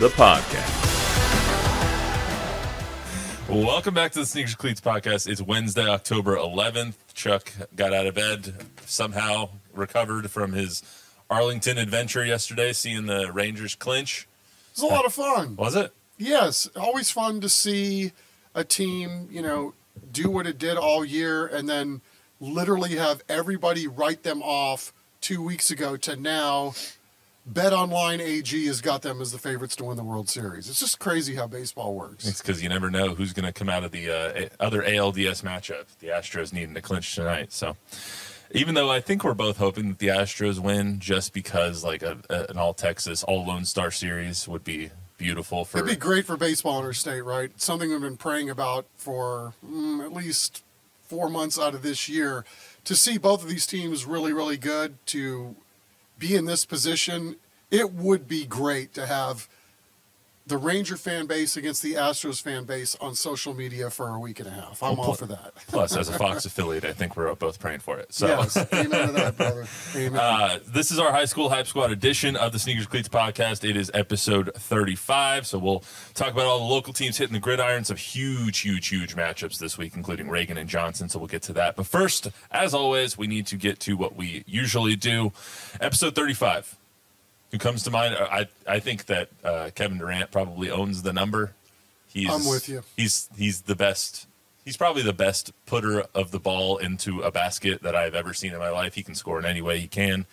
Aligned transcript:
the 0.00 0.08
podcast. 0.08 0.82
Welcome 3.48 3.94
back 3.94 4.10
to 4.12 4.18
the 4.20 4.26
Sneakers 4.26 4.56
Cleats 4.56 4.80
podcast. 4.80 5.28
It's 5.28 5.40
Wednesday, 5.40 5.88
October 5.88 6.36
11th. 6.36 6.94
Chuck 7.14 7.52
got 7.76 7.94
out 7.94 8.06
of 8.06 8.16
bed, 8.16 8.54
somehow 8.86 9.50
recovered 9.72 10.32
from 10.32 10.52
his 10.52 10.82
Arlington 11.30 11.78
adventure 11.78 12.24
yesterday, 12.24 12.72
seeing 12.72 13.06
the 13.06 13.30
Rangers 13.32 13.76
clinch. 13.76 14.26
It 14.72 14.82
was 14.82 14.90
a 14.90 14.92
lot 14.92 15.04
of 15.04 15.14
fun. 15.14 15.54
Was 15.54 15.76
it? 15.76 15.92
Yes, 16.18 16.68
always 16.74 17.10
fun 17.10 17.40
to 17.40 17.48
see 17.48 18.10
a 18.52 18.64
team, 18.64 19.28
you 19.30 19.42
know, 19.42 19.74
do 20.10 20.28
what 20.28 20.48
it 20.48 20.58
did 20.58 20.76
all 20.76 21.04
year 21.04 21.46
and 21.46 21.68
then 21.68 22.00
literally 22.40 22.96
have 22.96 23.22
everybody 23.28 23.86
write 23.86 24.24
them 24.24 24.42
off 24.42 24.92
two 25.20 25.40
weeks 25.40 25.70
ago 25.70 25.96
to 25.98 26.16
now. 26.16 26.74
Bet 27.46 27.74
Online 27.74 28.20
AG 28.20 28.66
has 28.66 28.80
got 28.80 29.02
them 29.02 29.20
as 29.20 29.30
the 29.30 29.38
favorites 29.38 29.76
to 29.76 29.84
win 29.84 29.96
the 29.98 30.04
World 30.04 30.30
Series. 30.30 30.68
It's 30.68 30.80
just 30.80 30.98
crazy 30.98 31.34
how 31.34 31.46
baseball 31.46 31.94
works. 31.94 32.26
It's 32.26 32.40
because 32.40 32.62
you 32.62 32.70
never 32.70 32.90
know 32.90 33.14
who's 33.14 33.34
going 33.34 33.44
to 33.44 33.52
come 33.52 33.68
out 33.68 33.84
of 33.84 33.90
the 33.92 34.10
uh, 34.10 34.48
other 34.58 34.82
ALDS 34.82 35.42
matchup. 35.42 35.84
The 36.00 36.08
Astros 36.08 36.54
needing 36.54 36.74
to 36.74 36.80
clinch 36.80 37.14
tonight. 37.14 37.52
So, 37.52 37.76
even 38.52 38.74
though 38.74 38.90
I 38.90 39.00
think 39.00 39.24
we're 39.24 39.34
both 39.34 39.58
hoping 39.58 39.88
that 39.90 39.98
the 39.98 40.08
Astros 40.08 40.58
win, 40.58 41.00
just 41.00 41.34
because 41.34 41.84
like 41.84 42.02
a, 42.02 42.18
a- 42.30 42.46
an 42.48 42.56
all 42.56 42.72
Texas, 42.72 43.22
all 43.22 43.44
Lone 43.46 43.66
Star 43.66 43.90
series 43.90 44.48
would 44.48 44.64
be 44.64 44.90
beautiful 45.18 45.66
for. 45.66 45.78
It'd 45.78 45.90
be 45.90 45.96
great 45.96 46.24
for 46.24 46.38
baseball 46.38 46.78
in 46.80 46.86
our 46.86 46.94
state, 46.94 47.20
right? 47.20 47.50
Something 47.60 47.90
we've 47.90 48.00
been 48.00 48.16
praying 48.16 48.48
about 48.48 48.86
for 48.96 49.52
mm, 49.64 50.02
at 50.02 50.14
least 50.14 50.62
four 51.02 51.28
months 51.28 51.58
out 51.58 51.74
of 51.74 51.82
this 51.82 52.08
year. 52.08 52.46
To 52.84 52.94
see 52.94 53.16
both 53.18 53.42
of 53.42 53.48
these 53.48 53.66
teams 53.66 54.04
really, 54.04 54.32
really 54.32 54.58
good, 54.58 54.96
to 55.06 55.56
be 56.18 56.34
in 56.34 56.44
this 56.44 56.64
position, 56.64 57.36
it 57.70 57.92
would 57.92 58.28
be 58.28 58.44
great 58.46 58.94
to 58.94 59.06
have 59.06 59.48
the 60.46 60.58
Ranger 60.58 60.96
fan 60.96 61.26
base 61.26 61.56
against 61.56 61.82
the 61.82 61.94
Astros 61.94 62.42
fan 62.42 62.64
base 62.64 62.96
on 63.00 63.14
social 63.14 63.54
media 63.54 63.88
for 63.88 64.08
a 64.08 64.18
week 64.18 64.40
and 64.40 64.48
a 64.48 64.52
half. 64.52 64.82
I'm 64.82 64.98
all 64.98 65.14
for 65.14 65.24
that. 65.26 65.54
Plus, 65.68 65.96
as 65.96 66.10
a 66.10 66.18
Fox 66.18 66.44
affiliate, 66.44 66.84
I 66.84 66.92
think 66.92 67.16
we're 67.16 67.34
both 67.34 67.58
praying 67.58 67.80
for 67.80 67.98
it. 67.98 68.12
So. 68.12 68.26
Yes, 68.26 68.56
amen 68.72 69.06
to 69.06 69.12
that, 69.14 69.36
brother. 69.38 69.66
Amen. 69.96 70.20
Uh, 70.20 70.58
this 70.66 70.90
is 70.90 70.98
our 70.98 71.10
high 71.10 71.24
school 71.24 71.48
hype 71.48 71.66
squad 71.66 71.90
edition 71.90 72.36
of 72.36 72.52
the 72.52 72.58
Sneakers 72.58 72.86
Cleats 72.86 73.08
podcast. 73.08 73.68
It 73.68 73.76
is 73.76 73.90
episode 73.94 74.52
35. 74.54 75.46
So 75.46 75.58
we'll 75.58 75.82
talk 76.12 76.32
about 76.32 76.44
all 76.44 76.58
the 76.58 76.64
local 76.64 76.92
teams 76.92 77.16
hitting 77.16 77.34
the 77.34 77.40
gridiron. 77.40 77.84
Some 77.84 77.96
huge, 77.96 78.60
huge, 78.60 78.88
huge 78.88 79.16
matchups 79.16 79.58
this 79.58 79.78
week, 79.78 79.96
including 79.96 80.28
Reagan 80.28 80.58
and 80.58 80.68
Johnson. 80.68 81.08
So 81.08 81.18
we'll 81.18 81.28
get 81.28 81.42
to 81.42 81.54
that. 81.54 81.76
But 81.76 81.86
first, 81.86 82.28
as 82.50 82.74
always, 82.74 83.16
we 83.16 83.26
need 83.26 83.46
to 83.46 83.56
get 83.56 83.80
to 83.80 83.96
what 83.96 84.14
we 84.14 84.44
usually 84.46 84.96
do. 84.96 85.32
Episode 85.80 86.14
35. 86.14 86.76
Who 87.54 87.58
comes 87.58 87.84
to 87.84 87.90
mind? 87.92 88.16
I 88.18 88.48
I 88.66 88.80
think 88.80 89.06
that 89.06 89.28
uh, 89.44 89.70
Kevin 89.76 89.98
Durant 89.98 90.32
probably 90.32 90.72
owns 90.72 91.02
the 91.02 91.12
number. 91.12 91.52
He's, 92.08 92.28
I'm 92.28 92.44
with 92.44 92.68
you. 92.68 92.82
He's 92.96 93.30
he's 93.36 93.60
the 93.60 93.76
best. 93.76 94.26
He's 94.64 94.76
probably 94.76 95.02
the 95.02 95.12
best 95.12 95.52
putter 95.64 96.04
of 96.16 96.32
the 96.32 96.40
ball 96.40 96.78
into 96.78 97.20
a 97.20 97.30
basket 97.30 97.80
that 97.84 97.94
I've 97.94 98.16
ever 98.16 98.34
seen 98.34 98.54
in 98.54 98.58
my 98.58 98.70
life. 98.70 98.96
He 98.96 99.04
can 99.04 99.14
score 99.14 99.38
in 99.38 99.44
any 99.44 99.62
way 99.62 99.78
he 99.78 99.86
can, 99.86 100.26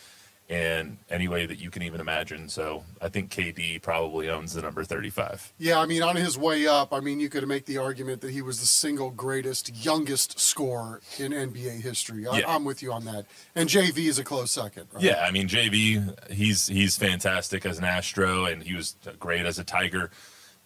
and 0.51 0.97
any 1.09 1.29
way 1.29 1.45
that 1.45 1.59
you 1.59 1.69
can 1.71 1.81
even 1.81 2.01
imagine. 2.01 2.49
So 2.49 2.83
I 3.01 3.07
think 3.07 3.31
KD 3.31 3.81
probably 3.81 4.29
owns 4.29 4.53
the 4.53 4.61
number 4.61 4.83
35. 4.83 5.53
Yeah, 5.57 5.79
I 5.79 5.85
mean, 5.85 6.03
on 6.03 6.17
his 6.17 6.37
way 6.37 6.67
up, 6.67 6.93
I 6.93 6.99
mean, 6.99 7.21
you 7.21 7.29
could 7.29 7.47
make 7.47 7.65
the 7.65 7.77
argument 7.77 8.19
that 8.19 8.31
he 8.31 8.41
was 8.41 8.59
the 8.59 8.65
single 8.65 9.11
greatest, 9.11 9.73
youngest 9.73 10.39
scorer 10.39 10.99
in 11.17 11.31
NBA 11.31 11.81
history. 11.81 12.27
I, 12.27 12.39
Yeah. 12.39 12.53
I'm 12.53 12.65
with 12.65 12.83
you 12.83 12.91
on 12.91 13.05
that. 13.05 13.25
And 13.55 13.69
JV 13.69 14.07
is 14.07 14.19
a 14.19 14.25
close 14.25 14.51
second. 14.51 14.87
Right? 14.91 15.03
Yeah, 15.03 15.23
I 15.25 15.31
mean 15.31 15.47
JV, 15.47 16.29
he's 16.29 16.67
he's 16.67 16.97
fantastic 16.97 17.65
as 17.65 17.77
an 17.77 17.85
Astro, 17.85 18.45
and 18.45 18.61
he 18.61 18.75
was 18.75 18.97
great 19.19 19.45
as 19.45 19.57
a 19.57 19.63
Tiger. 19.63 20.11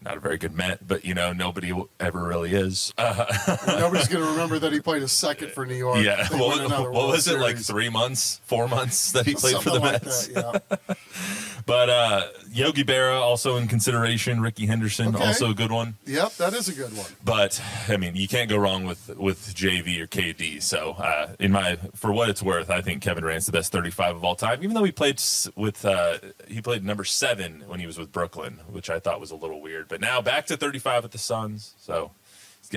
Not 0.02 0.18
a 0.18 0.20
very 0.20 0.38
good 0.38 0.54
Met, 0.54 0.88
but 0.88 1.04
you 1.04 1.14
know 1.16 1.34
nobody 1.34 1.74
ever 2.00 2.24
really 2.24 2.54
is. 2.54 2.94
Uh, 2.98 3.26
Nobody's 3.68 4.08
going 4.08 4.24
to 4.24 4.30
remember 4.32 4.60
that 4.60 4.72
he 4.72 4.80
played 4.80 5.02
a 5.02 5.08
second 5.08 5.52
for 5.52 5.66
New 5.66 5.76
York. 5.76 6.04
yeah, 6.04 6.28
what, 6.38 6.70
what 6.92 7.08
was 7.08 7.28
it 7.28 7.40
like? 7.40 7.58
Three 7.58 7.90
months, 7.90 8.40
four 8.46 8.68
months 8.68 9.12
that 9.14 9.26
he 9.26 9.34
played 9.34 9.58
for 9.58 9.72
the 9.72 9.80
like 9.80 10.04
Mets. 10.04 10.28
that, 10.28 10.64
yeah. 10.70 10.96
But 11.68 11.90
uh, 11.90 12.28
Yogi 12.52 12.84
Berra 12.84 13.20
also 13.20 13.56
in 13.58 13.68
consideration. 13.68 14.40
Rickey 14.40 14.68
Henderson 14.68 15.16
Okay. 15.16 15.26
also 15.26 15.50
a 15.50 15.54
good 15.56 15.72
one. 15.72 15.96
Yep, 16.06 16.36
that 16.36 16.54
is 16.54 16.70
a 16.70 16.74
good 16.74 16.96
one. 16.96 17.08
But 17.24 17.60
I 17.90 17.98
mean, 17.98 18.16
you 18.16 18.28
can't 18.28 18.50
go 18.50 18.58
wrong 18.58 18.86
with 18.86 19.10
with 19.18 19.56
JV 19.56 20.00
or 20.00 20.06
KD. 20.08 20.62
So, 20.62 20.92
uh, 20.92 21.34
in 21.40 21.52
my 21.52 21.78
for 21.96 22.12
what 22.14 22.30
it's 22.30 22.44
worth, 22.44 22.70
I 22.70 22.82
think 22.82 23.02
Kevin 23.02 23.24
Durant's 23.24 23.48
the 23.48 23.52
best 23.52 23.72
35 23.72 24.18
of 24.18 24.24
all 24.24 24.36
time. 24.36 24.60
Even 24.62 24.76
though 24.76 24.84
he 24.84 24.92
played 24.92 25.20
with 25.56 25.84
uh, 25.86 26.20
he 26.48 26.62
played 26.62 26.84
number 26.84 27.04
seven 27.04 27.64
when 27.68 27.80
he 27.80 27.88
was 27.88 27.98
with 27.98 28.12
Brooklyn, 28.12 28.60
which 28.70 28.90
I 28.92 29.00
thought 29.00 29.20
was 29.20 29.32
a 29.32 29.36
little 29.36 29.60
weird. 29.60 29.88
But 29.88 30.02
now 30.02 30.22
back 30.22 30.46
to 30.48 30.58
35 30.58 31.06
at 31.06 31.12
the 31.12 31.18
Suns. 31.18 31.74
So, 31.80 32.12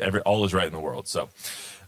every, 0.01 0.21
all 0.21 0.45
is 0.47 0.55
right 0.55 0.67
in 0.67 0.73
the 0.73 0.81
world. 0.81 1.07
So. 1.09 1.29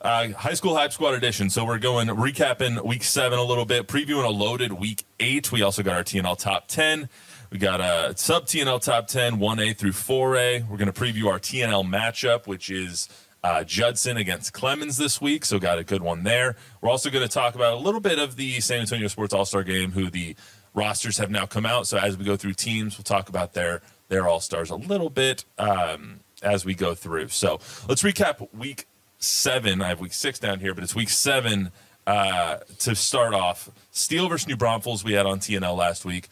Uh, 0.00 0.30
high 0.30 0.54
school 0.54 0.74
hype 0.74 0.92
squad 0.92 1.14
edition. 1.14 1.50
So 1.50 1.64
we're 1.64 1.78
going 1.78 2.08
recapping 2.08 2.84
week 2.84 3.04
seven 3.04 3.38
a 3.38 3.44
little 3.44 3.66
bit, 3.66 3.86
previewing 3.86 4.24
a 4.24 4.30
loaded 4.30 4.72
week 4.72 5.04
eight. 5.18 5.52
We 5.52 5.62
also 5.62 5.82
got 5.82 5.96
our 5.96 6.04
TNL 6.04 6.38
top 6.38 6.68
ten. 6.68 7.08
We 7.50 7.58
got 7.58 7.80
a 7.80 8.16
sub 8.16 8.46
TNL 8.46 8.80
top 8.80 9.08
10, 9.08 9.38
1A 9.38 9.76
through 9.76 9.90
4A. 9.90 10.68
We're 10.68 10.76
going 10.76 10.92
to 10.92 10.98
preview 10.98 11.26
our 11.26 11.40
TNL 11.40 11.84
matchup, 11.84 12.46
which 12.46 12.70
is 12.70 13.08
uh, 13.42 13.64
Judson 13.64 14.16
against 14.16 14.52
Clemens 14.52 14.98
this 14.98 15.20
week. 15.20 15.44
So, 15.44 15.58
got 15.58 15.76
a 15.76 15.82
good 15.82 16.00
one 16.00 16.22
there. 16.22 16.54
We're 16.80 16.90
also 16.90 17.10
going 17.10 17.26
to 17.26 17.32
talk 17.32 17.56
about 17.56 17.74
a 17.74 17.80
little 17.80 18.00
bit 18.00 18.20
of 18.20 18.36
the 18.36 18.60
San 18.60 18.80
Antonio 18.82 19.08
Sports 19.08 19.34
All 19.34 19.44
Star 19.44 19.64
game, 19.64 19.90
who 19.90 20.10
the 20.10 20.36
rosters 20.74 21.18
have 21.18 21.30
now 21.30 21.44
come 21.44 21.66
out. 21.66 21.88
So, 21.88 21.98
as 21.98 22.16
we 22.16 22.24
go 22.24 22.36
through 22.36 22.54
teams, 22.54 22.96
we'll 22.96 23.02
talk 23.02 23.28
about 23.28 23.54
their, 23.54 23.82
their 24.08 24.28
All 24.28 24.38
Stars 24.38 24.70
a 24.70 24.76
little 24.76 25.10
bit 25.10 25.44
um, 25.58 26.20
as 26.44 26.64
we 26.64 26.76
go 26.76 26.94
through. 26.94 27.28
So, 27.28 27.58
let's 27.88 28.04
recap 28.04 28.46
week 28.54 28.86
seven. 29.20 29.80
I 29.80 29.88
have 29.88 30.00
week 30.00 30.12
six 30.12 30.38
down 30.38 30.60
here, 30.60 30.74
but 30.74 30.82
it's 30.82 30.94
week 30.94 31.10
seven 31.10 31.70
uh, 32.06 32.58
to 32.80 32.94
start 32.94 33.34
off. 33.34 33.70
Steele 33.92 34.28
versus 34.28 34.48
New 34.48 34.56
Braunfels 34.56 35.04
we 35.04 35.12
had 35.12 35.26
on 35.26 35.38
TNL 35.38 35.76
last 35.76 36.04
week 36.04 36.28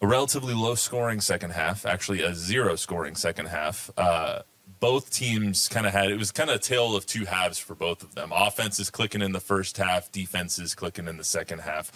a 0.00 0.06
relatively 0.06 0.54
low 0.54 0.74
scoring 0.74 1.20
second 1.20 1.50
half, 1.50 1.86
actually 1.86 2.22
a 2.22 2.34
zero 2.34 2.76
scoring 2.76 3.14
second 3.14 3.46
half. 3.46 3.90
Uh, 3.96 4.42
both 4.78 5.10
teams 5.10 5.68
kind 5.68 5.86
of 5.86 5.92
had 5.92 6.10
it 6.10 6.18
was 6.18 6.30
kind 6.30 6.50
of 6.50 6.56
a 6.56 6.58
tale 6.58 6.94
of 6.94 7.06
two 7.06 7.24
halves 7.24 7.58
for 7.58 7.74
both 7.74 8.02
of 8.02 8.14
them. 8.14 8.30
Offense 8.34 8.78
is 8.78 8.90
clicking 8.90 9.22
in 9.22 9.32
the 9.32 9.40
first 9.40 9.78
half, 9.78 10.12
defense 10.12 10.58
is 10.58 10.74
clicking 10.74 11.08
in 11.08 11.16
the 11.16 11.24
second 11.24 11.60
half. 11.60 11.90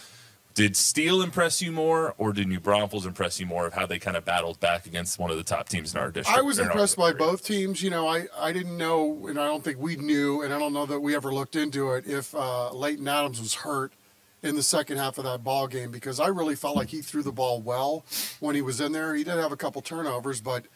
Did 0.61 0.77
Steele 0.77 1.23
impress 1.23 1.63
you 1.63 1.73
more, 1.73 2.15
or 2.19 2.35
did 2.35 2.47
New 2.47 2.61
Braunfels 2.61 3.07
impress 3.07 3.41
you 3.41 3.47
more 3.47 3.67
of 3.67 3.73
how 3.73 3.87
they 3.87 3.99
kind 3.99 4.15
of 4.15 4.27
battled 4.27 4.61
back 4.61 4.85
against 4.85 5.19
one 5.19 5.31
of 5.31 5.39
the 5.39 5.43
top 5.43 5.71
teams 5.71 5.95
in 5.95 5.99
our 5.99 6.11
district? 6.11 6.39
I 6.39 6.43
was 6.43 6.59
impressed 6.59 6.99
by 6.99 7.15
both 7.15 7.43
teams. 7.43 7.83
You 7.83 7.89
know, 7.89 8.07
I, 8.07 8.27
I 8.39 8.53
didn't 8.53 8.77
know, 8.77 9.27
and 9.27 9.41
I 9.41 9.47
don't 9.47 9.65
think 9.65 9.79
we 9.79 9.97
knew, 9.97 10.43
and 10.43 10.53
I 10.53 10.59
don't 10.59 10.75
know 10.75 10.85
that 10.85 11.01
we 11.01 11.17
ever 11.17 11.33
looked 11.33 11.57
into 11.57 11.93
it, 11.93 12.07
if 12.07 12.35
uh, 12.35 12.75
Leighton 12.75 13.09
Adams 13.09 13.41
was 13.41 13.55
hurt 13.55 13.95
in 14.43 14.55
the 14.55 14.63
second 14.63 14.99
half 14.99 15.17
of 15.17 15.25
that 15.25 15.43
ball 15.43 15.67
game 15.67 15.91
because 15.91 16.21
I 16.21 16.27
really 16.27 16.57
felt 16.57 16.77
like 16.77 16.91
he 16.91 17.01
threw 17.01 17.23
the 17.23 17.33
ball 17.33 17.63
well 17.63 18.05
when 18.41 18.55
he 18.55 18.61
was 18.61 18.83
in 18.83 18.93
there. 18.93 19.15
He 19.15 19.25
did 19.25 19.39
have 19.39 19.53
a 19.53 19.57
couple 19.57 19.81
turnovers, 19.81 20.43
but 20.43 20.67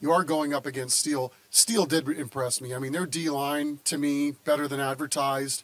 you 0.00 0.12
are 0.12 0.24
going 0.24 0.54
up 0.54 0.64
against 0.64 0.96
Steele. 0.96 1.30
Steele 1.50 1.84
did 1.84 2.08
impress 2.08 2.62
me. 2.62 2.74
I 2.74 2.78
mean, 2.78 2.92
their 2.92 3.04
D 3.04 3.28
line 3.28 3.80
to 3.84 3.98
me 3.98 4.30
better 4.30 4.66
than 4.66 4.80
advertised. 4.80 5.62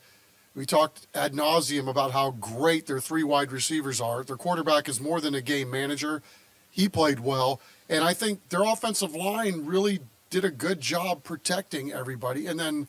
We 0.54 0.66
talked 0.66 1.06
ad 1.14 1.32
nauseum 1.32 1.88
about 1.88 2.10
how 2.12 2.32
great 2.32 2.86
their 2.86 3.00
three 3.00 3.22
wide 3.22 3.50
receivers 3.52 4.00
are. 4.00 4.22
Their 4.22 4.36
quarterback 4.36 4.88
is 4.88 5.00
more 5.00 5.20
than 5.20 5.34
a 5.34 5.40
game 5.40 5.70
manager. 5.70 6.22
He 6.70 6.88
played 6.88 7.20
well, 7.20 7.60
and 7.88 8.04
I 8.04 8.12
think 8.14 8.48
their 8.50 8.62
offensive 8.62 9.14
line 9.14 9.64
really 9.64 10.00
did 10.30 10.44
a 10.44 10.50
good 10.50 10.80
job 10.80 11.22
protecting 11.24 11.92
everybody. 11.92 12.46
And 12.46 12.58
then 12.58 12.88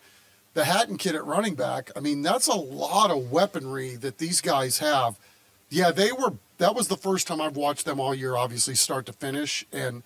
the 0.54 0.66
Hatton 0.66 0.98
kid 0.98 1.16
at 1.16 1.26
running 1.26 1.56
back. 1.56 1.90
I 1.96 2.00
mean, 2.00 2.22
that's 2.22 2.48
a 2.48 2.54
lot 2.56 3.12
of 3.12 3.32
weaponry 3.32 3.96
that 3.98 4.18
these 4.20 4.40
guys 4.40 4.80
have. 4.80 5.18
Yeah, 5.70 5.92
they 5.92 6.12
were. 6.12 6.34
That 6.60 6.76
was 6.76 6.88
the 6.88 6.98
first 6.98 7.28
time 7.28 7.42
I've 7.42 7.58
watched 7.58 7.86
them 7.86 8.00
all 8.00 8.14
year, 8.14 8.36
obviously 8.36 8.76
start 8.76 9.06
to 9.08 9.14
finish, 9.14 9.66
and 9.72 10.04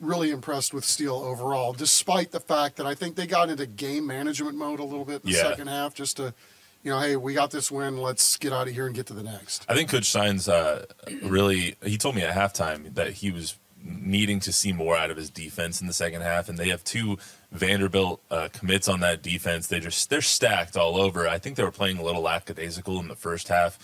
really 0.00 0.30
impressed 0.30 0.72
with 0.72 0.84
Steele 0.84 1.16
overall. 1.16 1.72
Despite 1.72 2.30
the 2.30 2.40
fact 2.40 2.76
that 2.76 2.86
I 2.86 2.94
think 2.94 3.16
they 3.16 3.26
got 3.26 3.50
into 3.50 3.66
game 3.66 4.06
management 4.06 4.56
mode 4.56 4.78
a 4.80 4.84
little 4.84 5.04
bit 5.04 5.22
in 5.24 5.32
the 5.32 5.36
Yeah. 5.36 5.42
second 5.42 5.66
half, 5.66 5.92
just 5.94 6.16
to, 6.18 6.32
you 6.82 6.90
know, 6.90 7.00
hey, 7.00 7.16
we 7.16 7.34
got 7.34 7.50
this 7.50 7.70
win. 7.70 7.98
Let's 7.98 8.36
get 8.36 8.52
out 8.52 8.68
of 8.68 8.74
here 8.74 8.86
and 8.86 8.94
get 8.94 9.06
to 9.06 9.14
the 9.14 9.22
next. 9.22 9.64
I 9.68 9.74
think 9.74 9.90
Coach 9.90 10.06
Steins 10.06 10.48
uh, 10.48 10.86
really 11.22 11.76
he 11.82 11.98
told 11.98 12.14
me 12.14 12.22
at 12.22 12.34
halftime 12.34 12.94
that 12.94 13.14
he 13.14 13.30
was 13.30 13.56
needing 13.82 14.40
to 14.40 14.52
see 14.52 14.72
more 14.72 14.96
out 14.96 15.10
of 15.10 15.16
his 15.16 15.30
defense 15.30 15.80
in 15.80 15.86
the 15.86 15.92
second 15.92 16.22
half, 16.22 16.48
and 16.48 16.58
they 16.58 16.68
have 16.68 16.82
two 16.84 17.18
Vanderbilt 17.52 18.22
uh, 18.30 18.48
commits 18.52 18.88
on 18.88 19.00
that 19.00 19.22
defense. 19.22 19.66
They 19.66 19.80
just 19.80 20.10
they're 20.10 20.20
stacked 20.20 20.76
all 20.76 21.00
over. 21.00 21.28
I 21.28 21.38
think 21.38 21.56
they 21.56 21.64
were 21.64 21.70
playing 21.70 21.98
a 21.98 22.02
little 22.02 22.22
lackadaisical 22.22 22.98
in 23.00 23.08
the 23.08 23.16
first 23.16 23.48
half, 23.48 23.78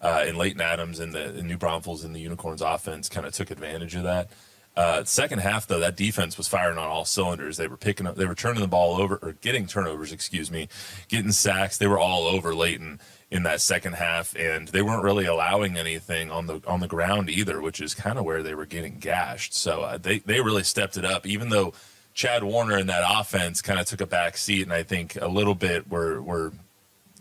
uh, 0.00 0.24
and 0.26 0.36
Leighton 0.36 0.60
Adams 0.60 1.00
and 1.00 1.12
the, 1.12 1.32
the 1.32 1.42
New 1.42 1.56
Braunfels 1.56 2.04
and 2.04 2.14
the 2.14 2.20
Unicorns 2.20 2.60
offense 2.60 3.08
kind 3.08 3.26
of 3.26 3.32
took 3.32 3.50
advantage 3.50 3.94
of 3.94 4.02
that. 4.04 4.30
Uh, 4.76 5.02
second 5.04 5.38
half 5.38 5.66
though, 5.66 5.80
that 5.80 5.96
defense 5.96 6.36
was 6.36 6.48
firing 6.48 6.76
on 6.76 6.86
all 6.86 7.06
cylinders. 7.06 7.56
They 7.56 7.66
were 7.66 7.78
picking 7.78 8.06
up, 8.06 8.16
they 8.16 8.26
were 8.26 8.34
turning 8.34 8.60
the 8.60 8.68
ball 8.68 9.00
over 9.00 9.18
or 9.22 9.32
getting 9.32 9.66
turnovers, 9.66 10.12
excuse 10.12 10.50
me, 10.50 10.68
getting 11.08 11.32
sacks. 11.32 11.78
They 11.78 11.86
were 11.86 11.98
all 11.98 12.26
over 12.26 12.54
Leighton 12.54 13.00
in 13.30 13.42
that 13.42 13.60
second 13.60 13.94
half, 13.94 14.36
and 14.36 14.68
they 14.68 14.82
weren't 14.82 15.02
really 15.02 15.24
allowing 15.24 15.76
anything 15.76 16.30
on 16.30 16.46
the 16.46 16.60
on 16.66 16.80
the 16.80 16.88
ground 16.88 17.30
either, 17.30 17.60
which 17.60 17.80
is 17.80 17.94
kind 17.94 18.18
of 18.18 18.24
where 18.24 18.42
they 18.42 18.54
were 18.54 18.66
getting 18.66 18.98
gashed. 18.98 19.54
So 19.54 19.80
uh, 19.80 19.98
they 19.98 20.18
they 20.20 20.40
really 20.40 20.62
stepped 20.62 20.96
it 20.96 21.04
up, 21.04 21.26
even 21.26 21.48
though 21.48 21.72
Chad 22.12 22.44
Warner 22.44 22.78
in 22.78 22.86
that 22.86 23.04
offense 23.06 23.62
kind 23.62 23.80
of 23.80 23.86
took 23.86 24.00
a 24.00 24.06
back 24.06 24.36
seat, 24.36 24.62
and 24.62 24.72
I 24.72 24.82
think 24.82 25.16
a 25.16 25.28
little 25.28 25.54
bit 25.54 25.88
were 25.88 26.20
were 26.20 26.52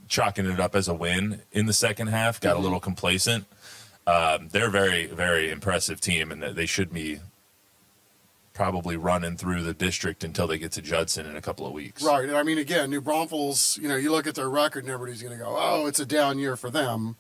chalking 0.07 0.45
it 0.45 0.59
up 0.59 0.75
as 0.75 0.87
a 0.87 0.93
win 0.93 1.41
in 1.51 1.65
the 1.65 1.73
second 1.73 2.07
half. 2.07 2.39
Got 2.39 2.51
mm-hmm. 2.51 2.59
a 2.59 2.63
little 2.63 2.79
complacent. 2.79 3.45
Um, 4.05 4.49
they're 4.49 4.69
very 4.69 5.07
very 5.07 5.49
impressive 5.49 6.01
team, 6.01 6.31
and 6.31 6.43
they 6.43 6.65
should 6.65 6.93
be 6.93 7.19
probably 8.55 8.97
running 8.97 9.37
through 9.37 9.61
the 9.61 9.73
district 9.73 10.23
until 10.23 10.47
they 10.47 10.57
get 10.57 10.71
to 10.71 10.81
Judson 10.81 11.27
in 11.27 11.35
a 11.35 11.41
couple 11.41 11.67
of 11.67 11.73
weeks. 11.73 12.01
Right. 12.01 12.23
And 12.23 12.35
I 12.35 12.41
mean, 12.41 12.57
again, 12.57 12.89
New 12.89 13.01
Braunfels, 13.01 13.77
you 13.79 13.87
know, 13.87 13.97
you 13.97 14.11
look 14.11 14.25
at 14.25 14.33
their 14.33 14.49
record 14.49 14.85
and 14.85 14.93
everybody's 14.93 15.21
going 15.21 15.37
to 15.37 15.43
go, 15.43 15.55
oh, 15.59 15.85
it's 15.85 15.99
a 15.99 16.05
down 16.05 16.39
year 16.39 16.55
for 16.55 16.71
them. 16.71 17.17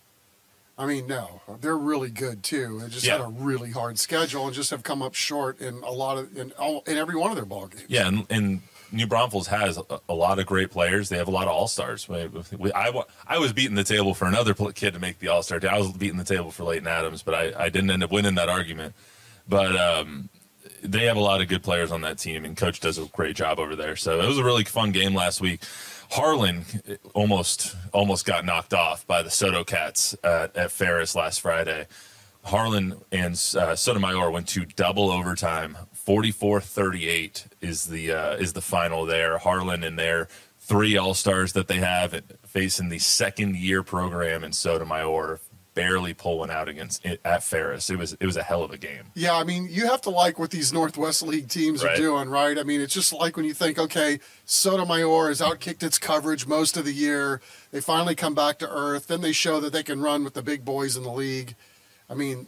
I 0.77 0.85
mean, 0.85 1.07
no, 1.07 1.41
they're 1.61 1.77
really 1.77 2.09
good 2.09 2.43
too. 2.43 2.79
They 2.81 2.89
just 2.89 3.05
yeah. 3.05 3.17
had 3.17 3.21
a 3.21 3.29
really 3.29 3.71
hard 3.71 3.99
schedule 3.99 4.45
and 4.45 4.53
just 4.53 4.71
have 4.71 4.83
come 4.83 5.01
up 5.01 5.13
short 5.13 5.61
in 5.61 5.75
a 5.83 5.91
lot 5.91 6.17
of 6.17 6.35
in, 6.37 6.51
in 6.87 6.97
every 6.97 7.15
one 7.15 7.29
of 7.29 7.37
their 7.37 7.45
ball 7.45 7.67
games. 7.67 7.85
Yeah, 7.87 8.07
and, 8.07 8.25
and 8.29 8.61
New 8.91 9.07
Braunfels 9.07 9.47
has 9.47 9.77
a, 9.77 9.83
a, 10.09 10.13
lot 10.13 10.37
of 10.37 10.45
great 10.45 10.71
players. 10.71 11.07
They 11.07 11.17
have 11.17 11.29
a 11.29 11.31
lot 11.31 11.47
of 11.47 11.53
all 11.53 11.69
stars. 11.69 12.09
I, 12.09 13.03
I 13.25 13.37
was 13.37 13.53
beating 13.53 13.75
the 13.75 13.85
table 13.85 14.13
for 14.13 14.25
another 14.25 14.53
kid 14.53 14.93
to 14.93 14.99
make 14.99 15.19
the 15.19 15.29
all 15.29 15.43
star. 15.43 15.61
I 15.69 15.77
was 15.77 15.93
beating 15.93 16.17
the 16.17 16.25
table 16.25 16.51
for 16.51 16.65
Leighton 16.65 16.87
Adams, 16.87 17.23
but 17.23 17.35
I, 17.35 17.65
I 17.65 17.69
didn't 17.69 17.89
end 17.89 18.03
up 18.03 18.11
winning 18.11 18.35
that 18.35 18.49
argument. 18.49 18.95
But 19.47 19.77
um, 19.77 20.29
they 20.87 21.05
have 21.05 21.17
a 21.17 21.21
lot 21.21 21.41
of 21.41 21.47
good 21.47 21.63
players 21.63 21.91
on 21.91 22.01
that 22.01 22.17
team, 22.17 22.45
and 22.45 22.55
coach 22.55 22.79
does 22.79 22.97
a 22.97 23.05
great 23.05 23.35
job 23.35 23.59
over 23.59 23.75
there. 23.75 23.95
So 23.95 24.19
it 24.19 24.27
was 24.27 24.37
a 24.37 24.43
really 24.43 24.63
fun 24.63 24.91
game 24.91 25.13
last 25.13 25.41
week. 25.41 25.61
Harlan 26.11 26.65
almost 27.13 27.75
almost 27.91 28.25
got 28.25 28.45
knocked 28.45 28.73
off 28.73 29.05
by 29.07 29.23
the 29.23 29.31
Soto 29.31 29.63
Cats 29.63 30.15
at, 30.23 30.55
at 30.55 30.71
Farris 30.71 31.15
last 31.15 31.41
Friday. 31.41 31.87
Harlan 32.43 33.01
and 33.11 33.33
uh, 33.57 33.75
Sotomayor 33.75 34.29
went 34.29 34.47
to 34.49 34.65
double 34.65 35.09
overtime. 35.09 35.75
44-38 36.07 37.47
is 37.59 37.85
the 37.85 38.11
uh, 38.11 38.35
is 38.35 38.53
the 38.53 38.61
final 38.61 39.05
there. 39.05 39.39
Harlan 39.39 39.83
and 39.83 39.97
their 39.97 40.27
three 40.59 40.95
All 40.95 41.15
Stars 41.15 41.53
that 41.53 41.67
they 41.67 41.79
have 41.79 42.21
facing 42.45 42.89
the 42.89 42.99
second 42.99 43.55
year 43.55 43.81
program 43.83 44.43
in 44.43 44.53
Sotomayor 44.53 45.39
barely 45.75 46.13
pull 46.13 46.39
one 46.39 46.49
out 46.49 46.67
against 46.67 47.05
at 47.05 47.43
Farris. 47.43 47.89
It 47.89 47.97
was 47.97 48.13
it 48.13 48.25
was 48.25 48.37
a 48.37 48.41
hell 48.41 48.63
of 48.63 48.71
a 48.71 48.77
game. 48.77 49.03
Yeah, 49.13 49.35
I 49.35 49.43
mean, 49.43 49.67
you 49.69 49.85
have 49.85 50.01
to 50.01 50.09
like 50.09 50.39
what 50.39 50.49
these 50.49 50.73
Northwest 50.73 51.21
League 51.21 51.49
teams 51.49 51.83
right. 51.83 51.93
are 51.93 51.97
doing, 51.97 52.29
right? 52.29 52.57
I 52.57 52.63
mean, 52.63 52.81
it's 52.81 52.93
just 52.93 53.13
like 53.13 53.35
when 53.35 53.45
you 53.45 53.53
think, 53.53 53.77
okay, 53.77 54.19
Sotomayor 54.45 55.27
has 55.27 55.41
outkicked 55.41 55.83
its 55.83 55.99
coverage 55.99 56.47
most 56.47 56.77
of 56.77 56.85
the 56.85 56.93
year. 56.93 57.41
They 57.71 57.81
finally 57.81 58.15
come 58.15 58.33
back 58.33 58.57
to 58.59 58.69
earth. 58.69 59.07
Then 59.07 59.21
they 59.21 59.33
show 59.33 59.59
that 59.59 59.73
they 59.73 59.83
can 59.83 60.01
run 60.01 60.23
with 60.23 60.33
the 60.33 60.41
big 60.41 60.65
boys 60.65 60.97
in 60.97 61.03
the 61.03 61.11
league. 61.11 61.55
I 62.09 62.15
mean, 62.15 62.47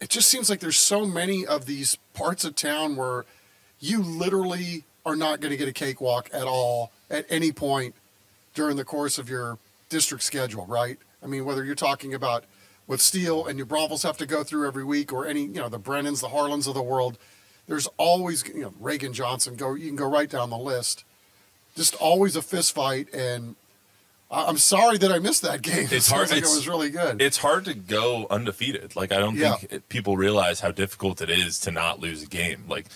it 0.00 0.08
just 0.08 0.28
seems 0.28 0.48
like 0.48 0.60
there's 0.60 0.78
so 0.78 1.04
many 1.04 1.44
of 1.44 1.66
these 1.66 1.98
parts 2.14 2.44
of 2.44 2.54
town 2.54 2.96
where 2.96 3.24
you 3.80 4.02
literally 4.02 4.84
are 5.04 5.16
not 5.16 5.40
going 5.40 5.50
to 5.50 5.56
get 5.56 5.68
a 5.68 5.72
cakewalk 5.72 6.30
at 6.32 6.44
all 6.44 6.92
at 7.10 7.26
any 7.28 7.52
point 7.52 7.94
during 8.54 8.76
the 8.76 8.84
course 8.84 9.18
of 9.18 9.28
your 9.28 9.58
district 9.88 10.24
schedule, 10.24 10.66
right? 10.66 10.98
I 11.22 11.26
mean, 11.26 11.44
whether 11.44 11.64
you're 11.64 11.74
talking 11.74 12.14
about 12.14 12.44
with 12.86 13.00
Steele 13.00 13.46
and 13.46 13.56
New 13.56 13.66
Braunfels 13.66 14.02
have 14.02 14.16
to 14.18 14.26
go 14.26 14.44
through 14.44 14.66
every 14.66 14.84
week, 14.84 15.12
or 15.12 15.26
any, 15.26 15.42
you 15.42 15.60
know, 15.60 15.68
the 15.68 15.78
Brennans, 15.78 16.20
the 16.20 16.28
Harlans 16.28 16.68
of 16.68 16.74
the 16.74 16.82
world, 16.82 17.18
there's 17.66 17.88
always, 17.96 18.46
you 18.48 18.62
know, 18.62 18.74
Reagan 18.78 19.12
Johnson. 19.12 19.56
Go, 19.56 19.74
you 19.74 19.88
can 19.88 19.96
go 19.96 20.08
right 20.08 20.30
down 20.30 20.50
the 20.50 20.58
list. 20.58 21.04
Just 21.74 21.94
always 21.96 22.36
a 22.36 22.42
fist 22.42 22.74
fight, 22.74 23.12
and 23.12 23.56
I'm 24.30 24.58
sorry 24.58 24.98
that 24.98 25.12
I 25.12 25.18
missed 25.18 25.42
that 25.42 25.62
game. 25.62 25.88
It's 25.90 26.10
hard. 26.10 26.30
Like 26.30 26.38
it 26.38 26.44
was 26.44 26.66
really 26.66 26.90
good. 26.90 27.20
It's 27.20 27.38
hard 27.38 27.64
to 27.66 27.74
go 27.74 28.26
undefeated. 28.30 28.96
Like 28.96 29.12
I 29.12 29.18
don't 29.18 29.36
yeah. 29.36 29.56
think 29.56 29.88
people 29.88 30.16
realize 30.16 30.60
how 30.60 30.70
difficult 30.70 31.20
it 31.20 31.30
is 31.30 31.60
to 31.60 31.70
not 31.70 32.00
lose 32.00 32.22
a 32.22 32.26
game. 32.26 32.64
Like 32.68 32.86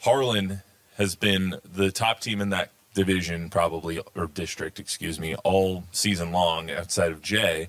Harlan 0.00 0.62
has 0.96 1.14
been 1.14 1.56
the 1.64 1.90
top 1.90 2.20
team 2.20 2.40
in 2.40 2.50
that 2.50 2.70
division 2.94 3.50
probably 3.50 4.00
or 4.14 4.26
district, 4.26 4.78
excuse 4.78 5.18
me, 5.18 5.34
all 5.36 5.84
season 5.92 6.32
long 6.32 6.70
outside 6.70 7.12
of 7.12 7.22
Jay, 7.22 7.68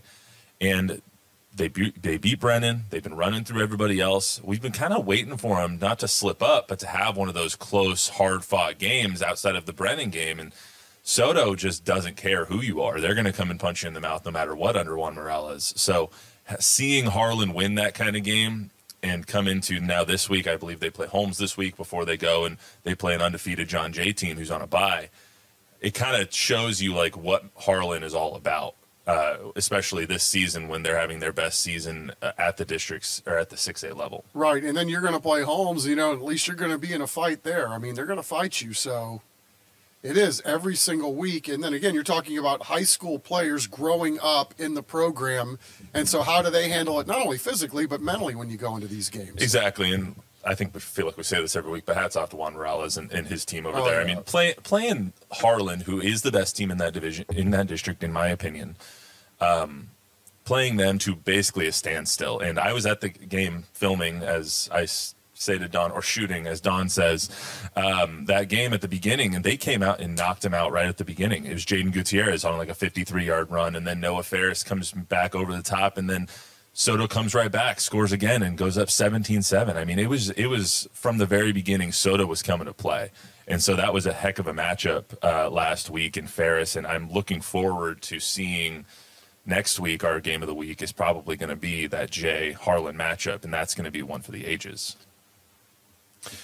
and 0.60 1.02
they 1.54 1.68
beat, 1.68 2.02
they 2.02 2.18
beat 2.18 2.40
Brennan. 2.40 2.86
They've 2.90 3.04
been 3.04 3.16
running 3.16 3.44
through 3.44 3.62
everybody 3.62 4.00
else. 4.00 4.42
We've 4.44 4.62
been 4.62 4.72
kind 4.72 4.94
of 4.94 5.06
waiting 5.06 5.38
for 5.38 5.58
them 5.58 5.78
not 5.80 6.00
to 6.00 6.08
slip 6.08 6.42
up, 6.42 6.68
but 6.68 6.80
to 6.80 6.88
have 6.88 7.18
one 7.18 7.28
of 7.28 7.34
those 7.34 7.56
close, 7.56 8.10
hard 8.10 8.44
fought 8.44 8.78
games 8.78 9.22
outside 9.22 9.56
of 9.56 9.66
the 9.66 9.74
Brennan 9.74 10.12
game. 10.12 10.40
And 10.40 10.54
Soto 11.04 11.56
just 11.56 11.84
doesn't 11.84 12.16
care 12.16 12.46
who 12.46 12.62
you 12.62 12.82
are. 12.82 13.00
They're 13.00 13.16
going 13.16 13.26
to 13.26 13.34
come 13.34 13.52
and 13.52 13.60
punch 13.60 13.84
you 13.84 13.88
in 13.88 13.94
the 13.94 14.00
mouth 14.00 14.24
no 14.24 14.32
matter 14.32 14.56
what 14.56 14.78
under 14.78 14.96
Juan 14.96 15.16
Morales. 15.16 15.74
So 15.76 16.10
seeing 16.60 17.08
Harlan 17.08 17.54
win 17.54 17.76
that 17.76 17.94
kind 17.94 18.16
of 18.16 18.24
game 18.24 18.72
and 19.04 19.26
come 19.28 19.48
into 19.48 19.80
now 19.80 20.04
this 20.04 20.30
week. 20.30 20.48
I 20.48 20.56
believe 20.56 20.80
they 20.80 20.90
play 20.90 21.08
Holmes 21.08 21.38
this 21.38 21.58
week 21.58 21.76
before 21.76 22.06
they 22.06 22.18
go 22.18 22.46
and 22.46 22.58
they 22.84 22.96
play 22.96 23.14
an 23.16 23.22
undefeated 23.22 23.68
John 23.68 23.94
Jay 23.94 24.12
team 24.14 24.38
who's 24.38 24.52
on 24.52 24.62
a 24.62 24.68
bye. 24.68 25.10
It 25.80 25.94
kind 25.94 26.22
of 26.22 26.34
shows 26.34 26.82
you 26.82 26.94
like 26.94 27.18
what 27.18 27.46
Harlan 27.56 28.04
is 28.04 28.14
all 28.14 28.36
about, 28.36 28.76
uh, 29.08 29.38
especially 29.56 30.06
this 30.06 30.24
season 30.24 30.68
when 30.68 30.84
they're 30.84 31.00
having 31.00 31.20
their 31.20 31.34
best 31.34 31.60
season 31.60 32.12
uh, 32.22 32.34
at 32.38 32.58
the 32.58 32.66
districts 32.66 33.24
or 33.26 33.38
at 33.38 33.50
the 33.50 33.58
six 33.58 33.84
A 33.84 33.96
level. 33.96 34.24
Right, 34.36 34.64
and 34.64 34.78
then 34.78 34.90
you're 34.90 35.02
going 35.02 35.16
to 35.16 35.20
play 35.20 35.42
Holmes. 35.42 35.88
You 35.88 35.96
know, 35.96 36.14
at 36.14 36.22
least 36.22 36.48
you're 36.48 36.56
going 36.56 36.72
to 36.72 36.78
be 36.78 36.94
in 36.94 37.02
a 37.02 37.08
fight 37.08 37.42
there. 37.42 37.68
I 37.68 37.80
mean, 37.80 37.96
they're 37.96 38.06
going 38.06 38.18
to 38.18 38.24
fight 38.24 38.62
you, 38.62 38.74
so 38.74 39.22
it 40.04 40.18
is 40.18 40.42
every 40.46 40.76
single 40.76 41.14
week. 41.14 41.48
And 41.48 41.64
then 41.64 41.74
again, 41.74 41.94
you're 41.94 42.04
talking 42.04 42.38
about 42.38 42.64
high 42.64 42.84
school 42.84 43.20
players 43.20 43.68
growing 43.68 44.20
up 44.22 44.54
in 44.58 44.74
the 44.74 44.84
program. 44.84 45.60
And 45.94 46.08
so, 46.08 46.22
how 46.22 46.42
do 46.42 46.50
they 46.50 46.70
handle 46.70 47.00
it, 47.00 47.08
not 47.08 47.22
only 47.22 47.38
physically, 47.38 47.86
but 47.86 48.02
mentally 48.02 48.36
when 48.36 48.50
you 48.50 48.58
go 48.58 48.76
into 48.76 48.88
these 48.88 49.10
games? 49.10 49.42
Exactly. 49.42 49.94
And 49.94 50.16
I 50.46 50.56
think 50.56 50.74
we 50.74 50.80
feel 50.80 51.06
like 51.06 51.18
we 51.18 51.24
say 51.24 51.40
this 51.40 51.56
every 51.56 51.72
week, 51.72 51.86
but 51.86 51.96
hats 51.96 52.16
off 52.16 52.30
to 52.30 52.36
Juan 52.36 52.54
Morales 52.54 52.98
and, 52.98 53.12
and 53.12 53.28
his 53.28 53.46
team 53.46 53.66
over 53.66 53.78
oh, 53.78 53.86
there. 53.86 54.02
Yeah. 54.02 54.12
I 54.12 54.16
mean, 54.16 54.24
play, 54.24 54.56
playing 54.64 55.14
Harlan, 55.32 55.82
who 55.82 56.02
is 56.02 56.24
the 56.24 56.32
best 56.32 56.58
team 56.58 56.72
in 56.72 56.78
that 56.80 56.94
division, 56.94 57.26
in 57.34 57.52
that 57.52 57.68
district, 57.68 58.04
in 58.04 58.12
my 58.12 58.28
opinion, 58.28 58.76
um, 59.40 59.90
playing 60.44 60.78
them 60.78 60.98
to 61.00 61.16
basically 61.16 61.68
a 61.68 61.72
standstill. 61.72 62.40
And 62.40 62.58
I 62.58 62.74
was 62.74 62.86
at 62.88 63.02
the 63.02 63.10
game 63.10 63.66
filming 63.74 64.24
as 64.24 64.68
I 64.72 64.88
say 65.42 65.58
to 65.58 65.68
Don, 65.68 65.92
or 65.92 66.02
shooting, 66.02 66.48
as 66.48 66.62
Don 66.62 66.90
says, 66.90 67.30
um, 67.76 68.26
that 68.26 68.50
game 68.50 68.74
at 68.74 68.82
the 68.82 68.88
beginning, 68.88 69.36
and 69.36 69.44
they 69.44 69.58
came 69.58 69.82
out 69.82 70.00
and 70.00 70.16
knocked 70.16 70.46
him 70.46 70.54
out 70.54 70.72
right 70.72 70.88
at 70.88 70.98
the 70.98 71.06
beginning. 71.06 71.46
It 71.46 71.54
was 71.54 71.66
Jaden 71.66 71.92
Gutierrez 71.92 72.46
on 72.46 72.58
like 72.58 72.70
a 72.70 72.76
53 72.76 73.26
yard 73.26 73.52
run, 73.52 73.76
and 73.76 73.86
then 73.86 74.00
Noah 74.00 74.24
Ferris 74.24 74.64
comes 74.64 74.92
back 74.92 75.36
over 75.36 75.56
the 75.56 75.64
top, 75.64 75.98
and 75.98 76.10
then 76.10 76.28
Soto 76.74 77.06
comes 77.08 77.34
right 77.36 77.52
back, 77.52 77.82
scores 77.82 78.14
again, 78.14 78.42
and 78.42 78.58
goes 78.58 78.78
up 78.78 78.88
17-7. 78.88 79.76
I 79.76 79.84
mean, 79.84 80.00
it 80.00 80.10
was 80.10 80.30
it 80.32 80.46
was 80.46 80.88
from 80.94 81.18
the 81.18 81.26
very 81.26 81.52
beginning. 81.52 81.92
Soto 81.92 82.26
was 82.26 82.42
coming 82.42 82.66
to 82.66 82.74
play, 82.74 83.12
and 83.48 83.62
so 83.62 83.76
that 83.76 83.94
was 83.94 84.06
a 84.06 84.14
heck 84.14 84.40
of 84.40 84.48
a 84.48 84.54
matchup 84.54 85.04
uh, 85.22 85.50
last 85.50 85.90
week 85.90 86.16
in 86.16 86.28
Farris, 86.28 86.78
and 86.78 86.88
I'm 86.88 87.12
looking 87.12 87.42
forward 87.42 88.02
to 88.04 88.22
seeing 88.22 88.86
next 89.46 89.82
week. 89.82 90.06
Our 90.06 90.22
game 90.22 90.42
of 90.42 90.48
the 90.48 90.56
week 90.56 90.82
is 90.82 90.94
probably 90.94 91.36
going 91.36 91.50
to 91.50 91.58
be 91.58 91.88
that 91.88 92.10
Jay 92.10 92.54
Harlan 92.54 92.98
matchup, 92.98 93.44
and 93.44 93.54
that's 93.54 93.76
going 93.76 93.86
to 93.86 93.92
be 93.92 94.02
one 94.02 94.22
for 94.22 94.32
the 94.32 94.46
ages. 94.46 94.96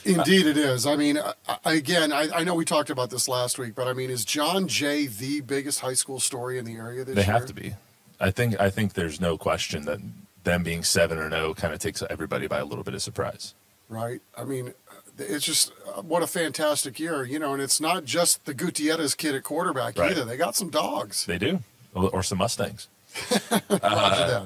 Indeed, 0.05 0.48
it 0.48 0.57
is. 0.57 0.88
I 0.88 0.96
mean, 0.96 1.19
again, 1.63 2.12
I, 2.12 2.29
I, 2.34 2.43
know 2.43 2.55
we 2.55 2.65
talked 2.65 2.89
about 2.89 3.12
this 3.12 3.27
last 3.27 3.60
week, 3.60 3.75
but 3.75 3.88
I 3.88 3.93
mean, 3.93 4.10
is 4.10 4.25
John 4.25 4.67
Jay 4.67 5.05
the 5.05 5.41
biggest 5.41 5.81
high 5.81 5.93
school 5.93 6.19
story 6.19 6.57
in 6.57 6.65
the 6.65 6.75
area 6.75 7.03
this 7.03 7.13
they 7.13 7.22
year? 7.22 7.25
They 7.25 7.31
have 7.31 7.46
to 7.46 7.53
be. 7.53 7.75
I 8.19 8.31
think. 8.31 8.60
I 8.60 8.72
think 8.72 8.93
there's 8.93 9.22
no 9.22 9.38
question 9.38 9.86
that 9.86 10.00
them 10.43 10.63
being 10.63 10.84
seven 10.84 11.19
or 11.19 11.29
no 11.29 11.53
kind 11.53 11.74
of 11.74 11.79
takes 11.79 12.01
everybody 12.10 12.48
by 12.48 12.57
a 12.57 12.65
little 12.65 12.84
bit 12.84 12.96
of 12.96 13.03
surprise. 13.03 13.53
Right. 13.89 14.22
I 14.36 14.43
mean, 14.43 14.74
it's 15.17 15.46
just 15.46 15.72
uh, 15.86 16.01
what 16.01 16.24
a 16.24 16.27
fantastic 16.27 17.00
year, 17.00 17.24
you 17.24 17.38
know. 17.38 17.53
And 17.53 17.62
it's 17.62 17.79
not 17.79 18.05
just 18.05 18.46
the 18.46 18.53
Gutierrez 18.53 19.15
kid 19.15 19.36
at 19.36 19.43
quarterback 19.43 19.98
right. 19.98 20.12
either. 20.12 20.25
They 20.25 20.38
got 20.38 20.55
some 20.55 20.69
dogs. 20.69 21.25
They 21.25 21.38
do, 21.38 21.60
or 21.93 22.24
some 22.24 22.39
Mustangs. 22.39 22.88
uh, 23.51 24.46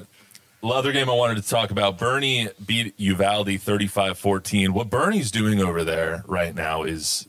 other 0.70 0.92
game 0.92 1.10
I 1.10 1.14
wanted 1.14 1.42
to 1.42 1.48
talk 1.48 1.70
about 1.70 1.98
Boerne 1.98 2.50
beat 2.64 2.94
Uvalde 2.98 3.60
35 3.60 4.18
14. 4.18 4.72
What 4.74 4.88
Boerne's 4.90 5.30
doing 5.30 5.60
over 5.60 5.82
there 5.84 6.22
right 6.26 6.54
now 6.54 6.82
is 6.84 7.28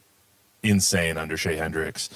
insane 0.61 1.17
under 1.17 1.35
Shea 1.37 1.55
Hendricks 1.57 2.09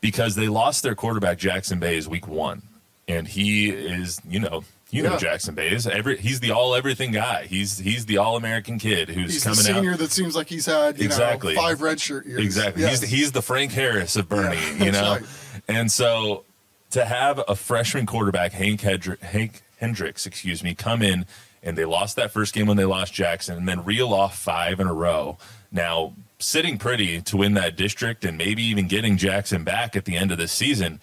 because 0.00 0.34
they 0.34 0.48
lost 0.48 0.82
their 0.82 0.94
quarterback, 0.94 1.38
Jackson 1.38 1.78
Bays, 1.78 2.08
week 2.08 2.26
one. 2.26 2.62
And 3.06 3.28
he 3.28 3.70
is, 3.70 4.20
you 4.28 4.40
know, 4.40 4.64
You 4.90 5.02
know 5.02 5.12
Yeah. 5.12 5.18
Jackson 5.18 5.54
Bays. 5.54 5.86
Every 5.86 6.16
he's 6.18 6.40
the 6.40 6.52
all 6.52 6.74
everything 6.74 7.10
guy. 7.12 7.46
He's 7.46 7.78
he's 7.78 8.06
the 8.06 8.18
all 8.18 8.36
American 8.36 8.78
kid 8.78 9.08
who's 9.08 9.32
He's 9.32 9.42
the 9.44 9.50
coming 9.50 9.64
senior 9.64 9.92
out. 9.94 9.98
that 9.98 10.10
seems 10.12 10.36
like 10.36 10.48
he's 10.48 10.66
had 10.66 10.98
you 10.98 11.04
Exactly. 11.04 11.54
know 11.54 11.60
five 11.60 11.78
redshirt 11.80 12.26
years. 12.26 12.40
Exactly. 12.44 12.82
Yes. 12.82 12.90
He's 12.92 13.00
the, 13.00 13.06
he's 13.08 13.32
the 13.32 13.42
Frank 13.42 13.72
Harris 13.72 14.14
of 14.16 14.28
Bernie, 14.28 14.56
Yeah, 14.78 14.84
you 14.84 14.92
know. 14.92 15.12
right. 15.14 15.22
And 15.68 15.90
so 15.90 16.44
to 16.90 17.04
have 17.04 17.42
a 17.48 17.56
freshman 17.56 18.06
quarterback, 18.06 18.52
Hank, 18.52 18.82
Hedr- 18.82 19.20
Hank 19.20 19.62
Hendricks, 19.84 20.24
excuse 20.24 20.64
me, 20.64 20.74
come 20.74 21.02
in 21.02 21.26
and 21.62 21.76
they 21.76 21.84
lost 21.84 22.16
that 22.16 22.30
first 22.30 22.54
game 22.54 22.66
when 22.66 22.76
they 22.76 22.84
lost 22.84 23.12
Jackson, 23.12 23.56
and 23.56 23.68
then 23.68 23.84
reel 23.84 24.12
off 24.12 24.38
five 24.38 24.80
in 24.80 24.86
a 24.86 24.92
row. 24.92 25.36
Now 25.70 26.14
sitting 26.38 26.78
pretty 26.78 27.20
to 27.22 27.36
win 27.36 27.54
that 27.54 27.76
district, 27.76 28.24
and 28.24 28.38
maybe 28.38 28.62
even 28.62 28.88
getting 28.88 29.16
Jackson 29.16 29.64
back 29.64 29.94
at 29.96 30.04
the 30.04 30.16
end 30.16 30.30
of 30.30 30.38
the 30.38 30.48
season. 30.48 31.00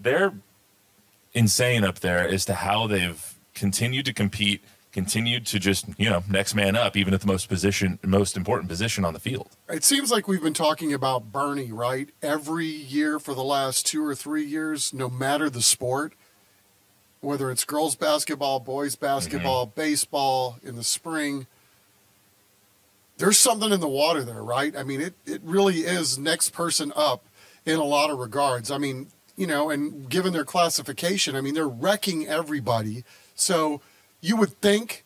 They're 0.00 0.32
insane 1.34 1.84
up 1.84 2.00
there 2.00 2.28
as 2.28 2.44
to 2.46 2.54
how 2.54 2.86
they've 2.86 3.34
continued 3.54 4.04
to 4.06 4.12
compete, 4.12 4.62
continued 4.92 5.46
to 5.46 5.58
just 5.58 5.86
you 5.98 6.08
know 6.08 6.22
next 6.28 6.54
man 6.54 6.76
up, 6.76 6.96
even 6.96 7.14
at 7.14 7.20
the 7.20 7.26
most 7.26 7.48
position, 7.48 7.98
most 8.02 8.36
important 8.36 8.68
position 8.68 9.04
on 9.04 9.14
the 9.14 9.20
field. 9.20 9.48
It 9.68 9.84
seems 9.84 10.10
like 10.10 10.26
we've 10.28 10.42
been 10.42 10.54
talking 10.54 10.92
about 10.92 11.32
Boerne, 11.32 11.70
right? 11.70 12.08
Every 12.22 12.66
year 12.66 13.18
for 13.18 13.34
the 13.34 13.44
last 13.44 13.86
two 13.86 14.04
or 14.04 14.14
three 14.14 14.44
years, 14.44 14.92
no 14.94 15.10
matter 15.10 15.50
the 15.50 15.62
sport, 15.62 16.14
whether 17.22 17.50
it's 17.50 17.64
girls 17.64 17.96
basketball, 17.96 18.60
boys 18.60 18.94
basketball, 18.94 19.66
mm-hmm. 19.66 19.80
baseball 19.80 20.58
in 20.62 20.76
the 20.76 20.84
spring, 20.84 21.46
there's 23.16 23.38
something 23.38 23.72
in 23.72 23.80
the 23.80 23.88
water 23.88 24.22
there, 24.22 24.42
right? 24.42 24.76
I 24.76 24.82
mean, 24.82 25.00
it, 25.00 25.14
it 25.24 25.40
really 25.42 25.80
is 25.80 26.18
next 26.18 26.50
person 26.50 26.92
up 26.94 27.24
in 27.64 27.78
a 27.78 27.84
lot 27.84 28.10
of 28.10 28.18
regards. 28.18 28.70
I 28.70 28.76
mean, 28.76 29.06
you 29.36 29.46
know, 29.46 29.70
and 29.70 30.10
given 30.10 30.34
their 30.34 30.44
classification, 30.44 31.34
I 31.34 31.40
mean, 31.40 31.54
they're 31.54 31.66
wrecking 31.66 32.26
everybody. 32.26 33.04
So 33.34 33.80
you 34.20 34.36
would 34.36 34.60
think 34.60 35.04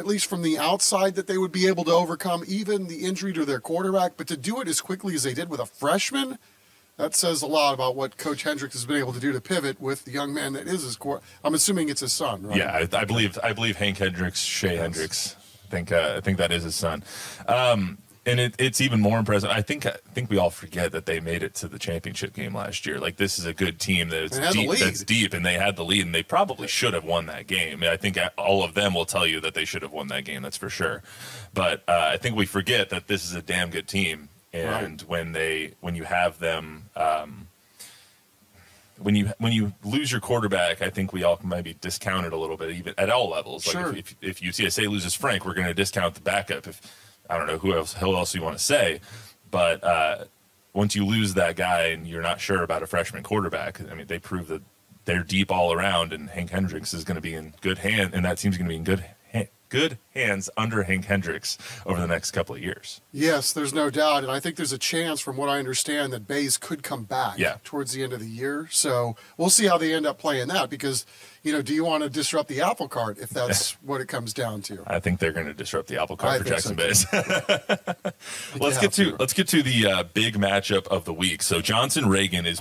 at 0.00 0.06
least 0.06 0.26
from 0.26 0.40
the 0.40 0.58
outside, 0.58 1.14
that 1.14 1.26
they 1.26 1.36
would 1.36 1.52
be 1.52 1.66
able 1.66 1.84
to 1.84 1.92
overcome 1.92 2.42
even 2.48 2.86
the 2.86 3.04
injury 3.04 3.34
to 3.34 3.44
their 3.44 3.60
quarterback. 3.60 4.16
But 4.16 4.26
to 4.28 4.36
do 4.36 4.58
it 4.60 4.66
as 4.66 4.80
quickly 4.80 5.14
as 5.14 5.24
they 5.24 5.34
did 5.34 5.50
with 5.50 5.60
a 5.60 5.66
freshman, 5.66 6.38
that 7.00 7.14
says 7.14 7.42
a 7.42 7.46
lot 7.46 7.74
about 7.74 7.96
what 7.96 8.16
Coach 8.16 8.42
Hendricks 8.42 8.74
has 8.74 8.84
been 8.84 8.96
able 8.96 9.12
to 9.12 9.20
do 9.20 9.32
to 9.32 9.40
pivot 9.40 9.80
with 9.80 10.04
the 10.04 10.10
young 10.10 10.34
man 10.34 10.52
that 10.52 10.66
is 10.66 10.82
his 10.82 10.96
core. 10.96 11.20
I'm 11.42 11.54
assuming 11.54 11.88
it's 11.88 12.00
his 12.00 12.12
son, 12.12 12.42
right? 12.42 12.56
Yeah, 12.56 12.72
I, 12.92 12.96
I 12.96 13.04
believe 13.04 13.38
I 13.42 13.52
believe 13.52 13.76
Hank 13.76 13.98
Hendricks, 13.98 14.40
Shay 14.40 14.76
Hendricks. 14.76 15.36
I 15.66 15.70
think 15.70 15.92
uh, 15.92 16.14
I 16.16 16.20
think 16.20 16.38
that 16.38 16.52
is 16.52 16.64
his 16.64 16.74
son. 16.74 17.02
Um, 17.48 17.98
and 18.26 18.38
it, 18.38 18.54
it's 18.58 18.80
even 18.80 19.00
more 19.00 19.18
impressive. 19.18 19.50
I 19.50 19.62
think 19.62 19.86
I 19.86 19.96
think 20.12 20.30
we 20.30 20.36
all 20.36 20.50
forget 20.50 20.92
that 20.92 21.06
they 21.06 21.20
made 21.20 21.42
it 21.42 21.54
to 21.56 21.68
the 21.68 21.78
championship 21.78 22.34
game 22.34 22.54
last 22.54 22.84
year. 22.86 22.98
Like 22.98 23.16
this 23.16 23.38
is 23.38 23.46
a 23.46 23.54
good 23.54 23.80
team 23.80 24.08
that's 24.10 24.36
They 24.36 24.44
had 24.44 24.52
the 24.52 24.66
deep, 24.66 24.78
that's 24.78 25.04
deep, 25.04 25.32
and 25.32 25.44
they 25.44 25.54
had 25.54 25.76
the 25.76 25.84
lead, 25.84 26.04
and 26.04 26.14
they 26.14 26.22
probably 26.22 26.68
should 26.68 26.94
have 26.94 27.04
won 27.04 27.26
that 27.26 27.46
game. 27.46 27.82
I 27.82 27.96
think 27.96 28.18
all 28.36 28.62
of 28.62 28.74
them 28.74 28.94
will 28.94 29.06
tell 29.06 29.26
you 29.26 29.40
that 29.40 29.54
they 29.54 29.64
should 29.64 29.82
have 29.82 29.92
won 29.92 30.08
that 30.08 30.24
game. 30.24 30.42
That's 30.42 30.56
for 30.56 30.68
sure. 30.68 31.02
But 31.54 31.82
uh, 31.88 32.10
I 32.12 32.18
think 32.18 32.36
we 32.36 32.46
forget 32.46 32.90
that 32.90 33.06
this 33.08 33.24
is 33.24 33.34
a 33.34 33.42
damn 33.42 33.70
good 33.70 33.88
team, 33.88 34.28
and 34.52 35.00
when 35.02 35.32
they 35.32 35.72
when 35.80 35.94
you 35.94 36.04
have 36.04 36.38
them. 36.38 36.90
Um, 36.96 37.46
when 38.98 39.14
you 39.14 39.32
when 39.38 39.52
you 39.52 39.72
lose 39.82 40.12
your 40.12 40.20
quarterback, 40.20 40.82
I 40.82 40.90
think 40.90 41.12
we 41.12 41.24
all 41.24 41.40
maybe 41.42 41.74
discount 41.80 42.26
it 42.26 42.32
a 42.34 42.36
little 42.36 42.58
bit, 42.58 42.70
even 42.72 42.94
at 42.98 43.08
all 43.08 43.30
levels. 43.30 43.66
Like 43.66 43.72
Sure. 43.72 43.96
if, 43.96 44.14
if, 44.20 44.40
if 44.42 44.56
UTSA 44.56 44.88
loses 44.88 45.14
Frank, 45.14 45.46
we're 45.46 45.54
going 45.54 45.66
to 45.66 45.74
discount 45.74 46.14
the 46.14 46.20
backup. 46.20 46.66
If 46.66 46.80
I 47.28 47.38
don't 47.38 47.46
know 47.46 47.56
who 47.56 47.74
else 47.74 47.94
who 47.94 48.14
else 48.14 48.34
you 48.34 48.42
want 48.42 48.58
to 48.58 48.62
say, 48.62 49.00
but 49.50 49.82
uh, 49.82 50.24
once 50.74 50.94
you 50.94 51.06
lose 51.06 51.32
that 51.34 51.56
guy 51.56 51.84
and 51.84 52.06
you're 52.06 52.20
not 52.22 52.40
sure 52.40 52.62
about 52.62 52.82
a 52.82 52.86
freshman 52.86 53.22
quarterback, 53.22 53.80
I 53.90 53.94
mean 53.94 54.06
they 54.06 54.18
prove 54.18 54.48
that 54.48 54.62
they're 55.06 55.22
deep 55.22 55.50
all 55.50 55.72
around, 55.72 56.12
and 56.12 56.28
Hank 56.28 56.50
Hendricks 56.50 56.92
is 56.92 57.04
going 57.04 57.14
to 57.14 57.22
be 57.22 57.34
in 57.34 57.54
good 57.62 57.78
hand, 57.78 58.12
and 58.12 58.24
that 58.26 58.36
team's 58.36 58.58
going 58.58 58.66
to 58.66 58.72
be 58.72 58.76
in 58.76 58.84
good 58.84 59.02
good 59.70 59.96
hands 60.14 60.50
under 60.56 60.82
Hank 60.82 61.06
Hendricks 61.06 61.56
over 61.86 61.98
the 62.00 62.06
next 62.06 62.32
couple 62.32 62.54
of 62.54 62.60
years. 62.62 63.00
Yes, 63.12 63.52
there's 63.52 63.72
no 63.72 63.88
doubt, 63.88 64.22
and 64.22 64.30
I 64.30 64.40
think 64.40 64.56
there's 64.56 64.72
a 64.72 64.78
chance, 64.78 65.20
from 65.20 65.36
what 65.38 65.48
I 65.48 65.58
understand, 65.58 66.12
that 66.12 66.26
Bays 66.28 66.58
could 66.58 66.82
come 66.82 67.04
back 67.04 67.38
Yeah. 67.38 67.56
towards 67.64 67.92
the 67.92 68.02
end 68.02 68.12
of 68.12 68.20
the 68.20 68.26
year. 68.28 68.68
So 68.70 69.16
we'll 69.38 69.48
see 69.50 69.66
how 69.66 69.78
they 69.78 69.94
end 69.94 70.04
up 70.06 70.18
playing 70.18 70.48
that. 70.48 70.68
Because, 70.68 71.06
you 71.42 71.52
know, 71.52 71.62
do 71.62 71.72
you 71.74 71.84
want 71.84 72.02
to 72.02 72.10
disrupt 72.10 72.48
the 72.48 72.60
apple 72.60 72.88
cart 72.88 73.16
if 73.18 73.30
that's 73.30 73.72
what 73.82 74.00
it 74.00 74.08
comes 74.08 74.34
down 74.34 74.60
to? 74.62 74.82
I 74.86 75.00
think 75.00 75.20
they're 75.20 75.32
going 75.32 75.46
to 75.46 75.54
disrupt 75.54 75.88
the 75.88 76.02
apple 76.02 76.16
I 76.20 76.22
cart 76.22 76.42
for 76.42 76.48
Jackson 76.48 76.76
so, 76.76 76.84
Bays. 76.84 77.06
let's 78.60 78.78
get 78.78 78.92
to 78.92 79.04
to. 79.12 79.16
let's 79.18 79.32
get 79.32 79.48
to 79.48 79.62
the 79.62 79.86
uh, 79.86 80.02
big 80.02 80.36
matchup 80.36 80.86
of 80.88 81.04
the 81.04 81.14
week. 81.14 81.42
So 81.42 81.60
Johnson 81.60 82.08
Reagan 82.08 82.44
is 82.44 82.60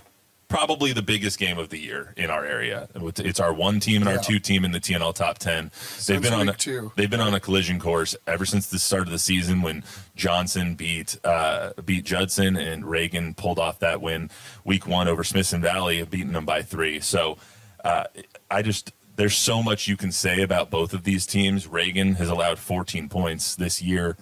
probably 0.49 0.91
the 0.91 1.01
biggest 1.01 1.39
game 1.39 1.57
of 1.57 1.69
the 1.69 1.77
year 1.77 2.13
in 2.17 2.29
our 2.29 2.43
area. 2.43 2.89
It's 2.95 3.39
our 3.39 3.53
one 3.53 3.79
team 3.79 4.01
and 4.01 4.09
our 4.09 4.17
two 4.17 4.39
team 4.39 4.65
in 4.65 4.71
the 4.71 4.79
TNL 4.79 5.13
top 5.13 5.37
ten. 5.37 5.71
They've 6.05 6.21
been 6.21 6.33
on 6.33 6.49
a, 6.49 6.53
two. 6.53 6.91
they've 6.95 7.09
been 7.09 7.21
on 7.21 7.33
a 7.33 7.39
collision 7.39 7.79
course 7.79 8.15
ever 8.27 8.45
since 8.45 8.67
the 8.67 8.79
start 8.79 9.03
of 9.03 9.11
the 9.11 9.19
season 9.19 9.61
when 9.61 9.83
Johnson 10.15 10.75
beat 10.75 11.17
uh, 11.23 11.71
beat 11.85 12.03
Judson 12.03 12.57
and 12.57 12.85
Reagan 12.85 13.35
pulled 13.35 13.59
off 13.59 13.79
that 13.79 14.01
win 14.01 14.29
week 14.65 14.87
one 14.87 15.07
over 15.07 15.23
Smithson 15.23 15.61
Valley, 15.61 16.03
beating 16.03 16.33
them 16.33 16.45
by 16.45 16.63
three. 16.63 16.99
So 16.99 17.37
uh, 17.85 18.05
I 18.51 18.61
just 18.61 18.91
there's 19.15 19.37
so 19.37 19.61
much 19.61 19.87
you 19.87 19.97
can 19.97 20.11
say 20.11 20.41
about 20.41 20.69
both 20.69 20.93
of 20.93 21.03
these 21.03 21.25
teams. 21.25 21.67
Reagan 21.67 22.15
has 22.15 22.29
allowed 22.29 22.57
14 22.57 23.07
points 23.07 23.55
this 23.55 23.81
year 23.81 24.17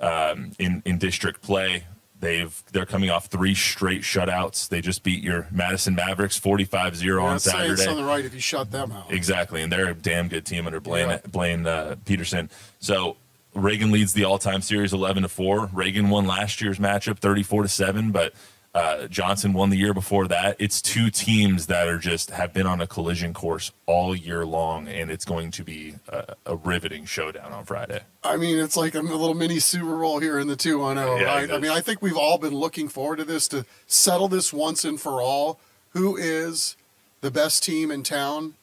um, 0.00 0.52
in 0.58 0.82
in 0.86 0.98
district 0.98 1.42
play. 1.42 1.84
They've 2.22 2.62
they're 2.70 2.86
coming 2.86 3.10
off 3.10 3.26
three 3.26 3.52
straight 3.56 4.02
shutouts. 4.02 4.68
They 4.68 4.80
just 4.80 5.02
beat 5.02 5.24
your 5.24 5.48
Madison 5.50 5.96
Mavericks 5.96 6.38
45-0 6.38 7.20
on 7.20 7.32
That's 7.32 7.42
saying 7.44 7.56
Saturday. 7.56 7.82
something 7.82 8.04
right 8.06 8.24
if 8.24 8.32
you 8.32 8.38
shut 8.38 8.70
them 8.70 8.92
out. 8.92 9.10
Exactly, 9.12 9.60
and 9.60 9.72
they're 9.72 9.88
a 9.88 9.94
damn 9.94 10.28
good 10.28 10.46
team 10.46 10.66
under 10.66 10.78
Blaine 10.78 11.08
Yeah. 11.08 11.18
Blaine 11.28 11.66
uh, 11.66 11.96
Peterson. 12.04 12.48
So 12.78 13.16
Reagan 13.56 13.90
leads 13.90 14.12
the 14.12 14.22
all-time 14.22 14.62
series 14.62 14.92
11 14.92 15.24
to 15.24 15.28
four. 15.28 15.68
Reagan 15.72 16.10
won 16.10 16.24
last 16.28 16.60
year's 16.60 16.78
matchup 16.78 17.18
34 17.18 17.64
to 17.64 17.68
seven, 17.68 18.12
but 18.12 18.32
uh, 18.74 19.06
Johnson 19.06 19.52
won 19.52 19.70
the 19.70 19.76
year 19.76 19.92
before 19.92 20.26
that. 20.28 20.56
It's 20.58 20.80
two 20.80 21.10
teams 21.10 21.66
that 21.66 21.88
are 21.88 21.98
just 21.98 22.30
have 22.30 22.54
been 22.54 22.66
on 22.66 22.80
a 22.80 22.86
collision 22.86 23.34
course 23.34 23.70
all 23.86 24.16
year 24.16 24.46
long, 24.46 24.88
and 24.88 25.10
it's 25.10 25.26
going 25.26 25.50
to 25.52 25.64
be 25.64 25.96
a, 26.08 26.34
a 26.46 26.56
riveting 26.56 27.04
showdown 27.04 27.52
on 27.52 27.64
Friday. 27.64 28.00
I 28.24 28.36
mean, 28.38 28.58
it's 28.58 28.76
like 28.76 28.94
a 28.94 29.00
little 29.00 29.34
mini 29.34 29.58
Super 29.58 29.98
Bowl 29.98 30.20
here 30.20 30.38
in 30.38 30.48
the 30.48 30.56
2 30.56 30.78
1 30.78 30.96
0, 30.96 31.16
Yeah, 31.16 31.24
right? 31.24 31.50
I 31.50 31.58
mean, 31.58 31.70
I 31.70 31.80
think 31.80 32.00
we've 32.00 32.16
all 32.16 32.38
been 32.38 32.54
looking 32.54 32.88
forward 32.88 33.16
to 33.16 33.24
this 33.24 33.46
to 33.48 33.66
settle 33.86 34.28
this 34.28 34.52
once 34.52 34.84
and 34.84 34.98
for 35.00 35.20
all. 35.20 35.60
Who 35.90 36.16
is 36.16 36.76
the 37.20 37.30
best 37.30 37.62
team 37.62 37.90
in 37.90 38.02
town? 38.02 38.54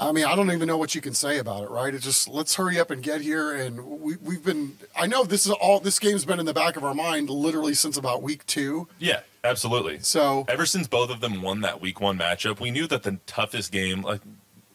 I 0.00 0.12
mean, 0.12 0.24
I 0.24 0.36
don't 0.36 0.50
even 0.52 0.68
know 0.68 0.76
what 0.76 0.94
you 0.94 1.00
can 1.00 1.12
say 1.12 1.38
about 1.38 1.64
it, 1.64 1.70
right? 1.70 1.92
It 1.92 2.02
just 2.02 2.28
let's 2.28 2.54
hurry 2.54 2.78
up 2.78 2.90
and 2.90 3.02
get 3.02 3.20
here. 3.20 3.52
And 3.52 4.00
we, 4.00 4.16
we've 4.16 4.44
been, 4.44 4.76
I 4.94 5.08
know 5.08 5.24
this 5.24 5.44
is 5.44 5.52
all, 5.52 5.80
this 5.80 5.98
game's 5.98 6.24
been 6.24 6.38
in 6.38 6.46
the 6.46 6.54
back 6.54 6.76
of 6.76 6.84
our 6.84 6.94
mind 6.94 7.28
literally 7.30 7.74
since 7.74 7.96
about 7.96 8.22
week 8.22 8.46
two. 8.46 8.86
Yeah, 9.00 9.20
absolutely. 9.42 9.98
So, 10.00 10.44
Ever 10.48 10.66
since 10.66 10.86
both 10.86 11.10
of 11.10 11.20
them 11.20 11.42
won 11.42 11.62
that 11.62 11.80
week 11.80 12.00
one 12.00 12.16
matchup, 12.16 12.60
we 12.60 12.70
knew 12.70 12.86
that 12.86 13.02
the 13.02 13.18
toughest 13.26 13.72
game, 13.72 14.02
like 14.02 14.20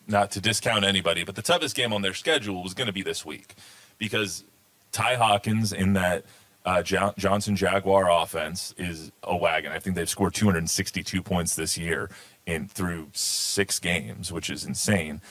not 0.07 0.29
to 0.31 0.41
discount 0.41 0.83
anybody, 0.83 1.23
but 1.23 1.35
the 1.35 1.41
toughest 1.41 1.75
game 1.75 1.93
on 1.93 2.01
their 2.01 2.13
schedule 2.13 2.61
was 2.61 2.73
going 2.73 2.87
to 2.87 2.93
be 2.93 3.01
this 3.01 3.25
week 3.25 3.55
because 3.97 4.43
Ty 4.91 5.15
Hawkins 5.15 5.71
in 5.71 5.93
that 5.93 6.25
uh, 6.65 6.83
Jo- 6.83 7.13
Johnson 7.17 7.55
Jaguar 7.55 8.09
offense 8.09 8.73
is 8.77 9.11
a 9.23 9.35
wagon. 9.35 9.71
I 9.71 9.79
think 9.79 9.95
they've 9.95 10.09
scored 10.09 10.33
262 10.33 11.21
points 11.21 11.55
this 11.55 11.77
year 11.77 12.09
in 12.45 12.67
through 12.67 13.09
six 13.13 13.79
games, 13.79 14.31
which 14.31 14.49
is 14.49 14.65
insane. 14.65 15.21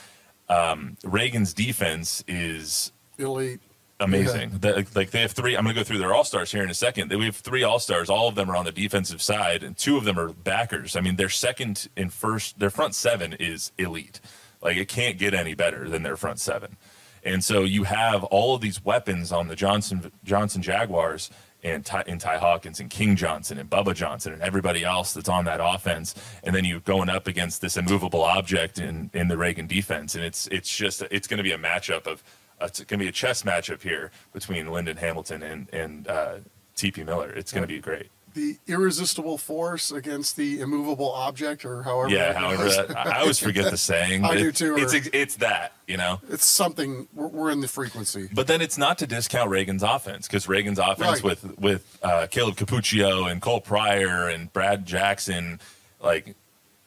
Um, 0.49 0.97
Reagan's 1.03 1.53
defense 1.53 2.23
is 2.27 2.91
elite. 3.17 3.61
amazing. 3.99 4.57
The- 4.59 4.85
like 4.95 5.11
they 5.11 5.21
have 5.21 5.31
three. 5.31 5.55
I'm 5.55 5.63
going 5.63 5.75
to 5.75 5.79
go 5.79 5.83
through 5.85 5.99
their 5.99 6.13
all 6.13 6.23
stars 6.23 6.51
here 6.51 6.63
in 6.63 6.69
a 6.69 6.73
second. 6.73 7.11
We 7.11 7.25
have 7.25 7.35
three 7.37 7.63
all 7.63 7.79
stars. 7.79 8.09
All 8.09 8.27
of 8.27 8.35
them 8.35 8.49
are 8.49 8.55
on 8.55 8.65
the 8.65 8.71
defensive 8.71 9.21
side, 9.21 9.63
and 9.63 9.77
two 9.77 9.97
of 9.97 10.03
them 10.03 10.19
are 10.19 10.29
backers. 10.29 10.95
I 10.95 11.01
mean, 11.01 11.15
their 11.15 11.29
second 11.29 11.87
and 11.95 12.11
first, 12.11 12.59
their 12.59 12.69
front 12.69 12.95
seven 12.95 13.33
is 13.33 13.71
elite. 13.77 14.19
Like 14.61 14.77
it 14.77 14.87
can't 14.87 15.17
get 15.17 15.33
any 15.33 15.53
better 15.53 15.89
than 15.89 16.03
their 16.03 16.17
front 16.17 16.39
seven. 16.39 16.77
And 17.25 17.41
so 17.43 17.61
you 17.63 17.83
have 17.83 18.23
all 18.25 18.53
of 18.53 18.59
these 18.61 18.83
weapons 18.83 19.31
on 19.31 19.47
the 19.47 19.55
Johnson 19.55 20.11
Johnson 20.25 20.61
Jaguars 20.61 21.29
and 21.63 21.85
Ty, 21.85 22.03
and 22.07 22.19
Ty 22.19 22.37
Hawkins 22.37 22.79
and 22.79 22.89
King 22.89 23.15
Johnson 23.15 23.57
and 23.57 23.69
Bubba 23.69 23.95
Johnson 23.95 24.33
and 24.33 24.41
everybody 24.41 24.83
else 24.83 25.13
that's 25.13 25.29
on 25.29 25.45
that 25.45 25.59
offense, 25.61 26.15
and 26.43 26.55
then 26.55 26.65
you're 26.65 26.79
going 26.81 27.09
up 27.09 27.27
against 27.27 27.61
this 27.61 27.77
immovable 27.77 28.23
object 28.23 28.79
in 28.79 29.09
in 29.13 29.27
the 29.27 29.37
Reagan 29.37 29.67
defense, 29.67 30.15
and 30.15 30.23
it's 30.23 30.47
it's 30.47 30.75
just 30.75 31.01
it's 31.09 31.27
going 31.27 31.37
to 31.37 31.43
be 31.43 31.51
a 31.51 31.57
matchup 31.57 32.07
of 32.07 32.23
it's 32.61 32.79
going 32.79 32.99
to 32.99 33.05
be 33.05 33.09
a 33.09 33.11
chess 33.11 33.43
matchup 33.43 33.81
here 33.81 34.11
between 34.31 34.71
Lyndon 34.71 34.97
Hamilton 34.97 35.43
and 35.43 35.69
and 35.73 36.07
uh, 36.07 36.35
TP 36.75 37.05
Miller. 37.05 37.29
It's 37.31 37.51
going 37.51 37.63
to 37.63 37.67
be 37.67 37.79
great. 37.79 38.09
The 38.33 38.57
irresistible 38.67 39.37
force 39.37 39.91
against 39.91 40.35
the 40.37 40.59
immovable 40.59 41.11
object, 41.11 41.65
or 41.65 41.83
however. 41.83 42.09
Yeah, 42.13 42.33
however, 42.33 42.65
that, 42.69 42.97
I 42.97 43.19
always 43.21 43.37
forget 43.39 43.69
the 43.69 43.77
saying. 43.91 44.23
I 44.25 44.35
do 44.37 44.51
too, 44.51 44.75
It's 44.77 44.93
it's 44.93 45.35
that 45.37 45.73
you 45.87 45.97
know. 45.97 46.19
it's 46.29 46.45
something, 46.45 47.07
we're, 47.13 47.27
we're 47.27 47.51
in 47.51 47.61
the 47.61 47.67
frequency. 47.67 48.29
But 48.33 48.47
then 48.47 48.61
it's 48.61 48.77
not 48.77 48.97
to 48.99 49.07
discount 49.07 49.49
Reagan's 49.51 49.83
offense 49.83 50.27
because 50.27 50.47
Reagan's 50.47 50.79
offense 50.79 50.99
Right. 50.99 51.23
with 51.23 51.59
with 51.59 51.99
uh, 52.01 52.27
Caleb 52.31 52.55
Capuccio 52.55 53.29
and 53.31 53.41
Cole 53.41 53.61
Pryor 53.61 54.29
and 54.29 54.51
Brad 54.51 54.85
Jackson, 54.85 55.59
like 56.01 56.35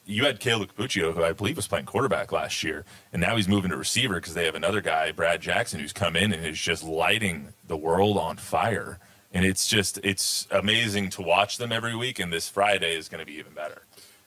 you 0.08 0.24
had 0.24 0.38
Caleb 0.40 0.70
Capuccio, 0.74 1.12
who 1.12 1.22
I 1.24 1.32
believe 1.32 1.56
was 1.56 1.66
playing 1.68 1.86
quarterback 1.86 2.30
last 2.32 2.62
year, 2.62 2.84
and 3.12 3.20
now 3.20 3.36
he's 3.36 3.48
moving 3.48 3.70
to 3.70 3.76
receiver 3.76 4.14
because 4.14 4.34
they 4.34 4.44
have 4.46 4.54
another 4.54 4.80
guy, 4.80 5.12
Brad 5.12 5.40
Jackson, 5.40 5.80
who's 5.80 5.92
come 5.92 6.16
in 6.16 6.32
and 6.32 6.44
is 6.46 6.58
just 6.60 6.82
lighting 6.84 7.48
the 7.66 7.76
world 7.76 8.16
on 8.16 8.36
fire. 8.36 8.98
And 9.36 9.44
it's 9.44 9.66
just 9.66 10.00
it's 10.02 10.48
amazing 10.50 11.10
to 11.10 11.20
watch 11.20 11.58
them 11.58 11.70
every 11.70 11.94
week. 11.94 12.18
And 12.18 12.32
this 12.32 12.48
Friday 12.48 12.96
is 12.96 13.06
going 13.10 13.20
to 13.20 13.26
be 13.26 13.34
even 13.34 13.52
better. 13.52 13.82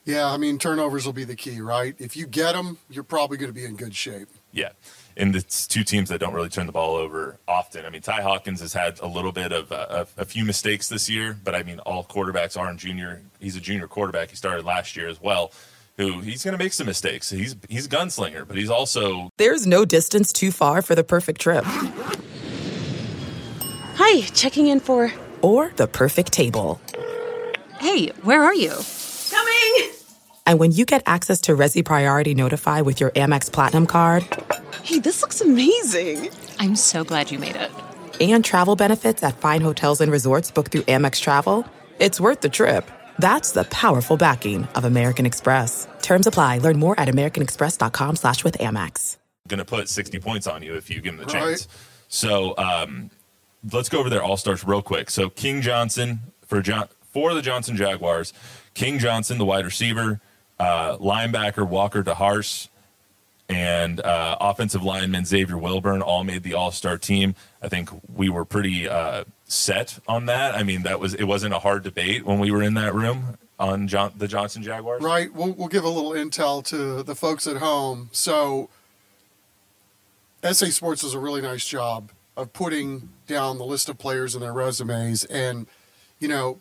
Yeah, 0.05 0.31
I 0.31 0.37
mean 0.37 0.59
turnovers 0.59 1.03
will 1.03 1.13
be 1.13 1.23
the 1.23 1.35
key, 1.35 1.61
right? 1.61 1.95
If 1.97 2.15
you 2.15 2.27
get 2.27 2.51
them, 2.51 2.77
you're 2.91 3.03
probably 3.03 3.37
going 3.37 3.49
to 3.49 3.53
be 3.53 3.65
in 3.65 3.75
good 3.75 3.95
shape. 3.95 4.27
Yeah, 4.51 4.69
and 5.17 5.35
it's 5.35 5.65
two 5.65 5.83
teams 5.83 6.09
that 6.09 6.19
don't 6.19 6.35
really 6.35 6.49
turn 6.49 6.67
the 6.67 6.71
ball 6.71 6.95
over 6.95 7.39
often. 7.47 7.87
I 7.87 7.89
mean, 7.89 8.03
Ty 8.03 8.21
Hawkins 8.21 8.61
has 8.61 8.73
had 8.73 8.99
a 8.99 9.07
little 9.07 9.31
bit 9.31 9.51
of 9.51 9.71
uh, 9.71 9.87
a, 9.89 9.95
a, 9.95 10.21
a 10.21 10.25
few 10.25 10.45
mistakes 10.45 10.89
this 10.89 11.09
year, 11.09 11.35
but 11.43 11.55
I 11.55 11.63
mean, 11.63 11.79
all 11.79 12.03
quarterbacks 12.03 12.55
are 12.55 12.69
in 12.69 12.77
junior. 12.77 13.23
He's 13.39 13.55
a 13.55 13.61
junior 13.61 13.87
quarterback. 13.87 14.29
He 14.29 14.35
started 14.35 14.63
last 14.63 14.95
year 14.95 15.07
as 15.07 15.19
well. 15.19 15.51
Who 15.97 16.19
he's 16.19 16.43
going 16.43 16.55
to 16.55 16.63
make 16.63 16.73
some 16.73 16.85
mistakes. 16.85 17.31
He's 17.31 17.55
he's 17.67 17.87
a 17.87 17.89
gunslinger, 17.89 18.47
but 18.47 18.57
he's 18.57 18.69
also 18.69 19.31
There's 19.37 19.65
no 19.65 19.85
distance 19.85 20.31
too 20.31 20.51
far 20.51 20.83
for 20.83 20.93
the 20.93 21.03
perfect 21.03 21.41
trip. 21.41 21.65
Hi, 24.01 24.21
checking 24.27 24.67
in 24.67 24.79
for. 24.79 25.11
Or 25.41 25.71
the 25.75 25.87
perfect 25.87 26.31
table. 26.31 26.79
Hey, 27.79 28.07
where 28.23 28.43
are 28.43 28.53
you? 28.53 28.73
Coming! 29.29 29.91
And 30.45 30.59
when 30.59 30.71
you 30.71 30.85
get 30.85 31.03
access 31.05 31.41
to 31.41 31.53
Resy 31.55 31.83
Priority 31.83 32.33
Notify 32.33 32.81
with 32.81 32.99
your 32.99 33.11
Amex 33.11 33.51
Platinum 33.51 33.85
card 33.85 34.23
Hey, 34.83 34.99
this 34.99 35.21
looks 35.21 35.41
amazing! 35.41 36.29
I'm 36.59 36.75
so 36.75 37.03
glad 37.03 37.29
you 37.31 37.39
made 37.39 37.55
it. 37.55 37.71
and 38.21 38.43
travel 38.43 38.75
benefits 38.75 39.21
at 39.23 39.37
fine 39.37 39.61
hotels 39.61 40.01
and 40.01 40.11
resorts 40.11 40.49
booked 40.51 40.71
through 40.71 40.81
Amex 40.83 41.19
Travel, 41.21 41.65
it's 41.99 42.19
worth 42.19 42.41
the 42.41 42.49
trip. 42.49 42.89
That's 43.19 43.51
the 43.51 43.65
powerful 43.65 44.15
backing 44.17 44.65
of 44.75 44.85
American 44.85 45.25
Express. 45.25 45.87
Terms 46.01 46.25
apply. 46.25 46.59
Learn 46.59 46.79
more 46.79 46.97
at 46.99 47.09
americanexpress.com 47.09 48.15
slash 48.15 48.43
with 48.45 48.57
Amex. 48.59 49.17
going 49.49 49.57
to 49.57 49.65
put 49.65 49.89
60 49.89 50.19
points 50.19 50.47
on 50.47 50.63
you 50.63 50.75
if 50.75 50.89
you 50.89 51.01
give 51.01 51.13
him 51.15 51.19
the 51.19 51.25
Right. 51.25 51.33
chance. 51.33 51.67
So 52.07 52.55
um, 52.57 53.09
let's 53.71 53.89
go 53.89 53.99
over 53.99 54.09
their 54.09 54.23
all 54.23 54.37
stars 54.37 54.63
real 54.63 54.81
quick. 54.81 55.09
So 55.09 55.29
King 55.29 55.61
Johnson 55.61 56.19
for 56.45 56.61
John 56.61 56.87
for 57.11 57.33
the 57.33 57.41
Johnson 57.41 57.75
Jaguars, 57.75 58.33
King 58.73 58.99
Johnson, 58.99 59.37
the 59.37 59.45
wide 59.45 59.65
receiver, 59.65 60.21
uh, 60.59 60.97
linebacker 60.97 61.67
Walker 61.67 62.03
DeHarse, 62.03 62.69
and 63.47 63.99
uh, 64.01 64.37
offensive 64.39 64.83
lineman 64.83 65.25
Xavier 65.25 65.57
Wilburn 65.57 66.01
all 66.01 66.23
made 66.23 66.43
the 66.43 66.53
all 66.53 66.71
star 66.71 66.97
team. 66.97 67.35
I 67.61 67.67
think 67.67 67.89
we 68.13 68.29
were 68.29 68.45
pretty 68.45 68.87
uh, 68.87 69.23
set 69.45 69.99
on 70.07 70.27
that. 70.27 70.55
I 70.55 70.63
mean, 70.63 70.83
that 70.83 70.99
was 70.99 71.13
it 71.13 71.25
wasn't 71.25 71.53
a 71.53 71.59
hard 71.59 71.83
debate 71.83 72.25
when 72.25 72.39
we 72.39 72.51
were 72.51 72.61
in 72.61 72.75
that 72.75 72.93
room 72.93 73.37
on 73.59 73.87
John, 73.87 74.13
the 74.17 74.27
Johnson 74.27 74.63
Jaguars. 74.63 75.01
Right. 75.01 75.33
We'll, 75.33 75.51
we'll 75.51 75.67
give 75.67 75.83
a 75.83 75.89
little 75.89 76.11
intel 76.11 76.63
to 76.65 77.03
the 77.03 77.15
folks 77.15 77.45
at 77.45 77.57
home. 77.57 78.09
So, 78.13 78.69
SA 80.43 80.67
Sports 80.67 81.01
does 81.01 81.13
a 81.13 81.19
really 81.19 81.41
nice 81.41 81.67
job 81.67 82.11
of 82.39 82.53
putting 82.53 83.09
down 83.27 83.57
the 83.57 83.65
list 83.65 83.89
of 83.89 83.97
players 83.97 84.33
and 84.33 84.43
their 84.43 84.53
resumes. 84.53 85.25
And, 85.25 85.67
you 86.19 86.27
know, 86.27 86.59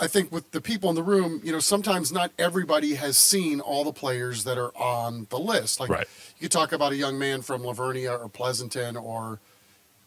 I 0.00 0.06
think 0.06 0.32
with 0.32 0.50
the 0.50 0.60
people 0.60 0.90
in 0.90 0.96
the 0.96 1.02
room, 1.02 1.40
you 1.44 1.52
know, 1.52 1.60
sometimes 1.60 2.10
not 2.10 2.32
everybody 2.38 2.94
has 2.94 3.16
seen 3.16 3.60
all 3.60 3.84
the 3.84 3.92
players 3.92 4.44
that 4.44 4.58
are 4.58 4.76
on 4.76 5.26
the 5.30 5.38
list. 5.38 5.78
Like, 5.78 5.90
Right. 5.90 6.06
you 6.38 6.42
could 6.46 6.52
talk 6.52 6.72
about 6.72 6.92
a 6.92 6.96
young 6.96 7.18
man 7.18 7.42
from 7.42 7.62
La 7.62 7.72
Vernia 7.72 8.18
or 8.18 8.28
Pleasanton 8.28 8.96
or 8.96 9.38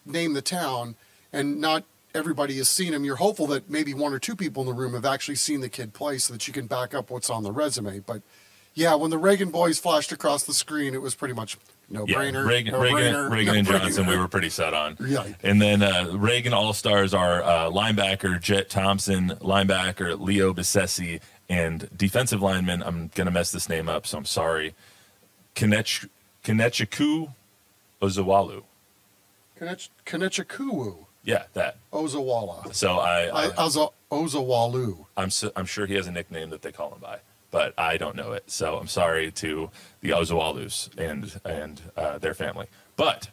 name 0.05 0.33
the 0.33 0.41
town, 0.41 0.95
and 1.31 1.61
not 1.61 1.83
everybody 2.15 2.57
has 2.57 2.67
seen 2.67 2.93
him. 2.93 3.05
You're 3.05 3.17
hopeful 3.17 3.47
that 3.47 3.69
maybe 3.69 3.93
one 3.93 4.13
or 4.13 4.19
two 4.19 4.35
people 4.35 4.63
in 4.63 4.67
the 4.67 4.73
room 4.73 4.93
have 4.93 5.05
actually 5.05 5.35
seen 5.35 5.61
the 5.61 5.69
kid 5.69 5.93
play 5.93 6.17
so 6.17 6.33
that 6.33 6.47
you 6.47 6.53
can 6.53 6.65
back 6.65 6.93
up 6.93 7.09
what's 7.11 7.29
on 7.29 7.43
the 7.43 7.51
resume. 7.51 7.99
But 7.99 8.21
yeah, 8.73 8.95
when 8.95 9.11
the 9.11 9.17
Reagan 9.17 9.51
boys 9.51 9.79
flashed 9.79 10.11
across 10.11 10.43
the 10.43 10.53
screen, 10.53 10.93
it 10.93 11.01
was 11.01 11.13
pretty 11.15 11.33
much 11.35 11.57
no 11.89 12.05
Yeah, 12.07 12.15
brainer. 12.17 12.45
Reagan, 12.45 12.73
no 12.73 12.81
Reagan, 12.81 12.97
brainer, 13.13 13.29
Reagan 13.31 13.53
no 13.53 13.59
and 13.59 13.67
Johnson, 13.67 14.05
brainer. 14.05 14.09
we 14.09 14.17
were 14.17 14.27
pretty 14.27 14.49
set 14.49 14.73
on. 14.73 14.95
Right. 14.99 15.35
And 15.43 15.61
then 15.61 15.81
uh, 15.81 16.11
Reagan 16.13 16.53
All 16.53 16.73
Stars 16.73 17.13
are 17.13 17.41
uh, 17.43 17.69
linebacker 17.71 18.39
Jet 18.41 18.69
Thompson, 18.69 19.29
linebacker 19.41 20.19
Leo 20.19 20.53
Besessi, 20.53 21.19
and 21.49 21.89
defensive 21.95 22.41
lineman. 22.41 22.83
I'm 22.83 23.09
gonna 23.15 23.31
mess 23.31 23.51
this 23.51 23.67
name 23.69 23.89
up, 23.89 24.05
so 24.05 24.17
I'm 24.19 24.25
sorry. 24.25 24.75
Kanech 25.55 26.07
Kanechiku 26.43 27.33
Ozawalu. 28.01 28.63
Kanechikuwu 30.05 31.05
Yeah, 31.23 31.43
that. 31.53 31.77
Ozawala. 31.91 32.73
So 32.73 32.97
I, 32.99 33.25
I 33.27 33.45
I 33.47 33.69
Ozawalu. 34.11 35.05
I'm 35.17 35.29
su- 35.29 35.51
I'm 35.55 35.65
sure 35.65 35.85
he 35.85 35.95
has 35.95 36.07
a 36.07 36.11
nickname 36.11 36.49
that 36.51 36.61
they 36.61 36.71
call 36.71 36.93
him 36.93 36.99
by, 37.01 37.19
but 37.51 37.73
I 37.77 37.97
don't 37.97 38.15
know 38.15 38.33
it. 38.33 38.49
So 38.49 38.77
I'm 38.77 38.87
sorry 38.87 39.31
to 39.31 39.69
the 40.01 40.09
Ozawalus 40.09 40.95
and 40.97 41.39
and 41.45 41.81
uh, 41.95 42.17
their 42.17 42.33
family. 42.33 42.67
But 42.95 43.29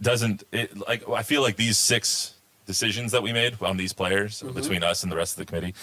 doesn't 0.00 0.44
it 0.52 0.76
like 0.88 1.08
I 1.08 1.22
feel 1.22 1.42
like 1.42 1.56
these 1.56 1.78
six 1.78 2.34
decisions 2.66 3.12
that 3.12 3.22
we 3.22 3.32
made 3.32 3.60
on 3.62 3.76
these 3.76 3.92
players 3.92 4.42
between 4.42 4.82
us 4.82 5.02
and 5.02 5.12
the 5.12 5.16
rest 5.16 5.38
of 5.38 5.38
the 5.38 5.44
committee, 5.46 5.74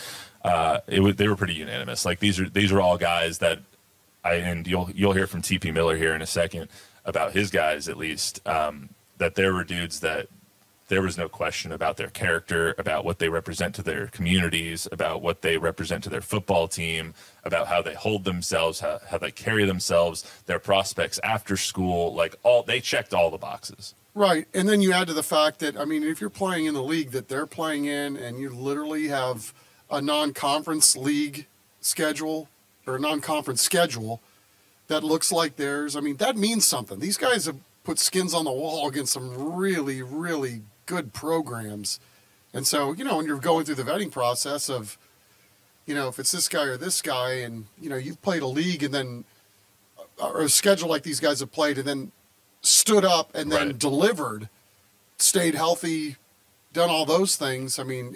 uh, 0.44 0.80
it 0.88 1.00
was, 1.00 1.16
they 1.16 1.28
were 1.28 1.36
pretty 1.36 1.54
unanimous. 1.54 2.06
Like 2.06 2.20
these 2.20 2.40
are 2.40 2.50
these 2.50 2.72
are 2.72 2.82
all 2.82 2.98
guys 2.98 3.40
that 3.40 3.60
I 4.24 4.36
and 4.36 4.68
you'll 4.68 4.90
you'll 4.94 5.14
hear 5.14 5.28
from 5.28 5.42
TP 5.42 5.74
Miller 5.74 5.98
here 5.98 6.14
in 6.14 6.22
a 6.22 6.28
second 6.28 6.70
about 7.06 7.34
his 7.34 7.50
guys 7.50 7.90
at 7.90 7.98
least 7.98 8.46
um, 8.48 8.90
that 9.18 9.36
there 9.36 9.54
were 9.54 9.64
dudes 9.64 10.00
that 10.02 10.28
there 10.88 11.02
was 11.02 11.18
no 11.18 11.30
question 11.30 11.72
about 11.72 11.98
their 11.98 12.10
character, 12.10 12.76
about 12.78 13.06
what 13.06 13.20
they 13.20 13.30
represent 13.30 13.74
to 13.76 13.84
their 13.84 14.08
communities, 14.08 14.88
about 14.92 15.22
what 15.22 15.42
they 15.42 15.58
represent 15.58 16.04
to 16.04 16.10
their 16.10 16.22
football 16.22 16.68
team, 16.68 17.14
about 17.44 17.68
how 17.68 17.82
they 17.82 17.94
hold 17.94 18.26
themselves, 18.26 18.80
how, 18.80 19.00
how 19.10 19.18
they 19.18 19.32
carry 19.32 19.66
themselves, 19.66 20.24
their 20.46 20.60
prospects 20.60 21.20
after 21.24 21.56
school. 21.56 22.14
Like 22.14 22.36
all, 22.44 22.64
they 22.64 22.80
checked 22.80 23.14
all 23.14 23.32
the 23.32 23.38
boxes. 23.38 23.96
Right. 24.14 24.48
And 24.54 24.70
then 24.70 24.82
you 24.82 24.94
add 24.94 25.08
to 25.08 25.14
the 25.14 25.24
fact 25.24 25.60
that, 25.60 25.78
I 25.78 25.86
mean, 25.86 26.04
if 26.04 26.22
you're 26.22 26.30
playing 26.30 26.66
in 26.66 26.74
the 26.74 26.84
league 26.84 27.12
that 27.12 27.30
they're 27.30 27.48
playing 27.48 27.86
in 27.86 28.16
and 28.16 28.40
you 28.40 28.50
literally 28.50 29.08
have 29.08 29.54
a 29.90 30.02
non 30.02 30.34
conference 30.34 30.96
league 30.96 31.48
schedule 31.82 32.50
or 32.86 32.98
a 32.98 33.00
non 33.00 33.22
conference 33.22 33.62
schedule 33.62 34.22
that 34.88 35.04
looks 35.04 35.32
like 35.32 35.56
theirs, 35.56 35.96
I 35.96 36.02
mean, 36.02 36.18
that 36.18 36.36
means 36.36 36.68
something. 36.68 37.00
These 37.00 37.18
guys 37.18 37.46
have 37.46 37.58
put 37.84 38.00
skins 38.00 38.34
on 38.34 38.46
the 38.46 38.52
wall 38.52 38.88
against 38.88 39.14
some 39.14 39.56
really, 39.56 40.02
really 40.02 40.62
good 40.86 41.14
programs. 41.14 42.00
And 42.54 42.68
so, 42.68 42.94
you 42.94 43.04
know, 43.04 43.18
when 43.18 43.26
you're 43.26 43.40
going 43.40 43.66
through 43.66 43.76
the 43.76 43.84
vetting 43.84 44.12
process 44.12 44.70
of, 44.70 44.98
you 45.86 45.96
know, 45.96 46.08
if 46.08 46.20
it's 46.20 46.32
this 46.32 46.48
guy 46.48 46.66
or 46.66 46.78
this 46.78 47.02
guy, 47.02 47.34
and, 47.36 47.66
you 47.82 47.90
know, 47.90 47.96
you've 47.96 48.22
played 48.22 48.42
a 48.42 48.48
league 48.48 48.84
and 48.84 48.94
then, 48.94 49.26
or 50.18 50.42
a 50.42 50.50
schedule 50.50 50.88
like 50.88 51.04
these 51.04 51.20
guys 51.20 51.40
have 51.40 51.52
played, 51.52 51.78
and 51.78 51.88
then 51.88 52.12
stood 52.62 53.04
up 53.04 53.36
and 53.36 53.52
then 53.52 53.68
Right. 53.68 53.80
delivered, 53.80 54.50
stayed 55.18 55.56
healthy, 55.56 56.18
done 56.72 56.90
all 56.90 57.06
those 57.06 57.36
things. 57.36 57.80
I 57.80 57.84
mean, 57.84 58.16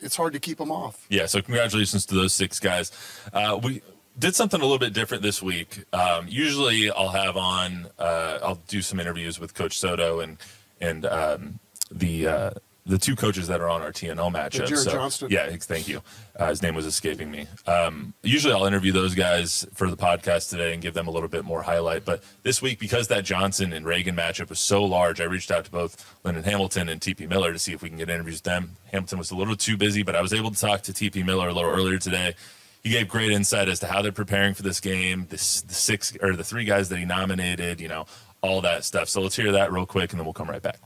it's 0.00 0.16
hard 0.16 0.32
to 0.34 0.38
keep 0.40 0.58
them 0.58 0.70
off. 0.70 1.06
Yeah, 1.08 1.26
so 1.26 1.40
congratulations 1.42 2.06
to 2.06 2.14
those 2.14 2.32
six 2.32 2.60
guys. 2.60 2.92
Uh, 3.32 3.58
we 3.62 3.82
did 4.18 4.36
something 4.36 4.60
a 4.60 4.64
little 4.64 4.78
bit 4.78 4.92
different 4.92 5.22
this 5.22 5.42
week. 5.42 5.84
Um, 5.92 6.26
usually, 6.28 6.90
I'll 6.90 7.08
have 7.08 7.36
on, 7.36 7.88
uh, 7.98 8.38
I'll 8.42 8.60
do 8.68 8.82
some 8.82 9.00
interviews 9.00 9.40
with 9.40 9.54
Coach 9.54 9.78
Soto 9.78 10.20
and 10.20 10.36
and 10.80 11.06
um, 11.06 11.58
the 11.90 12.26
uh, 12.26 12.50
the 12.88 12.98
two 12.98 13.14
coaches 13.14 13.46
that 13.48 13.60
are 13.60 13.68
on 13.68 13.82
our 13.82 13.92
TNL 13.92 14.32
matchup. 14.32 14.66
Jared 14.66 14.78
so, 14.78 14.90
Johnston. 14.90 15.30
Yeah, 15.30 15.54
thank 15.60 15.88
you. 15.88 16.00
Uh, 16.34 16.48
his 16.48 16.62
name 16.62 16.74
was 16.74 16.86
escaping 16.86 17.30
me. 17.30 17.46
Um, 17.66 18.14
usually, 18.22 18.54
I'll 18.54 18.64
interview 18.64 18.92
those 18.92 19.14
guys 19.14 19.66
for 19.74 19.90
the 19.90 19.96
podcast 19.96 20.48
today 20.48 20.72
and 20.72 20.80
give 20.80 20.94
them 20.94 21.06
a 21.06 21.10
little 21.10 21.28
bit 21.28 21.44
more 21.44 21.62
highlight. 21.62 22.06
But 22.06 22.24
this 22.42 22.62
week, 22.62 22.80
because 22.80 23.08
that 23.08 23.24
Johnson 23.24 23.74
and 23.74 23.84
Reagan 23.84 24.16
matchup 24.16 24.48
was 24.48 24.58
so 24.58 24.82
large, 24.84 25.20
I 25.20 25.24
reached 25.24 25.50
out 25.50 25.66
to 25.66 25.70
both 25.70 26.18
Lyndon 26.24 26.44
Hamilton 26.44 26.88
and 26.88 27.00
TP 27.00 27.28
Miller 27.28 27.52
to 27.52 27.58
see 27.58 27.72
if 27.72 27.82
we 27.82 27.90
can 27.90 27.98
get 27.98 28.08
interviews 28.08 28.36
with 28.36 28.44
them. 28.44 28.76
Hamilton 28.90 29.18
was 29.18 29.30
a 29.30 29.36
little 29.36 29.56
too 29.56 29.76
busy, 29.76 30.02
but 30.02 30.16
I 30.16 30.22
was 30.22 30.32
able 30.32 30.50
to 30.50 30.58
talk 30.58 30.82
to 30.82 30.92
TP 30.92 31.24
Miller 31.24 31.48
a 31.48 31.52
little 31.52 31.70
earlier 31.70 31.98
today. 31.98 32.34
He 32.82 32.90
gave 32.90 33.08
great 33.08 33.32
insight 33.32 33.68
as 33.68 33.80
to 33.80 33.86
how 33.86 34.00
they're 34.00 34.12
preparing 34.12 34.54
for 34.54 34.62
this 34.62 34.80
game, 34.80 35.26
this 35.28 35.60
the 35.60 35.74
six 35.74 36.16
or 36.22 36.34
the 36.36 36.44
three 36.44 36.64
guys 36.64 36.88
that 36.88 36.98
he 36.98 37.04
nominated, 37.04 37.80
you 37.82 37.88
know, 37.88 38.06
all 38.40 38.62
that 38.62 38.84
stuff. 38.84 39.10
So 39.10 39.20
let's 39.20 39.36
hear 39.36 39.52
that 39.52 39.72
real 39.72 39.84
quick, 39.84 40.12
and 40.12 40.20
then 40.20 40.24
we'll 40.24 40.32
come 40.32 40.48
right 40.48 40.62
back. 40.62 40.78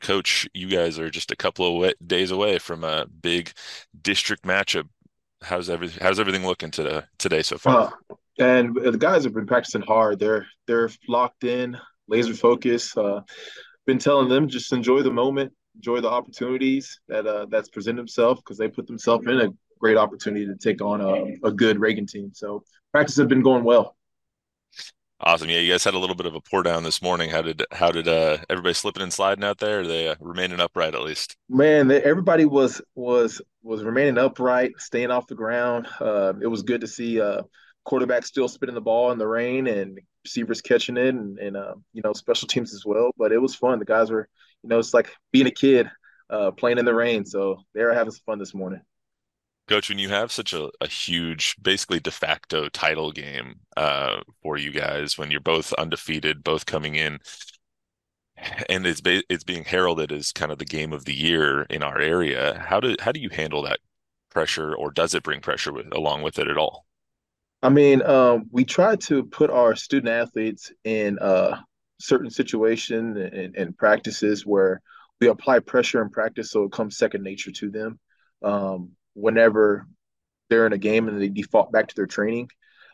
Coach, 0.00 0.48
you 0.52 0.68
guys 0.68 0.98
are 0.98 1.10
just 1.10 1.30
a 1.30 1.36
couple 1.36 1.84
of 1.84 1.94
days 2.04 2.30
away 2.30 2.58
from 2.58 2.84
a 2.84 3.06
big 3.06 3.52
district 4.02 4.42
matchup. 4.44 4.88
How's 5.42 5.70
everything? 5.70 6.02
How's 6.02 6.18
everything 6.18 6.44
looking 6.44 6.70
today 6.70 7.02
today 7.18 7.42
so 7.42 7.56
far? 7.56 7.92
Uh, 8.10 8.14
and 8.38 8.74
the 8.74 8.98
guys 8.98 9.24
have 9.24 9.34
been 9.34 9.46
practicing 9.46 9.82
hard. 9.82 10.18
They're 10.18 10.46
they're 10.66 10.90
locked 11.08 11.44
in, 11.44 11.78
laser 12.08 12.34
focused. 12.34 12.98
Uh, 12.98 13.20
been 13.86 13.98
telling 13.98 14.28
them 14.28 14.48
just 14.48 14.72
enjoy 14.72 15.02
the 15.02 15.12
moment, 15.12 15.52
enjoy 15.76 16.00
the 16.00 16.10
opportunities 16.10 16.98
that 17.08 17.26
uh, 17.26 17.46
that's 17.48 17.68
present 17.68 17.96
themselves 17.96 18.40
because 18.40 18.58
they 18.58 18.68
put 18.68 18.86
themselves 18.86 19.26
in 19.26 19.40
a 19.40 19.48
great 19.78 19.96
opportunity 19.96 20.46
to 20.46 20.56
take 20.56 20.82
on 20.82 21.00
a, 21.00 21.46
a 21.46 21.52
good 21.52 21.78
Reagan 21.78 22.06
team. 22.06 22.32
So 22.34 22.64
practice 22.92 23.16
have 23.16 23.28
been 23.28 23.42
going 23.42 23.62
well. 23.62 23.96
Awesome. 25.18 25.48
Yeah, 25.48 25.60
you 25.60 25.72
guys 25.72 25.82
had 25.82 25.94
a 25.94 25.98
little 25.98 26.14
bit 26.14 26.26
of 26.26 26.34
a 26.34 26.42
pour 26.42 26.62
down 26.62 26.82
this 26.82 27.00
morning. 27.00 27.30
How 27.30 27.40
did 27.40 27.64
how 27.72 27.90
did 27.90 28.06
uh, 28.06 28.36
everybody 28.50 28.74
slipping 28.74 29.02
and 29.02 29.12
sliding 29.12 29.44
out 29.44 29.58
there? 29.58 29.80
Are 29.80 29.86
they 29.86 30.08
uh, 30.08 30.16
remaining 30.20 30.60
upright 30.60 30.94
at 30.94 31.00
least? 31.00 31.36
Man, 31.48 31.90
everybody 31.90 32.44
was 32.44 32.82
was 32.94 33.40
was 33.62 33.82
remaining 33.82 34.18
upright, 34.18 34.72
staying 34.76 35.10
off 35.10 35.26
the 35.26 35.34
ground. 35.34 35.88
Uh, 36.00 36.34
it 36.42 36.48
was 36.48 36.62
good 36.62 36.82
to 36.82 36.86
see 36.86 37.18
uh, 37.18 37.42
quarterback 37.84 38.26
still 38.26 38.46
spinning 38.46 38.74
the 38.74 38.80
ball 38.82 39.10
in 39.10 39.16
the 39.16 39.26
rain 39.26 39.66
and 39.66 39.98
receivers 40.24 40.60
catching 40.60 40.98
it 40.98 41.14
and, 41.14 41.38
and 41.38 41.56
uh, 41.56 41.74
you 41.94 42.02
know 42.04 42.12
special 42.12 42.46
teams 42.46 42.74
as 42.74 42.84
well. 42.84 43.10
But 43.16 43.32
it 43.32 43.40
was 43.40 43.54
fun. 43.54 43.78
The 43.78 43.86
guys 43.86 44.10
were 44.10 44.28
you 44.62 44.68
know 44.68 44.78
it's 44.78 44.92
like 44.92 45.10
being 45.32 45.46
a 45.46 45.50
kid 45.50 45.90
uh, 46.28 46.50
playing 46.50 46.76
in 46.76 46.84
the 46.84 46.94
rain. 46.94 47.24
So 47.24 47.56
they 47.74 47.84
were 47.84 47.94
having 47.94 48.12
some 48.12 48.22
fun 48.26 48.38
this 48.38 48.54
morning. 48.54 48.82
Coach, 49.68 49.88
when 49.88 49.98
you 49.98 50.08
have 50.10 50.30
such 50.30 50.52
a, 50.52 50.70
a 50.80 50.86
huge, 50.86 51.56
basically 51.60 51.98
de 51.98 52.10
facto 52.10 52.68
title 52.68 53.10
game 53.10 53.56
uh, 53.76 54.20
for 54.42 54.56
you 54.56 54.70
guys, 54.70 55.18
when 55.18 55.30
you're 55.30 55.40
both 55.40 55.72
undefeated, 55.72 56.44
both 56.44 56.66
coming 56.66 56.94
in, 56.94 57.18
and 58.68 58.86
it's 58.86 59.02
it's 59.04 59.44
being 59.44 59.64
heralded 59.64 60.12
as 60.12 60.30
kind 60.30 60.52
of 60.52 60.58
the 60.58 60.64
game 60.64 60.92
of 60.92 61.04
the 61.04 61.14
year 61.14 61.62
in 61.62 61.82
our 61.82 61.98
area. 61.98 62.64
How 62.64 62.78
do 62.78 62.94
how 63.00 63.10
do 63.10 63.18
you 63.18 63.30
handle 63.30 63.62
that 63.62 63.80
pressure, 64.30 64.74
or 64.74 64.90
does 64.90 65.14
it 65.14 65.22
bring 65.22 65.40
pressure 65.40 65.72
with, 65.72 65.86
along 65.92 66.22
with 66.22 66.38
it 66.38 66.46
at 66.46 66.58
all? 66.58 66.86
I 67.62 67.70
mean, 67.70 68.02
um, 68.02 68.44
we 68.52 68.64
try 68.64 68.96
to 68.96 69.24
put 69.24 69.50
our 69.50 69.74
student 69.74 70.10
athletes 70.10 70.70
in 70.84 71.18
uh, 71.18 71.58
certain 71.98 72.30
situations 72.30 73.16
and, 73.16 73.56
and, 73.56 73.76
practices 73.78 74.44
where 74.44 74.82
we 75.20 75.28
apply 75.28 75.60
pressure 75.60 76.02
in 76.02 76.10
practice, 76.10 76.50
so 76.50 76.64
it 76.64 76.72
comes 76.72 76.98
second 76.98 77.22
nature 77.24 77.50
to 77.50 77.70
them. 77.70 77.98
Um, 78.42 78.90
whenever 79.16 79.86
they're 80.48 80.66
in 80.66 80.72
a 80.72 80.78
game 80.78 81.08
and 81.08 81.20
they 81.20 81.28
default 81.28 81.72
back 81.72 81.88
to 81.88 81.94
their 81.96 82.06
training, 82.06 82.48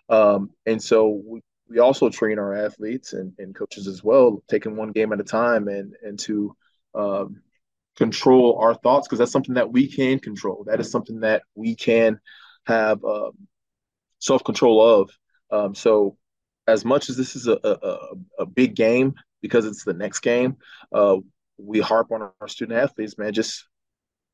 um, 0.08 0.50
and 0.64 0.82
so 0.82 1.22
we, 1.26 1.40
we 1.68 1.78
also 1.78 2.08
train 2.08 2.38
our 2.38 2.54
athletes 2.54 3.12
and, 3.12 3.32
and 3.38 3.54
coaches 3.54 3.86
as 3.86 4.02
well, 4.02 4.42
taking 4.48 4.76
one 4.76 4.92
game 4.92 5.12
at 5.12 5.20
a 5.20 5.24
time 5.24 5.68
and 5.68 5.94
and 6.02 6.18
to 6.20 6.54
um, 6.94 7.42
control 7.96 8.58
our 8.58 8.74
thoughts 8.74 9.06
because 9.06 9.18
that's 9.18 9.32
something 9.32 9.54
that 9.54 9.72
we 9.72 9.88
can 9.88 10.18
control. 10.18 10.64
That 10.66 10.80
is 10.80 10.90
something 10.90 11.20
that 11.20 11.42
we 11.54 11.74
can 11.74 12.20
have 12.66 13.04
um, 13.04 13.32
self 14.18 14.44
control 14.44 14.80
of. 14.80 15.10
Um, 15.50 15.74
so, 15.74 16.16
as 16.66 16.84
much 16.84 17.10
as 17.10 17.16
this 17.16 17.36
is 17.36 17.48
a, 17.48 17.58
a, 17.64 18.42
a, 18.42 18.46
big 18.46 18.74
game 18.76 19.14
because 19.42 19.66
it's 19.66 19.84
the 19.84 19.92
next 19.92 20.20
game, 20.20 20.56
uh, 20.92 21.16
we 21.58 21.80
harp 21.80 22.12
on 22.12 22.30
our 22.40 22.48
student 22.48 22.78
athletes, 22.78 23.18
man, 23.18 23.32
just 23.32 23.66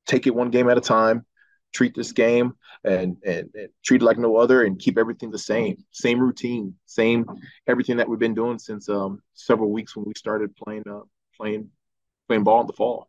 take 0.07 0.27
it 0.27 0.35
one 0.35 0.51
game 0.51 0.69
at 0.69 0.79
a 0.79 0.83
time. 0.83 1.25
Treat 1.73 1.95
this 1.95 2.13
game 2.13 2.55
and, 2.85 3.17
and, 3.25 3.51
and 3.55 3.69
treat 3.85 4.03
it 4.03 4.05
like 4.05 4.19
no 4.19 4.37
other, 4.37 4.65
and 4.65 4.79
keep 4.79 4.99
everything 4.99 5.31
the 5.31 5.39
same, 5.39 5.85
same 5.93 6.19
routine, 6.19 6.75
same 6.87 7.27
everything 7.67 7.99
that 7.99 8.09
we've 8.09 8.19
been 8.19 8.35
doing 8.35 8.59
since 8.59 8.89
um, 8.89 9.23
several 9.35 9.71
weeks 9.71 9.95
when 9.95 10.05
we 10.07 10.15
started 10.17 10.57
playing 10.57 10.85
uh, 10.91 11.01
playing 11.37 11.69
playing 12.27 12.45
ball 12.45 12.61
in 12.63 12.67
the 12.67 12.73
fall. 12.73 13.09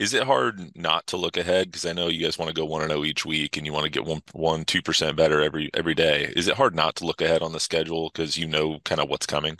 Is 0.00 0.14
it 0.14 0.22
hard 0.22 0.74
not 0.74 1.06
to 1.08 1.18
look 1.18 1.36
ahead? 1.36 1.66
Because 1.68 1.84
I 1.84 1.92
know 1.92 2.08
you 2.08 2.24
guys 2.24 2.38
want 2.38 2.48
to 2.48 2.54
go 2.54 2.64
one 2.64 2.80
and 2.80 2.90
zero 2.90 3.02
oh 3.02 3.04
each 3.04 3.26
week, 3.26 3.58
and 3.58 3.66
you 3.66 3.72
want 3.72 3.84
to 3.84 3.90
get 3.90 4.06
one 4.06 4.22
one 4.32 4.64
two 4.64 4.80
percent 4.80 5.14
better 5.14 5.42
every 5.42 5.70
every 5.74 5.94
day. 5.94 6.32
Is 6.34 6.48
it 6.48 6.56
hard 6.56 6.74
not 6.74 6.96
to 6.96 7.04
look 7.04 7.20
ahead 7.20 7.42
on 7.42 7.52
the 7.52 7.60
schedule 7.60 8.10
because 8.10 8.38
you 8.38 8.46
know 8.46 8.78
kind 8.84 9.00
of 9.00 9.10
what's 9.10 9.26
coming? 9.26 9.58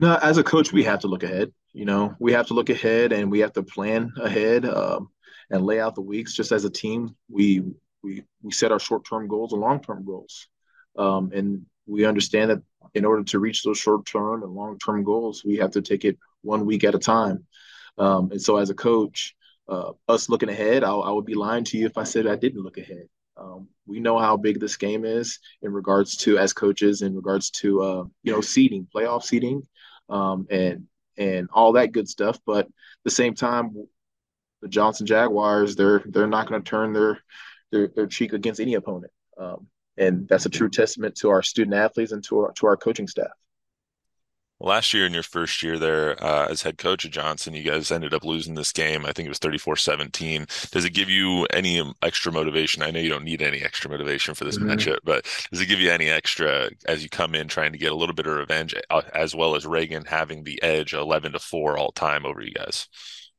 No, 0.00 0.16
as 0.22 0.38
a 0.38 0.42
coach, 0.42 0.72
we 0.72 0.84
have 0.84 1.00
to 1.00 1.06
look 1.06 1.22
ahead. 1.22 1.52
You 1.74 1.84
know, 1.84 2.14
we 2.18 2.32
have 2.32 2.46
to 2.46 2.54
look 2.54 2.70
ahead, 2.70 3.12
and 3.12 3.30
we 3.30 3.40
have 3.40 3.52
to 3.52 3.62
plan 3.62 4.10
ahead 4.22 4.64
um, 4.64 5.10
and 5.50 5.64
lay 5.64 5.80
out 5.80 5.94
the 5.94 6.00
weeks. 6.00 6.34
Just 6.34 6.52
as 6.52 6.64
a 6.64 6.70
team, 6.70 7.14
we 7.28 7.62
we 8.02 8.24
we 8.42 8.52
set 8.52 8.72
our 8.72 8.80
short 8.80 9.04
term 9.04 9.28
goals 9.28 9.52
and 9.52 9.60
long 9.60 9.80
term 9.80 10.04
goals, 10.04 10.48
um, 10.96 11.30
and 11.32 11.66
we 11.86 12.04
understand 12.04 12.50
that 12.50 12.62
in 12.94 13.04
order 13.04 13.24
to 13.24 13.38
reach 13.38 13.62
those 13.62 13.78
short 13.78 14.06
term 14.06 14.42
and 14.42 14.52
long 14.52 14.78
term 14.78 15.04
goals, 15.04 15.44
we 15.44 15.56
have 15.56 15.72
to 15.72 15.82
take 15.82 16.04
it 16.04 16.18
one 16.42 16.66
week 16.66 16.84
at 16.84 16.94
a 16.94 16.98
time. 16.98 17.46
Um, 17.98 18.30
and 18.30 18.42
so, 18.42 18.56
as 18.56 18.70
a 18.70 18.74
coach, 18.74 19.34
uh, 19.68 19.92
us 20.08 20.28
looking 20.28 20.48
ahead, 20.48 20.84
I, 20.84 20.92
I, 20.92 21.10
would 21.10 21.24
be 21.24 21.34
lying 21.34 21.64
to 21.64 21.78
you 21.78 21.86
if 21.86 21.96
I 21.96 22.04
said 22.04 22.26
I 22.26 22.36
didn't 22.36 22.62
look 22.62 22.78
ahead. 22.78 23.08
Um, 23.36 23.68
we 23.86 24.00
know 24.00 24.18
how 24.18 24.36
big 24.36 24.60
this 24.60 24.76
game 24.76 25.04
is 25.04 25.38
in 25.62 25.72
regards 25.72 26.16
to 26.18 26.38
as 26.38 26.52
coaches, 26.52 27.02
in 27.02 27.14
regards 27.14 27.50
to 27.50 27.82
uh, 27.82 28.04
you 28.22 28.32
know 28.32 28.40
seeding, 28.40 28.86
playoff 28.94 29.22
seeding, 29.22 29.62
um, 30.08 30.46
and 30.50 30.86
and 31.16 31.48
all 31.52 31.72
that 31.72 31.92
good 31.92 32.08
stuff. 32.08 32.38
But 32.44 32.66
at 32.66 32.72
the 33.04 33.10
same 33.10 33.34
time, 33.34 33.86
the 34.64 34.68
Johnson 34.68 35.06
Jaguars, 35.06 35.76
they're 35.76 36.02
they're 36.06 36.26
not 36.26 36.48
going 36.48 36.60
to 36.60 36.68
turn 36.68 36.94
their, 36.94 37.18
their 37.70 37.86
their 37.88 38.06
cheek 38.06 38.32
against 38.32 38.60
any 38.60 38.74
opponent, 38.74 39.12
um, 39.38 39.66
and 39.98 40.26
that's 40.26 40.46
a 40.46 40.50
true 40.50 40.70
testament 40.70 41.16
to 41.16 41.28
our 41.28 41.42
student 41.42 41.76
athletes 41.76 42.12
and 42.12 42.24
to 42.24 42.40
our 42.40 42.52
to 42.52 42.66
our 42.66 42.76
coaching 42.76 43.06
staff. 43.06 43.30
Last 44.60 44.94
year, 44.94 45.04
in 45.04 45.12
your 45.12 45.22
first 45.22 45.62
year 45.62 45.78
there 45.78 46.24
uh, 46.24 46.46
as 46.48 46.62
head 46.62 46.78
coach 46.78 47.04
of 47.04 47.10
Johnson, 47.10 47.52
you 47.52 47.62
guys 47.62 47.90
ended 47.90 48.14
up 48.14 48.24
losing 48.24 48.54
this 48.54 48.72
game. 48.72 49.04
I 49.04 49.12
think 49.12 49.26
it 49.26 49.28
was 49.28 49.38
34 49.38 49.76
17. 49.76 50.46
Does 50.70 50.86
it 50.86 50.94
give 50.94 51.10
you 51.10 51.44
any 51.52 51.82
extra 52.00 52.32
motivation? 52.32 52.82
I 52.82 52.90
know 52.90 53.00
you 53.00 53.10
don't 53.10 53.24
need 53.24 53.42
any 53.42 53.60
extra 53.62 53.90
motivation 53.90 54.34
for 54.34 54.44
this 54.44 54.56
mm-hmm. 54.56 54.70
matchup, 54.70 55.00
but 55.04 55.26
does 55.52 55.60
it 55.60 55.66
give 55.66 55.80
you 55.80 55.90
any 55.90 56.08
extra 56.08 56.70
as 56.86 57.02
you 57.02 57.10
come 57.10 57.34
in 57.34 57.48
trying 57.48 57.72
to 57.72 57.78
get 57.78 57.92
a 57.92 57.96
little 57.96 58.14
bit 58.14 58.26
of 58.26 58.34
revenge, 58.34 58.74
uh, 58.88 59.02
as 59.12 59.34
well 59.34 59.56
as 59.56 59.66
Reagan 59.66 60.06
having 60.06 60.44
the 60.44 60.62
edge 60.62 60.94
11 60.94 61.32
to 61.32 61.38
4 61.38 61.76
all 61.76 61.92
time 61.92 62.24
over 62.24 62.40
you 62.40 62.52
guys? 62.52 62.88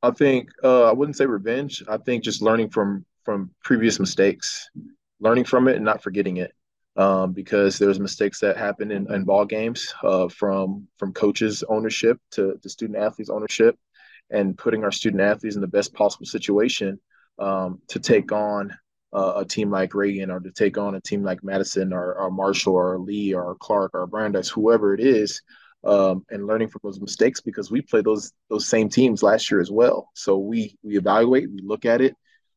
I 0.06 0.12
think, 0.12 0.50
uh, 0.64 0.84
I 0.84 0.94
wouldn't 0.94 1.18
say 1.18 1.26
revenge. 1.26 1.84
I 1.88 1.98
think 1.98 2.24
just 2.24 2.42
learning 2.42 2.70
from 2.70 3.06
from 3.24 3.50
previous 3.64 4.00
mistakes, 4.00 4.70
learning 5.20 5.46
from 5.46 5.68
it 5.68 5.76
and 5.76 5.86
not 5.86 6.04
forgetting 6.04 6.38
it 6.38 6.54
um, 6.96 7.34
because 7.34 7.80
there's 7.80 8.00
mistakes 8.00 8.40
that 8.40 8.56
happen 8.56 8.92
in, 8.92 9.12
in 9.12 9.24
ball 9.24 9.46
games 9.46 9.94
uh, 10.04 10.28
from 10.30 10.88
from 10.98 11.12
coaches 11.12 11.64
ownership 11.68 12.20
to, 12.32 12.58
to 12.62 12.70
student 12.70 13.00
athletes 13.00 13.32
ownership 13.32 13.78
and 14.30 14.58
putting 14.58 14.84
our 14.84 14.92
student 14.92 15.22
athletes 15.22 15.56
in 15.56 15.62
the 15.62 15.68
best 15.68 15.94
possible 15.94 16.26
situation 16.26 17.00
um, 17.40 17.80
to 17.88 18.00
take 18.00 18.32
on 18.32 18.72
uh, 19.14 19.34
a 19.38 19.46
team 19.46 19.72
like 19.72 19.96
Reagan 19.96 20.30
or 20.30 20.40
to 20.40 20.52
take 20.52 20.78
on 20.78 20.96
a 20.96 21.02
team 21.02 21.24
like 21.24 21.44
Madison 21.44 21.94
or, 21.94 22.14
or 22.16 22.30
Marshall 22.30 22.76
or 22.76 23.00
Lee 23.00 23.34
or 23.34 23.56
Clark 23.56 23.92
or 23.94 24.08
Brandeis, 24.08 24.50
whoever 24.50 24.94
it 24.94 25.00
is, 25.00 25.42
um, 25.86 26.26
and 26.30 26.48
learning 26.48 26.68
from 26.68 26.82
those 26.84 27.00
mistakes 27.00 27.42
because 27.42 27.72
we 27.72 27.82
played 27.82 28.06
those 28.06 28.32
those 28.50 28.68
same 28.68 28.90
teams 28.90 29.24
last 29.24 29.50
year 29.52 29.60
as 29.62 29.72
well. 29.72 30.10
So 30.14 30.38
we 30.38 30.78
we 30.84 30.98
evaluate, 30.98 31.52
we 31.52 31.60
look 31.62 31.86
at 31.86 32.02
it, 32.02 32.16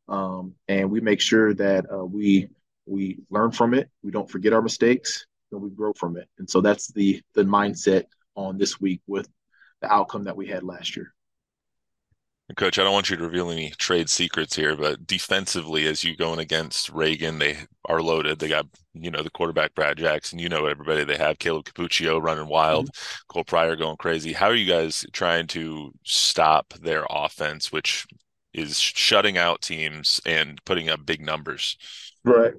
um, 0.08 0.54
and 0.68 0.90
we 0.90 1.00
make 1.00 1.20
sure 1.20 1.54
that 1.54 1.86
uh, 1.92 2.04
we 2.04 2.48
we 2.86 3.18
learn 3.30 3.50
from 3.52 3.74
it. 3.74 3.90
We 4.02 4.10
don't 4.10 4.30
forget 4.30 4.52
our 4.52 4.62
mistakes 4.62 5.26
and 5.52 5.60
we 5.60 5.70
grow 5.70 5.92
from 5.92 6.16
it. 6.16 6.28
And 6.38 6.48
so 6.48 6.60
that's 6.60 6.88
the 6.92 7.22
the 7.34 7.44
mindset 7.44 8.04
on 8.34 8.58
this 8.58 8.80
week 8.80 9.02
with 9.06 9.28
the 9.82 9.92
outcome 9.92 10.24
that 10.24 10.36
we 10.36 10.46
had 10.46 10.62
last 10.62 10.96
year 10.96 11.12
Coach, 12.56 12.78
I 12.78 12.82
don't 12.82 12.94
want 12.94 13.10
you 13.10 13.16
to 13.16 13.24
reveal 13.24 13.50
any 13.50 13.70
trade 13.72 14.08
secrets 14.08 14.56
here, 14.56 14.74
but 14.74 15.06
defensively, 15.06 15.86
as 15.86 16.02
you 16.02 16.16
going 16.16 16.38
against 16.38 16.88
Reagan, 16.88 17.38
they 17.38 17.58
are 17.84 18.00
loaded. 18.00 18.38
They 18.38 18.48
got, 18.48 18.66
you 18.94 19.10
know, 19.10 19.22
the 19.22 19.30
quarterback 19.30 19.74
Brad 19.74 19.98
Jackson. 19.98 20.38
You 20.38 20.48
know 20.48 20.64
everybody 20.64 21.04
they 21.04 21.18
have. 21.18 21.38
Caleb 21.38 21.66
Capuccio 21.66 22.22
running 22.22 22.48
wild, 22.48 22.86
mm-hmm. 22.86 23.22
Cole 23.28 23.44
Pryor 23.44 23.76
going 23.76 23.98
crazy. 23.98 24.32
How 24.32 24.46
are 24.46 24.54
you 24.54 24.66
guys 24.66 25.04
trying 25.12 25.46
to 25.48 25.92
stop 26.04 26.72
their 26.80 27.04
offense, 27.10 27.70
which 27.70 28.06
is 28.54 28.78
shutting 28.78 29.36
out 29.36 29.60
teams 29.60 30.18
and 30.24 30.58
putting 30.64 30.88
up 30.88 31.04
big 31.04 31.20
numbers? 31.20 31.76
Right. 32.24 32.54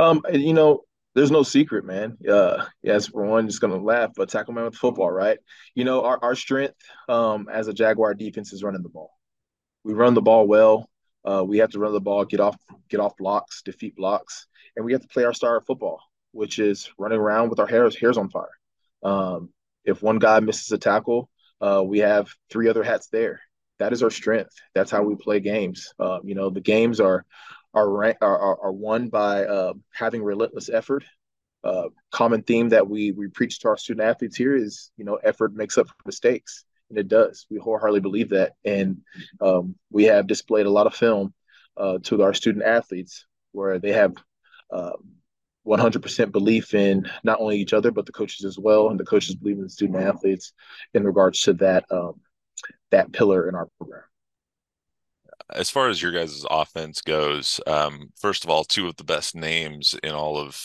Um, 0.00 0.20
you 0.32 0.52
know, 0.52 0.82
there's 1.14 1.30
no 1.30 1.44
secret, 1.44 1.84
man. 1.84 2.16
Uh, 2.28 2.64
yes, 2.82 3.06
for 3.06 3.24
one, 3.24 3.46
just 3.46 3.60
gonna 3.60 3.76
laugh, 3.76 4.10
but 4.16 4.28
tackle 4.28 4.54
man 4.54 4.64
with 4.64 4.74
football, 4.74 5.10
right? 5.10 5.38
You 5.74 5.84
know, 5.84 6.02
our, 6.04 6.18
our 6.22 6.34
strength 6.34 6.74
um, 7.08 7.48
as 7.52 7.68
a 7.68 7.72
Jaguar 7.72 8.14
defense 8.14 8.52
is 8.52 8.62
running 8.62 8.82
the 8.82 8.88
ball. 8.88 9.17
We 9.88 9.94
run 9.94 10.12
the 10.12 10.20
ball 10.20 10.46
well. 10.46 10.86
Uh, 11.24 11.42
we 11.46 11.58
have 11.58 11.70
to 11.70 11.78
run 11.78 11.94
the 11.94 12.00
ball, 12.00 12.26
get 12.26 12.40
off, 12.40 12.58
get 12.90 13.00
off 13.00 13.16
blocks, 13.16 13.62
defeat 13.62 13.96
blocks, 13.96 14.46
and 14.76 14.84
we 14.84 14.92
have 14.92 15.00
to 15.00 15.08
play 15.08 15.24
our 15.24 15.32
star 15.32 15.56
of 15.56 15.64
football, 15.64 16.02
which 16.32 16.58
is 16.58 16.90
running 16.98 17.18
around 17.18 17.48
with 17.48 17.58
our 17.58 17.66
hairs 17.66 17.96
hairs 17.96 18.18
on 18.18 18.28
fire. 18.28 18.50
Um, 19.02 19.48
if 19.86 20.02
one 20.02 20.18
guy 20.18 20.40
misses 20.40 20.70
a 20.72 20.76
tackle, 20.76 21.30
uh, 21.62 21.82
we 21.82 22.00
have 22.00 22.28
three 22.50 22.68
other 22.68 22.82
hats 22.82 23.08
there. 23.08 23.40
That 23.78 23.94
is 23.94 24.02
our 24.02 24.10
strength. 24.10 24.52
That's 24.74 24.90
how 24.90 25.04
we 25.04 25.16
play 25.16 25.40
games. 25.40 25.94
Uh, 25.98 26.18
you 26.22 26.34
know, 26.34 26.50
the 26.50 26.60
games 26.60 27.00
are 27.00 27.24
are 27.72 28.14
are, 28.20 28.60
are 28.60 28.72
won 28.72 29.08
by 29.08 29.46
uh, 29.46 29.72
having 29.90 30.22
relentless 30.22 30.68
effort. 30.68 31.02
Uh, 31.64 31.88
common 32.12 32.42
theme 32.42 32.68
that 32.68 32.86
we 32.86 33.12
we 33.12 33.28
preach 33.28 33.60
to 33.60 33.68
our 33.68 33.78
student 33.78 34.06
athletes 34.06 34.36
here 34.36 34.54
is 34.54 34.90
you 34.98 35.06
know 35.06 35.14
effort 35.14 35.54
makes 35.54 35.78
up 35.78 35.88
for 35.88 35.94
mistakes, 36.04 36.66
and 36.90 36.98
it 36.98 37.08
does. 37.08 37.46
We 37.50 37.58
wholeheartedly 37.58 38.00
believe 38.00 38.30
that, 38.30 38.52
and 38.64 38.98
um, 39.40 39.76
we 39.90 40.04
have 40.04 40.26
displayed 40.26 40.66
a 40.66 40.70
lot 40.70 40.86
of 40.86 40.94
film 40.94 41.34
uh, 41.76 41.98
to 42.04 42.22
our 42.22 42.34
student 42.34 42.64
athletes 42.64 43.26
where 43.52 43.78
they 43.78 43.92
have. 43.92 44.14
100% 45.66 46.24
um, 46.24 46.30
belief 46.30 46.74
in 46.74 47.10
not 47.24 47.40
only 47.40 47.58
each 47.58 47.72
other 47.72 47.90
but 47.90 48.04
the 48.04 48.12
coaches 48.12 48.44
as 48.44 48.58
well, 48.58 48.90
and 48.90 49.00
the 49.00 49.04
coaches 49.04 49.34
believe 49.34 49.56
in 49.56 49.62
the 49.62 49.70
student 49.70 50.02
athletes 50.02 50.52
in 50.92 51.04
regards 51.04 51.40
to 51.40 51.54
that 51.54 51.86
um, 51.90 52.20
that 52.90 53.10
pillar 53.12 53.48
in 53.48 53.54
our 53.54 53.66
program 53.78 54.02
as 55.54 55.70
far 55.70 55.88
as 55.88 56.02
your 56.02 56.12
guys' 56.12 56.44
offense 56.50 57.00
goes, 57.00 57.60
um, 57.66 58.10
first 58.20 58.44
of 58.44 58.50
all, 58.50 58.64
two 58.64 58.86
of 58.86 58.96
the 58.96 59.04
best 59.04 59.34
names 59.34 59.94
in 60.02 60.12
all 60.12 60.36
of 60.38 60.60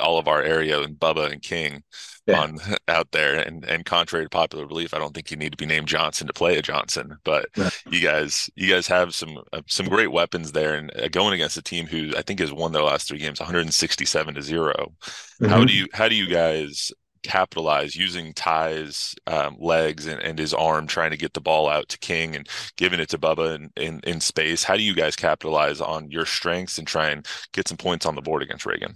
all 0.00 0.18
of 0.18 0.28
our 0.28 0.42
area, 0.42 0.80
and 0.80 0.98
Bubba 0.98 1.30
and 1.30 1.42
King, 1.42 1.82
yeah. 2.26 2.40
on 2.40 2.58
out 2.88 3.10
there. 3.12 3.36
And 3.38 3.64
and 3.64 3.84
contrary 3.84 4.24
to 4.24 4.30
popular 4.30 4.66
belief, 4.66 4.94
I 4.94 4.98
don't 4.98 5.14
think 5.14 5.30
you 5.30 5.36
need 5.36 5.52
to 5.52 5.58
be 5.58 5.66
named 5.66 5.88
Johnson 5.88 6.26
to 6.26 6.32
play 6.32 6.56
a 6.58 6.62
Johnson. 6.62 7.16
But 7.24 7.46
yeah. 7.56 7.70
you 7.88 8.00
guys, 8.00 8.50
you 8.54 8.72
guys 8.72 8.86
have 8.86 9.14
some 9.14 9.38
uh, 9.52 9.62
some 9.66 9.86
great 9.86 10.12
weapons 10.12 10.52
there, 10.52 10.74
and 10.74 10.90
uh, 10.96 11.08
going 11.08 11.34
against 11.34 11.56
a 11.56 11.62
team 11.62 11.86
who 11.86 12.12
I 12.16 12.22
think 12.22 12.40
has 12.40 12.52
won 12.52 12.72
their 12.72 12.82
last 12.82 13.08
three 13.08 13.18
games, 13.18 13.40
167 13.40 14.34
to 14.34 14.42
0 14.42 14.72
mm-hmm. 14.72 15.46
How 15.46 15.64
do 15.64 15.72
you 15.72 15.86
how 15.92 16.08
do 16.08 16.14
you 16.14 16.28
guys 16.28 16.92
capitalize 17.22 17.96
using 17.96 18.32
Ty's 18.34 19.14
um, 19.26 19.56
legs 19.58 20.06
and, 20.06 20.20
and, 20.20 20.38
his 20.38 20.52
arm 20.52 20.86
trying 20.86 21.10
to 21.10 21.16
get 21.16 21.34
the 21.34 21.40
ball 21.40 21.68
out 21.68 21.88
to 21.90 21.98
King 21.98 22.36
and 22.36 22.48
giving 22.76 23.00
it 23.00 23.08
to 23.10 23.18
Bubba 23.18 23.56
in, 23.56 23.70
in, 23.76 24.00
in, 24.04 24.20
space. 24.20 24.64
How 24.64 24.76
do 24.76 24.82
you 24.82 24.94
guys 24.94 25.16
capitalize 25.16 25.80
on 25.80 26.10
your 26.10 26.26
strengths 26.26 26.78
and 26.78 26.86
try 26.86 27.10
and 27.10 27.26
get 27.52 27.68
some 27.68 27.76
points 27.76 28.06
on 28.06 28.14
the 28.14 28.22
board 28.22 28.42
against 28.42 28.66
Reagan? 28.66 28.94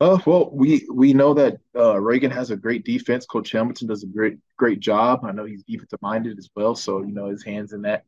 Uh, 0.00 0.18
well, 0.26 0.50
we 0.52 0.84
we 0.92 1.12
know 1.12 1.32
that 1.32 1.58
uh, 1.76 2.00
Reagan 2.00 2.32
has 2.32 2.50
a 2.50 2.56
great 2.56 2.84
defense. 2.84 3.24
Coach 3.24 3.52
Hamilton 3.52 3.86
does 3.86 4.02
a 4.02 4.08
great 4.08 4.38
great 4.56 4.80
job. 4.80 5.20
I 5.24 5.30
know 5.30 5.44
he's 5.44 5.62
defensive 5.62 6.02
minded 6.02 6.38
as 6.38 6.50
well, 6.56 6.74
so 6.74 7.02
you 7.02 7.12
know 7.12 7.26
his 7.26 7.44
hands 7.44 7.72
in 7.72 7.82
that 7.82 8.04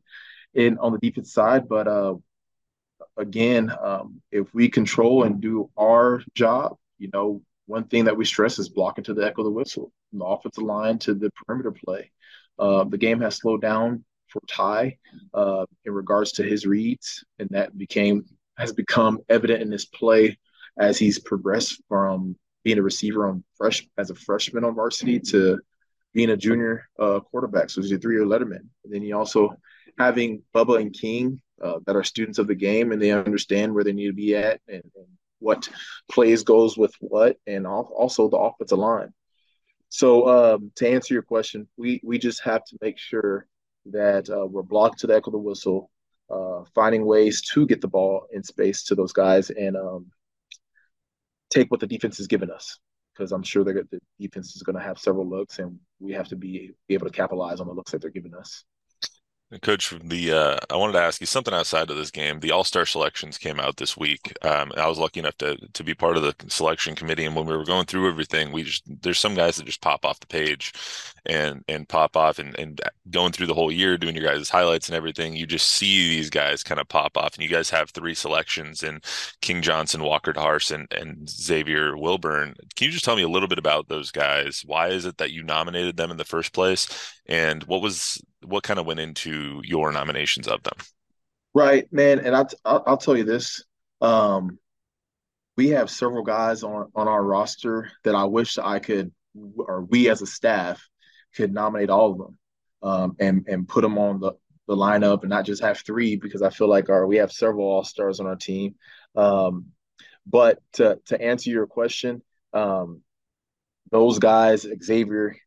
in 0.53 0.77
on 0.79 0.91
the 0.91 0.97
defense 0.97 1.31
side. 1.31 1.69
But 1.69 1.87
uh, 1.87 2.15
again, 3.15 3.71
um, 3.81 4.21
if 4.29 4.53
we 4.53 4.67
control 4.67 5.23
and 5.23 5.39
do 5.39 5.69
our 5.77 6.21
job, 6.33 6.75
you 6.97 7.09
know, 7.13 7.41
one 7.65 7.85
thing 7.85 8.05
that 8.05 8.17
we 8.17 8.25
stress 8.25 8.59
is 8.59 8.69
blocking 8.69 9.03
to 9.05 9.13
the 9.13 9.25
echo 9.25 9.41
of 9.41 9.45
the 9.45 9.51
whistle, 9.51 9.91
from 10.09 10.19
the 10.19 10.25
offensive 10.25 10.63
line 10.63 10.99
to 10.99 11.13
the 11.13 11.31
perimeter 11.31 11.71
play. 11.71 12.11
Uh, 12.57 12.83
the 12.83 12.97
game 12.97 13.21
has 13.21 13.35
slowed 13.35 13.61
down 13.61 14.03
for 14.27 14.41
Ty 14.47 14.97
uh, 15.33 15.65
in 15.85 15.93
regards 15.93 16.33
to 16.33 16.43
his 16.43 16.65
reads, 16.65 17.23
and 17.39 17.49
that 17.51 17.77
became 17.77 18.25
has 18.57 18.71
become 18.71 19.19
evident 19.27 19.61
in 19.61 19.71
his 19.71 19.85
play 19.85 20.37
as 20.79 20.97
he's 20.97 21.19
progressed 21.19 21.81
from 21.89 22.35
being 22.63 22.77
a 22.77 22.81
receiver 22.81 23.27
on 23.27 23.43
fresh 23.55 23.85
as 23.97 24.09
a 24.09 24.15
freshman 24.15 24.63
on 24.63 24.73
varsity 24.75 25.19
to 25.19 25.59
being 26.13 26.29
a 26.29 26.37
junior 26.37 26.87
uh, 26.97 27.19
quarterback. 27.19 27.69
So 27.69 27.81
he's 27.81 27.91
a 27.91 27.97
three-year 27.97 28.25
letterman. 28.25 28.67
And 28.83 28.93
then 28.93 29.01
he 29.01 29.11
also 29.11 29.55
having 29.99 30.41
Bubba 30.53 30.79
and 30.81 30.93
King 30.93 31.41
uh, 31.61 31.79
that 31.85 31.95
are 31.95 32.03
students 32.03 32.39
of 32.39 32.47
the 32.47 32.55
game 32.55 32.91
and 32.91 33.01
they 33.01 33.11
understand 33.11 33.73
where 33.73 33.83
they 33.83 33.93
need 33.93 34.07
to 34.07 34.13
be 34.13 34.35
at 34.35 34.61
and, 34.67 34.83
and 34.95 35.07
what 35.39 35.69
plays 36.11 36.43
goes 36.43 36.77
with 36.77 36.93
what, 36.99 37.37
and 37.45 37.67
also 37.67 38.29
the 38.29 38.37
offensive 38.37 38.77
line. 38.79 39.13
So 39.89 40.27
um, 40.27 40.71
to 40.75 40.89
answer 40.89 41.13
your 41.13 41.23
question, 41.23 41.67
we 41.77 42.01
we 42.03 42.17
just 42.17 42.43
have 42.43 42.63
to 42.65 42.77
make 42.81 42.97
sure 42.97 43.47
that 43.91 44.29
uh, 44.29 44.45
we're 44.45 44.63
blocked 44.63 44.99
to 44.99 45.07
the 45.07 45.15
echo 45.15 45.29
of 45.29 45.33
the 45.33 45.39
whistle, 45.39 45.91
uh, 46.29 46.63
finding 46.73 47.05
ways 47.05 47.41
to 47.53 47.65
get 47.65 47.81
the 47.81 47.87
ball 47.87 48.27
in 48.33 48.43
space 48.43 48.83
to 48.85 48.95
those 48.95 49.13
guys, 49.13 49.49
and 49.51 49.77
um, 49.77 50.07
take 51.49 51.69
what 51.71 51.79
the 51.79 51.87
defense 51.87 52.17
has 52.17 52.27
given 52.27 52.51
us. 52.51 52.77
Because 53.13 53.31
I'm 53.31 53.43
sure 53.43 53.63
the 53.63 53.85
defense 54.19 54.55
is 54.57 54.63
going 54.63 54.75
to 54.75 54.83
have 54.83 54.99
several 54.99 55.29
looks, 55.29 55.59
and 55.59 55.79
we 55.99 56.11
have 56.11 56.27
to 56.27 56.35
be, 56.35 56.73
be 56.89 56.95
able 56.95 57.07
to 57.07 57.13
capitalize 57.13 57.61
on 57.61 57.67
the 57.67 57.73
looks 57.73 57.91
that 57.91 58.01
they're 58.01 58.09
giving 58.09 58.35
us. 58.35 58.65
Coach, 59.61 59.93
the 60.03 60.31
uh, 60.31 60.57
I 60.71 60.75
wanted 60.75 60.93
to 60.93 61.01
ask 61.01 61.21
you 61.21 61.27
something 61.27 61.53
outside 61.53 61.91
of 61.91 61.97
this 61.97 62.09
game. 62.09 62.39
The 62.39 62.49
All 62.49 62.63
Star 62.63 62.83
selections 62.83 63.37
came 63.37 63.59
out 63.59 63.77
this 63.77 63.95
week. 63.95 64.35
Um, 64.41 64.71
I 64.75 64.87
was 64.87 64.97
lucky 64.97 65.19
enough 65.19 65.37
to 65.37 65.55
to 65.55 65.83
be 65.83 65.93
part 65.93 66.17
of 66.17 66.23
the 66.23 66.35
selection 66.47 66.95
committee, 66.95 67.25
and 67.25 67.35
when 67.35 67.45
we 67.45 67.55
were 67.55 67.63
going 67.63 67.85
through 67.85 68.09
everything, 68.09 68.51
we 68.51 68.63
just 68.63 68.83
there's 69.03 69.19
some 69.19 69.35
guys 69.35 69.57
that 69.57 69.67
just 69.67 69.81
pop 69.81 70.03
off 70.03 70.19
the 70.19 70.25
page, 70.25 70.73
and 71.27 71.63
and 71.67 71.87
pop 71.87 72.17
off, 72.17 72.39
and 72.39 72.57
and 72.57 72.81
going 73.11 73.31
through 73.31 73.45
the 73.45 73.53
whole 73.53 73.71
year 73.71 73.99
doing 73.99 74.15
your 74.15 74.25
guys' 74.25 74.49
highlights 74.49 74.89
and 74.89 74.95
everything, 74.95 75.35
you 75.35 75.45
just 75.45 75.69
see 75.69 76.09
these 76.09 76.31
guys 76.31 76.63
kind 76.63 76.81
of 76.81 76.87
pop 76.87 77.15
off, 77.15 77.35
and 77.35 77.43
you 77.43 77.49
guys 77.49 77.69
have 77.69 77.91
three 77.91 78.15
selections 78.15 78.81
in 78.81 78.99
King 79.41 79.61
Johnson, 79.61 80.01
Walker 80.01 80.33
DeHarst, 80.33 80.73
and 80.73 80.91
and 80.91 81.29
Xavier 81.29 81.95
Wilburn. 81.95 82.55
Can 82.75 82.85
you 82.85 82.91
just 82.91 83.05
tell 83.05 83.15
me 83.15 83.21
a 83.21 83.29
little 83.29 83.47
bit 83.47 83.59
about 83.59 83.89
those 83.89 84.09
guys? 84.09 84.63
Why 84.65 84.87
is 84.87 85.05
it 85.05 85.17
that 85.17 85.31
you 85.31 85.43
nominated 85.43 85.97
them 85.97 86.09
in 86.09 86.17
the 86.17 86.25
first 86.25 86.51
place, 86.51 87.14
and 87.25 87.63
what 87.63 87.81
was 87.81 88.21
what 88.43 88.63
kind 88.63 88.79
of 88.79 88.85
went 88.85 88.99
into 88.99 89.61
your 89.63 89.91
nominations 89.91 90.47
of 90.47 90.63
them? 90.63 90.77
Right, 91.53 91.91
man, 91.91 92.19
and 92.19 92.35
I, 92.35 92.45
I'll, 92.63 92.83
I'll 92.85 92.97
tell 92.97 93.17
you 93.17 93.23
this: 93.23 93.63
um, 94.01 94.59
we 95.57 95.69
have 95.69 95.89
several 95.89 96.23
guys 96.23 96.63
on 96.63 96.91
on 96.95 97.07
our 97.07 97.23
roster 97.23 97.91
that 98.03 98.15
I 98.15 98.25
wish 98.25 98.57
I 98.57 98.79
could, 98.79 99.11
or 99.57 99.81
we 99.83 100.09
as 100.09 100.21
a 100.21 100.27
staff 100.27 100.87
could 101.35 101.53
nominate 101.53 101.89
all 101.89 102.11
of 102.11 102.17
them, 102.17 102.37
um, 102.83 103.15
and 103.19 103.45
and 103.47 103.67
put 103.67 103.81
them 103.81 103.97
on 103.97 104.19
the 104.19 104.33
the 104.67 104.75
lineup 104.75 105.21
and 105.21 105.29
not 105.29 105.45
just 105.45 105.61
have 105.61 105.79
three 105.79 106.15
because 106.15 106.41
I 106.41 106.49
feel 106.49 106.67
like 106.67 106.89
our 106.89 107.05
we 107.05 107.17
have 107.17 107.31
several 107.31 107.67
all 107.67 107.83
stars 107.83 108.19
on 108.19 108.27
our 108.27 108.35
team. 108.35 108.75
Um, 109.15 109.67
but 110.25 110.59
to 110.73 110.99
to 111.05 111.21
answer 111.21 111.49
your 111.49 111.67
question, 111.67 112.21
um, 112.53 113.01
those 113.91 114.19
guys, 114.19 114.67
Xavier, 114.83 115.37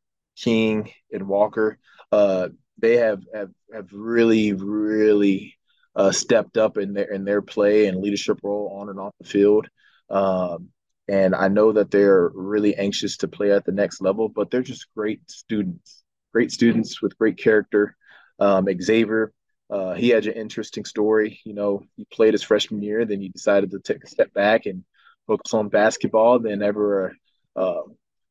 King, 0.42 0.90
and 1.12 1.28
Walker, 1.28 1.78
uh, 2.12 2.48
they 2.78 2.96
have 2.96 3.22
have, 3.34 3.50
have 3.72 3.92
really 3.92 4.52
really 4.52 5.56
uh, 5.96 6.12
stepped 6.12 6.56
up 6.56 6.78
in 6.78 6.92
their 6.94 7.12
in 7.12 7.24
their 7.24 7.42
play 7.42 7.86
and 7.86 8.00
leadership 8.00 8.38
role 8.42 8.78
on 8.80 8.88
and 8.88 9.00
off 9.00 9.14
the 9.20 9.28
field. 9.28 9.68
Um, 10.10 10.68
and 11.08 11.34
I 11.34 11.48
know 11.48 11.72
that 11.72 11.90
they're 11.90 12.30
really 12.34 12.76
anxious 12.76 13.16
to 13.18 13.28
play 13.28 13.50
at 13.50 13.64
the 13.64 13.72
next 13.72 14.00
level, 14.00 14.28
but 14.28 14.50
they're 14.50 14.62
just 14.62 14.86
great 14.94 15.20
students, 15.30 16.02
great 16.32 16.52
students 16.52 17.00
with 17.00 17.18
great 17.18 17.38
character. 17.38 17.96
Um, 18.38 18.66
Xavier, 18.80 19.32
uh, 19.70 19.94
he 19.94 20.10
had 20.10 20.26
an 20.26 20.34
interesting 20.34 20.84
story. 20.84 21.40
You 21.44 21.54
know, 21.54 21.82
he 21.96 22.06
played 22.12 22.34
his 22.34 22.42
freshman 22.42 22.82
year, 22.82 23.04
then 23.04 23.20
he 23.20 23.30
decided 23.30 23.70
to 23.70 23.80
take 23.80 24.04
a 24.04 24.08
step 24.08 24.32
back 24.34 24.66
and 24.66 24.84
focus 25.26 25.54
on 25.54 25.68
basketball. 25.68 26.38
Then 26.38 26.62
ever 26.62 27.14
uh, 27.56 27.82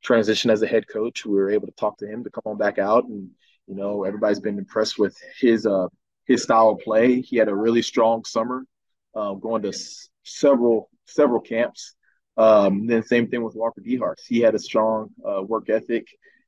transition 0.08 0.50
as 0.50 0.62
a 0.62 0.68
head 0.68 0.88
coach, 0.88 1.26
we 1.26 1.36
were 1.36 1.52
able 1.52 1.68
to 1.68 1.74
talk 1.74 1.98
to 1.98 2.08
him 2.08 2.24
to 2.24 2.32
come 2.32 2.44
on 2.46 2.58
back 2.58 2.80
out 2.80 3.04
and 3.06 3.30
you 3.68 3.76
know, 3.76 4.06
everybody's 4.06 4.40
been 4.40 4.58
impressed 4.58 4.98
with 4.98 5.16
his 5.40 5.66
uh, 5.66 5.88
his 6.26 6.44
style 6.44 6.70
of 6.70 6.80
play. 6.80 7.22
He 7.22 7.38
had 7.38 7.50
a 7.50 7.56
really 7.56 7.82
strong 7.82 8.24
summer, 8.24 8.66
uh, 9.14 9.34
going 9.34 9.64
to 9.64 9.70
s- 9.70 10.10
several 10.24 10.90
several 11.06 11.42
camps. 11.42 11.94
Um, 12.38 12.88
then 12.88 13.04
same 13.04 13.28
thing 13.28 13.44
with 13.44 13.56
Walker 13.56 13.82
DeHarst. 13.82 14.26
He 14.28 14.40
had 14.40 14.56
a 14.56 14.60
strong 14.60 15.10
uh, 15.28 15.44
work 15.44 15.70
ethic, 15.70 16.08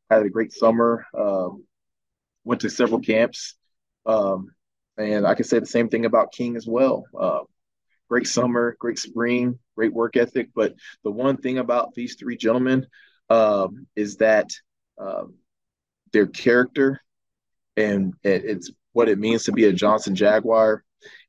had 0.09 0.23
a 0.23 0.29
great 0.29 0.53
summer, 0.53 1.05
um, 1.17 1.65
went 2.45 2.61
to 2.61 2.69
several 2.69 3.01
camps, 3.01 3.55
um, 4.05 4.47
and 4.97 5.27
I 5.27 5.35
can 5.35 5.45
say 5.45 5.59
the 5.59 5.65
same 5.65 5.89
thing 5.89 6.05
about 6.05 6.31
King 6.31 6.55
as 6.55 6.67
well. 6.67 7.05
Uh, 7.19 7.41
great 8.07 8.27
summer, 8.27 8.77
great 8.79 8.99
spring, 8.99 9.59
great 9.75 9.93
work 9.93 10.15
ethic. 10.15 10.49
But 10.55 10.73
the 11.03 11.11
one 11.11 11.37
thing 11.37 11.57
about 11.57 11.93
these 11.95 12.15
three 12.15 12.37
gentlemen 12.37 12.87
um, 13.29 13.87
is 13.95 14.17
that 14.17 14.49
um, 14.97 15.35
their 16.11 16.27
character 16.27 17.01
and 17.77 18.13
it's 18.23 18.71
what 18.93 19.09
it 19.09 19.19
means 19.19 19.43
to 19.43 19.51
be 19.51 19.65
a 19.65 19.73
Johnson 19.73 20.15
Jaguar. 20.15 20.83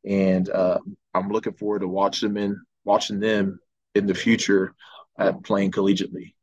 And 0.04 0.48
uh, 0.48 0.78
I'm 1.14 1.28
looking 1.28 1.52
forward 1.52 1.80
to 1.80 1.88
watching 1.88 2.34
them 2.34 2.36
in 2.36 2.60
watching 2.84 3.20
them 3.20 3.60
in 3.94 4.06
the 4.06 4.14
future 4.14 4.74
uh, 5.18 5.32
playing 5.44 5.70
collegiately. 5.70 6.34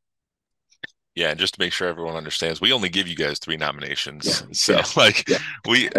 Yeah, 1.17 1.32
and 1.32 1.39
just 1.39 1.56
to 1.56 1.60
make 1.60 1.73
sure 1.73 1.88
everyone 1.88 2.15
understands, 2.15 2.62
we 2.62 2.71
only 2.71 2.89
give 2.89 3.08
you 3.08 3.15
guys 3.15 3.39
three 3.39 3.58
nominations. 3.58 4.43
Yeah, 4.43 4.47
so 4.51 4.73
yeah, 4.73 4.86
like 4.95 5.27
yeah. 5.27 5.39
we 5.67 5.89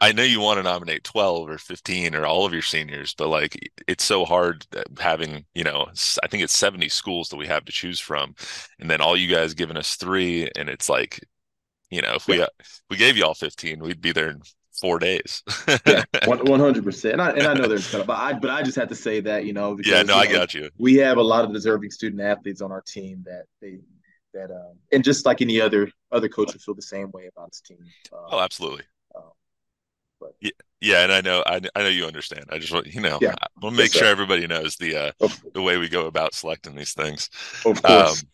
I 0.00 0.12
know 0.12 0.22
you 0.22 0.40
want 0.40 0.60
to 0.60 0.62
nominate 0.62 1.04
12 1.04 1.50
or 1.50 1.58
15 1.58 2.14
or 2.14 2.24
all 2.24 2.46
of 2.46 2.54
your 2.54 2.62
seniors, 2.62 3.12
but 3.12 3.28
like 3.28 3.54
it's 3.86 4.02
so 4.02 4.24
hard 4.24 4.66
having, 4.98 5.44
you 5.54 5.62
know, 5.62 5.88
I 6.22 6.26
think 6.26 6.42
it's 6.42 6.56
70 6.56 6.88
schools 6.88 7.28
that 7.28 7.36
we 7.36 7.46
have 7.48 7.66
to 7.66 7.72
choose 7.72 8.00
from. 8.00 8.34
And 8.80 8.90
then 8.90 9.02
all 9.02 9.14
you 9.14 9.28
guys 9.28 9.52
giving 9.52 9.76
us 9.76 9.96
3 9.96 10.48
and 10.56 10.70
it's 10.70 10.88
like 10.88 11.20
you 11.90 12.00
know, 12.00 12.14
if 12.14 12.26
we 12.26 12.40
uh, 12.40 12.46
if 12.58 12.80
we 12.88 12.96
gave 12.96 13.18
you 13.18 13.26
all 13.26 13.34
15, 13.34 13.78
we'd 13.80 14.00
be 14.00 14.12
there 14.12 14.30
in 14.30 14.40
four 14.80 14.98
days. 14.98 15.42
yeah, 15.86 16.04
one 16.24 16.58
hundred 16.58 16.84
percent. 16.84 17.12
And 17.12 17.20
I 17.20 17.30
and 17.32 17.42
I 17.42 17.52
know 17.52 17.68
there's 17.68 17.90
kind 17.90 18.00
of, 18.00 18.06
but 18.06 18.18
I 18.18 18.32
but 18.32 18.48
I 18.48 18.62
just 18.62 18.78
had 18.78 18.88
to 18.88 18.94
say 18.94 19.20
that, 19.20 19.44
you 19.44 19.52
know. 19.52 19.74
Because, 19.74 19.92
yeah, 19.92 20.02
no, 20.02 20.16
I 20.16 20.26
got 20.26 20.54
you. 20.54 20.70
We 20.78 20.94
have 20.96 21.18
a 21.18 21.22
lot 21.22 21.44
of 21.44 21.52
deserving 21.52 21.90
student 21.90 22.22
athletes 22.22 22.62
on 22.62 22.72
our 22.72 22.80
team 22.80 23.24
that 23.26 23.44
they 23.60 23.80
that 24.34 24.50
um 24.50 24.76
and 24.92 25.04
just 25.04 25.26
like 25.26 25.40
any 25.40 25.60
other 25.60 25.90
other 26.10 26.28
coach 26.28 26.52
would 26.52 26.62
feel 26.62 26.74
the 26.74 26.82
same 26.82 27.10
way 27.10 27.28
about 27.34 27.50
his 27.50 27.60
team. 27.60 27.78
Um, 28.12 28.20
oh, 28.30 28.40
absolutely. 28.40 28.84
Um, 29.14 29.22
but, 30.20 30.34
yeah, 30.40 30.50
yeah, 30.80 31.02
and 31.02 31.12
I 31.12 31.20
know 31.20 31.42
I, 31.46 31.60
I 31.74 31.82
know 31.82 31.88
you 31.88 32.06
understand. 32.06 32.46
I 32.50 32.58
just 32.58 32.72
want 32.72 32.86
you 32.86 33.00
know 33.00 33.18
yeah, 33.20 33.34
I 33.40 33.46
want 33.60 33.76
to 33.76 33.82
make 33.82 33.92
sure 33.92 34.06
everybody 34.06 34.46
knows 34.46 34.76
the 34.76 34.96
uh 34.96 35.28
the 35.52 35.62
way 35.62 35.78
we 35.78 35.88
go 35.88 36.06
about 36.06 36.34
selecting 36.34 36.74
these 36.74 36.92
things. 36.92 37.30
Of 37.64 37.82
course. 37.82 38.22
Um, 38.22 38.28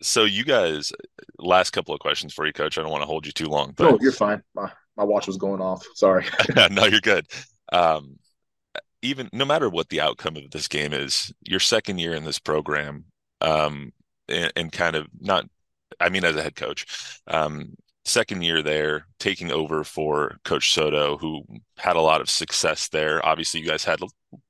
so 0.00 0.24
you 0.24 0.44
guys, 0.44 0.92
last 1.38 1.70
couple 1.70 1.94
of 1.94 2.00
questions 2.00 2.32
for 2.32 2.46
you, 2.46 2.52
Coach. 2.52 2.78
I 2.78 2.82
don't 2.82 2.90
want 2.90 3.02
to 3.02 3.06
hold 3.06 3.26
you 3.26 3.32
too 3.32 3.48
long. 3.48 3.72
But... 3.76 3.90
No, 3.90 3.98
you're 4.00 4.12
fine. 4.12 4.42
My 4.54 4.70
my 4.96 5.04
watch 5.04 5.26
was 5.26 5.36
going 5.36 5.60
off. 5.60 5.84
Sorry. 5.94 6.26
no, 6.70 6.86
you're 6.86 7.00
good. 7.00 7.26
Um, 7.72 8.18
even 9.02 9.28
no 9.32 9.44
matter 9.44 9.68
what 9.68 9.88
the 9.88 10.00
outcome 10.00 10.36
of 10.36 10.50
this 10.50 10.68
game 10.68 10.92
is, 10.92 11.32
your 11.42 11.60
second 11.60 11.98
year 11.98 12.14
in 12.14 12.24
this 12.24 12.38
program, 12.38 13.04
um, 13.40 13.92
and, 14.28 14.52
and 14.56 14.72
kind 14.72 14.96
of 14.96 15.06
not, 15.20 15.46
I 16.00 16.08
mean, 16.08 16.24
as 16.24 16.36
a 16.36 16.42
head 16.42 16.56
coach, 16.56 16.86
um, 17.26 17.74
second 18.04 18.42
year 18.42 18.62
there, 18.62 19.06
taking 19.18 19.52
over 19.52 19.84
for 19.84 20.38
Coach 20.44 20.72
Soto, 20.72 21.18
who 21.18 21.44
had 21.76 21.96
a 21.96 22.00
lot 22.00 22.20
of 22.20 22.30
success 22.30 22.88
there. 22.88 23.24
Obviously, 23.24 23.60
you 23.60 23.66
guys 23.66 23.84
had, 23.84 24.00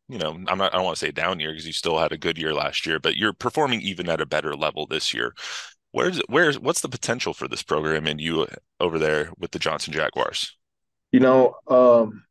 you 0.09 0.19
know, 0.19 0.33
I'm 0.47 0.59
not, 0.59 0.73
I 0.73 0.77
don't 0.77 0.85
want 0.85 0.97
to 0.97 1.05
say 1.05 1.11
down 1.11 1.41
year 1.41 1.51
because 1.51 1.67
you 1.67 1.73
still 1.73 1.99
had 1.99 2.13
a 2.13 2.19
good 2.19 2.39
year 2.39 2.55
last 2.55 2.87
year, 2.87 2.99
but 2.99 3.17
you're 3.17 3.33
performing 3.33 3.81
even 3.83 4.09
at 4.09 4.21
a 4.21 4.27
better 4.27 4.55
level 4.55 4.87
this 4.87 5.13
year. 5.13 5.35
Where's 5.93 6.21
where's 6.29 6.59
what's 6.59 6.83
the 6.83 6.89
potential 6.89 7.33
for 7.33 7.49
this 7.49 7.63
program 7.63 8.07
and 8.07 8.21
you 8.21 8.47
over 8.79 8.99
there 8.99 9.31
with 9.39 9.51
the 9.51 9.59
Johnson 9.59 9.93
Jaguars? 9.93 10.57
You 11.13 11.21
know, 11.21 11.55
um, 11.67 12.25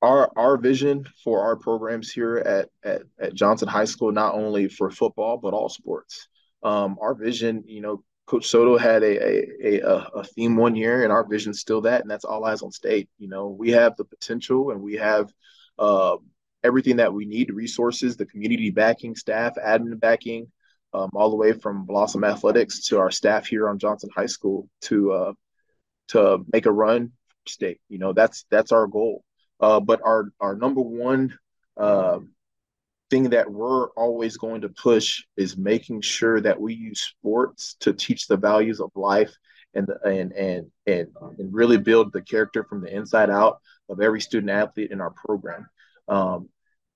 our 0.00 0.30
our 0.36 0.56
vision 0.56 1.04
for 1.22 1.42
our 1.42 1.56
programs 1.56 2.10
here 2.10 2.36
at, 2.38 2.68
at 2.84 3.02
at 3.18 3.34
Johnson 3.34 3.68
High 3.68 3.84
School, 3.84 4.12
not 4.12 4.34
only 4.34 4.68
for 4.68 4.90
football 4.90 5.36
but 5.36 5.52
all 5.52 5.68
sports. 5.68 6.28
Um, 6.62 6.98
our 7.00 7.14
vision, 7.14 7.64
you 7.66 7.80
know, 7.80 8.04
Coach 8.26 8.46
Soto 8.46 8.78
had 8.78 9.02
a, 9.02 9.80
a 9.80 9.80
a 9.80 10.24
theme 10.24 10.56
one 10.56 10.76
year, 10.76 11.02
and 11.02 11.12
our 11.12 11.26
vision's 11.26 11.60
still 11.60 11.80
that, 11.80 12.02
and 12.02 12.10
that's 12.10 12.24
all 12.24 12.44
eyes 12.44 12.62
on 12.62 12.70
state. 12.70 13.08
You 13.18 13.28
know, 13.28 13.48
we 13.48 13.70
have 13.72 13.96
the 13.96 14.04
potential, 14.04 14.70
and 14.70 14.80
we 14.80 14.94
have 14.94 15.32
uh, 15.78 16.16
everything 16.62 16.96
that 16.96 17.12
we 17.12 17.24
need: 17.24 17.50
resources, 17.50 18.16
the 18.16 18.26
community 18.26 18.70
backing, 18.70 19.16
staff, 19.16 19.54
admin 19.56 19.98
backing, 19.98 20.46
um, 20.92 21.10
all 21.14 21.30
the 21.30 21.36
way 21.36 21.52
from 21.52 21.86
Blossom 21.86 22.22
Athletics 22.22 22.86
to 22.88 22.98
our 22.98 23.10
staff 23.10 23.46
here 23.46 23.68
on 23.68 23.78
Johnson 23.78 24.10
High 24.14 24.26
School 24.26 24.68
to 24.82 25.12
uh, 25.12 25.32
to 26.08 26.44
make 26.52 26.66
a 26.66 26.72
run 26.72 27.12
state. 27.48 27.80
You 27.88 27.98
know, 27.98 28.12
that's 28.12 28.44
that's 28.50 28.72
our 28.72 28.86
goal. 28.86 29.24
Uh, 29.58 29.80
but 29.80 30.00
our 30.04 30.30
our 30.40 30.54
number 30.54 30.80
one 30.80 31.36
uh, 31.76 32.18
thing 33.10 33.30
that 33.30 33.50
we're 33.50 33.88
always 33.90 34.36
going 34.36 34.60
to 34.62 34.68
push 34.68 35.22
is 35.36 35.56
making 35.56 36.00
sure 36.00 36.40
that 36.40 36.60
we 36.60 36.74
use 36.74 37.00
sports 37.00 37.76
to 37.80 37.92
teach 37.92 38.26
the 38.26 38.36
values 38.36 38.80
of 38.80 38.90
life 38.94 39.34
and 39.74 39.88
and 40.04 40.32
and 40.32 40.70
and 40.86 41.08
and 41.38 41.54
really 41.54 41.76
build 41.76 42.12
the 42.12 42.22
character 42.22 42.64
from 42.64 42.80
the 42.80 42.94
inside 42.94 43.30
out 43.30 43.60
of 43.88 44.00
every 44.00 44.20
student 44.20 44.50
athlete 44.50 44.90
in 44.90 45.00
our 45.00 45.10
program. 45.10 45.68
Um, 46.08 46.48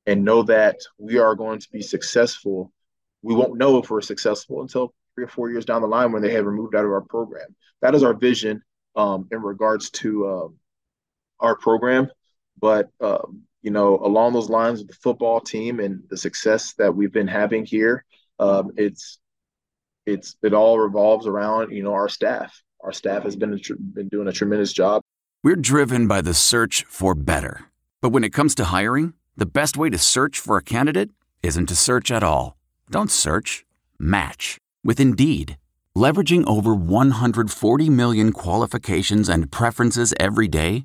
and 0.07 0.24
know 0.24 0.42
that 0.42 0.77
we 0.98 1.18
are 1.18 1.35
going 1.35 1.61
to 1.61 1.68
be 1.70 1.83
successful. 1.83 2.72
We 3.22 3.35
won't 3.35 3.57
know 3.57 3.79
if 3.79 3.90
we're 3.90 4.03
successful 4.03 4.61
until 4.61 4.92
three 5.14 5.24
or 5.24 5.29
four 5.29 5.50
years 5.50 5.64
down 5.64 5.81
the 5.81 5.88
line 5.88 6.12
when 6.12 6.22
they 6.22 6.33
have 6.33 6.44
removed 6.44 6.74
out 6.74 6.85
of 6.85 6.90
our 6.90 7.00
program. 7.00 7.55
That 7.81 7.94
is 7.94 8.03
our 8.03 8.14
vision 8.14 8.62
um, 8.96 9.29
in 9.31 9.40
regards 9.40 9.90
to 9.90 10.27
uh, 10.27 10.48
our 11.40 11.57
program. 11.57 12.11
But 12.61 12.90
um, 13.00 13.42
you 13.64 13.70
know, 13.70 13.98
along 14.03 14.35
those 14.35 14.50
lines 14.50 14.81
with 14.81 14.88
the 14.88 14.94
football 15.03 15.40
team 15.40 15.81
and 15.81 16.03
the 16.11 16.18
success 16.18 16.74
that 16.74 16.94
we've 16.94 17.12
been 17.12 17.27
having 17.27 17.64
here, 17.64 18.05
um, 18.38 18.72
it's 18.77 19.18
it's 20.05 20.37
it 20.42 20.53
all 20.53 20.79
revolves 20.79 21.27
around 21.27 21.72
you 21.72 21.83
know 21.83 21.94
our 21.94 22.11
staff. 22.11 22.61
Our 22.83 22.92
staff 22.92 23.22
has 23.22 23.37
been 23.37 23.59
been 23.94 24.09
doing 24.09 24.29
a 24.29 24.33
tremendous 24.33 24.74
job. 24.74 25.00
We're 25.42 25.57
driven 25.57 26.07
by 26.07 26.20
the 26.20 26.35
search 26.35 26.85
for 26.88 27.14
better, 27.14 27.64
but 28.03 28.11
when 28.11 28.22
it 28.22 28.35
comes 28.35 28.55
to 28.57 28.64
hiring, 28.66 29.14
the 29.35 29.46
best 29.46 29.79
way 29.79 29.88
to 29.88 29.98
search 29.98 30.38
for 30.38 30.59
a 30.59 30.62
candidate 30.62 31.11
isn't 31.42 31.66
to 31.66 31.74
search 31.74 32.11
at 32.11 32.22
all. 32.22 32.59
Don't 32.90 33.11
search. 33.11 33.64
Match 33.98 34.59
with 34.85 35.00
Indeed. 35.00 35.57
Leveraging 35.96 36.46
over 36.46 36.74
140 36.74 37.88
million 37.88 38.33
qualifications 38.33 39.31
and 39.31 39.50
preferences 39.50 40.12
every 40.20 40.48
day. 40.48 40.85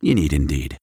You 0.00 0.14
need 0.14 0.32
Indeed. 0.32 0.76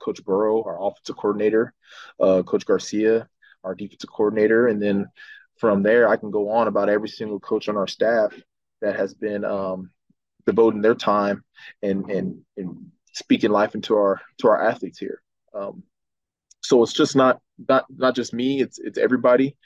Coach 0.00 0.24
Burrow, 0.24 0.62
our 0.64 0.82
offensive 0.82 1.16
coordinator, 1.16 1.72
uh, 2.20 2.42
Coach 2.42 2.66
Garcia, 2.66 3.28
our 3.62 3.74
defensive 3.74 4.10
coordinator, 4.10 4.66
and 4.66 4.82
then 4.82 5.06
from 5.58 5.82
there 5.82 6.08
I 6.08 6.16
can 6.16 6.30
go 6.30 6.50
on 6.50 6.66
about 6.66 6.88
every 6.88 7.08
single 7.08 7.38
coach 7.38 7.68
on 7.68 7.76
our 7.76 7.86
staff 7.86 8.34
that 8.80 8.96
has 8.96 9.14
been 9.14 9.44
um, 9.44 9.90
devoting 10.44 10.82
their 10.82 10.94
time 10.94 11.44
and 11.82 12.10
and 12.10 12.40
and 12.56 12.90
speaking 13.12 13.50
life 13.50 13.74
into 13.74 13.94
our 13.94 14.20
to 14.38 14.48
our 14.48 14.60
athletes 14.60 14.98
here. 14.98 15.22
Um, 15.54 15.84
so 16.60 16.82
it's 16.82 16.92
just 16.92 17.14
not 17.14 17.40
not 17.68 17.84
not 17.88 18.14
just 18.14 18.32
me; 18.34 18.60
it's 18.60 18.78
it's 18.78 18.98
everybody. 18.98 19.56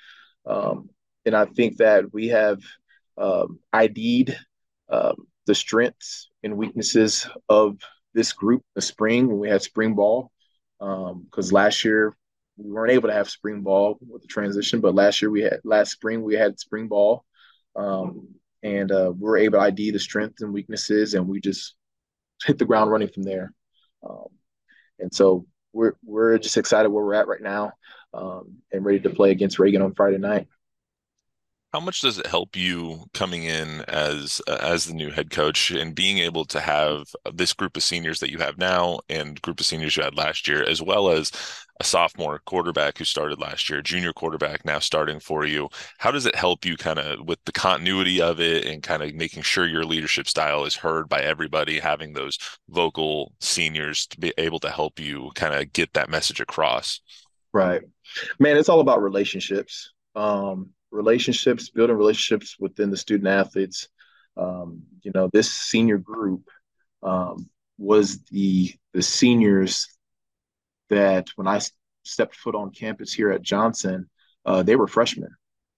Um, 0.47 0.91
and 1.25 1.35
I 1.35 1.47
think 1.47 1.79
that 1.79 2.13
we 2.13 2.29
have 2.29 2.61
um, 3.19 3.59
ID'd 3.73 4.37
um, 4.89 5.27
the 5.47 5.55
strengths 5.55 6.31
and 6.43 6.57
weaknesses 6.57 7.29
of 7.49 7.79
this 8.17 8.33
group 8.33 8.63
the 8.75 8.83
spring 8.83 9.29
when 9.29 9.39
we 9.39 9.49
had 9.49 9.63
spring 9.63 9.95
ball 9.95 10.33
because 10.79 11.51
um, 11.51 11.55
last 11.55 11.85
year 11.85 12.17
we 12.57 12.71
weren't 12.71 12.93
able 12.93 13.09
to 13.09 13.15
have 13.15 13.29
spring 13.31 13.61
ball 13.61 13.99
with 14.09 14.23
the 14.23 14.29
transition 14.29 14.81
but 14.81 14.95
last 14.95 15.23
year 15.23 15.31
we 15.31 15.43
had 15.43 15.61
last 15.65 15.93
spring 15.93 16.23
we 16.23 16.35
had 16.35 16.59
spring 16.59 16.89
ball 16.89 17.25
um, 17.77 18.27
and 18.63 18.91
uh, 18.91 19.13
we 19.15 19.23
were 19.23 19.37
able 19.37 19.59
to 19.59 19.65
id 19.67 19.91
the 19.91 19.99
strengths 19.99 20.43
and 20.43 20.53
weaknesses 20.53 21.15
and 21.15 21.29
we 21.29 21.41
just 21.41 21.77
hit 22.45 22.59
the 22.59 22.65
ground 22.65 22.91
running 22.91 23.09
from 23.09 23.23
there. 23.23 23.53
Um, 24.09 24.27
and 24.99 25.15
so 25.15 25.47
we're 25.73 25.95
we're 26.05 26.39
just 26.39 26.57
excited 26.57 26.89
where 26.89 27.05
we're 27.05 27.15
at 27.15 27.29
right 27.29 27.43
now 27.43 27.73
um, 28.15 28.57
and 28.73 28.85
ready 28.85 29.01
to 29.01 29.11
play 29.11 29.31
against 29.31 29.59
reagan 29.59 29.83
on 29.83 29.95
friday 29.95 30.17
night 30.17 30.49
how 31.77 31.81
much 31.81 32.01
does 32.01 32.17
it 32.17 32.27
help 32.27 32.57
you 32.57 33.05
coming 33.13 33.45
in 33.45 33.83
as 33.83 34.41
uh, 34.49 34.57
as 34.63 34.87
the 34.87 34.95
new 34.95 35.11
head 35.11 35.29
coach 35.29 35.71
and 35.71 35.95
being 35.95 36.17
able 36.17 36.47
to 36.47 36.59
have 36.59 37.05
this 37.35 37.53
group 37.53 37.77
of 37.77 37.83
seniors 37.83 38.19
that 38.19 38.31
you 38.31 38.39
have 38.39 38.57
now 38.57 38.99
and 39.11 39.43
group 39.43 39.61
of 39.61 39.67
seniors 39.67 39.95
you 39.95 40.03
had 40.03 40.17
last 40.17 40.49
year, 40.49 40.65
as 40.65 40.81
well 40.81 41.11
as 41.11 41.31
a 41.79 41.85
sophomore 41.85 42.41
quarterback 42.47 42.97
who 42.97 43.05
started 43.05 43.39
last 43.39 43.69
year, 43.69 43.83
junior 43.83 44.15
quarterback 44.15 44.65
now 44.65 44.79
starting 44.79 45.21
for 45.21 45.45
you? 45.45 45.69
How 45.99 46.11
does 46.11 46.25
it 46.25 46.35
help 46.35 46.65
you 46.65 46.79
kind 46.79 46.99
of 46.99 47.27
with 47.27 47.45
the 47.45 47.53
continuity 47.53 48.23
of 48.23 48.41
it 48.41 48.65
and 48.65 48.83
kind 48.83 49.03
of 49.03 49.15
making 49.15 49.43
sure 49.43 49.67
your 49.67 49.85
leadership 49.85 50.29
style 50.29 50.65
is 50.65 50.77
heard 50.77 51.11
by 51.11 51.21
everybody, 51.21 51.79
having 51.79 52.15
those 52.15 52.39
vocal 52.71 53.35
seniors 53.41 54.07
to 54.07 54.19
be 54.19 54.33
able 54.39 54.61
to 54.61 54.71
help 54.71 54.99
you 54.99 55.31
kind 55.35 55.53
of 55.53 55.71
get 55.75 55.93
that 55.93 56.09
message 56.09 56.41
across? 56.41 57.03
Right. 57.53 57.83
Man, 58.39 58.57
it's 58.57 58.71
all 58.71 58.81
about 58.81 59.03
relationships. 59.03 59.93
Um, 60.15 60.71
relationships, 60.91 61.71
building 61.71 61.97
relationships 61.97 62.57
within 62.59 62.91
the 62.91 62.97
student 62.97 63.29
athletes. 63.29 63.89
Um, 64.37 64.83
you 65.03 65.13
know, 65.15 65.29
this 65.33 65.51
senior 65.51 65.99
group 65.99 66.49
um, 67.03 67.49
was 67.79 68.23
the 68.25 68.73
the 68.93 69.03
seniors 69.03 69.87
that 70.91 71.29
when 71.37 71.47
I 71.47 71.61
stepped 72.05 72.37
foot 72.37 72.55
on 72.55 72.71
campus 72.71 73.13
here 73.13 73.31
at 73.31 73.43
Johnson, 73.43 74.09
uh, 74.45 74.63
they 74.63 74.77
were 74.77 74.87
freshmen. 74.87 75.31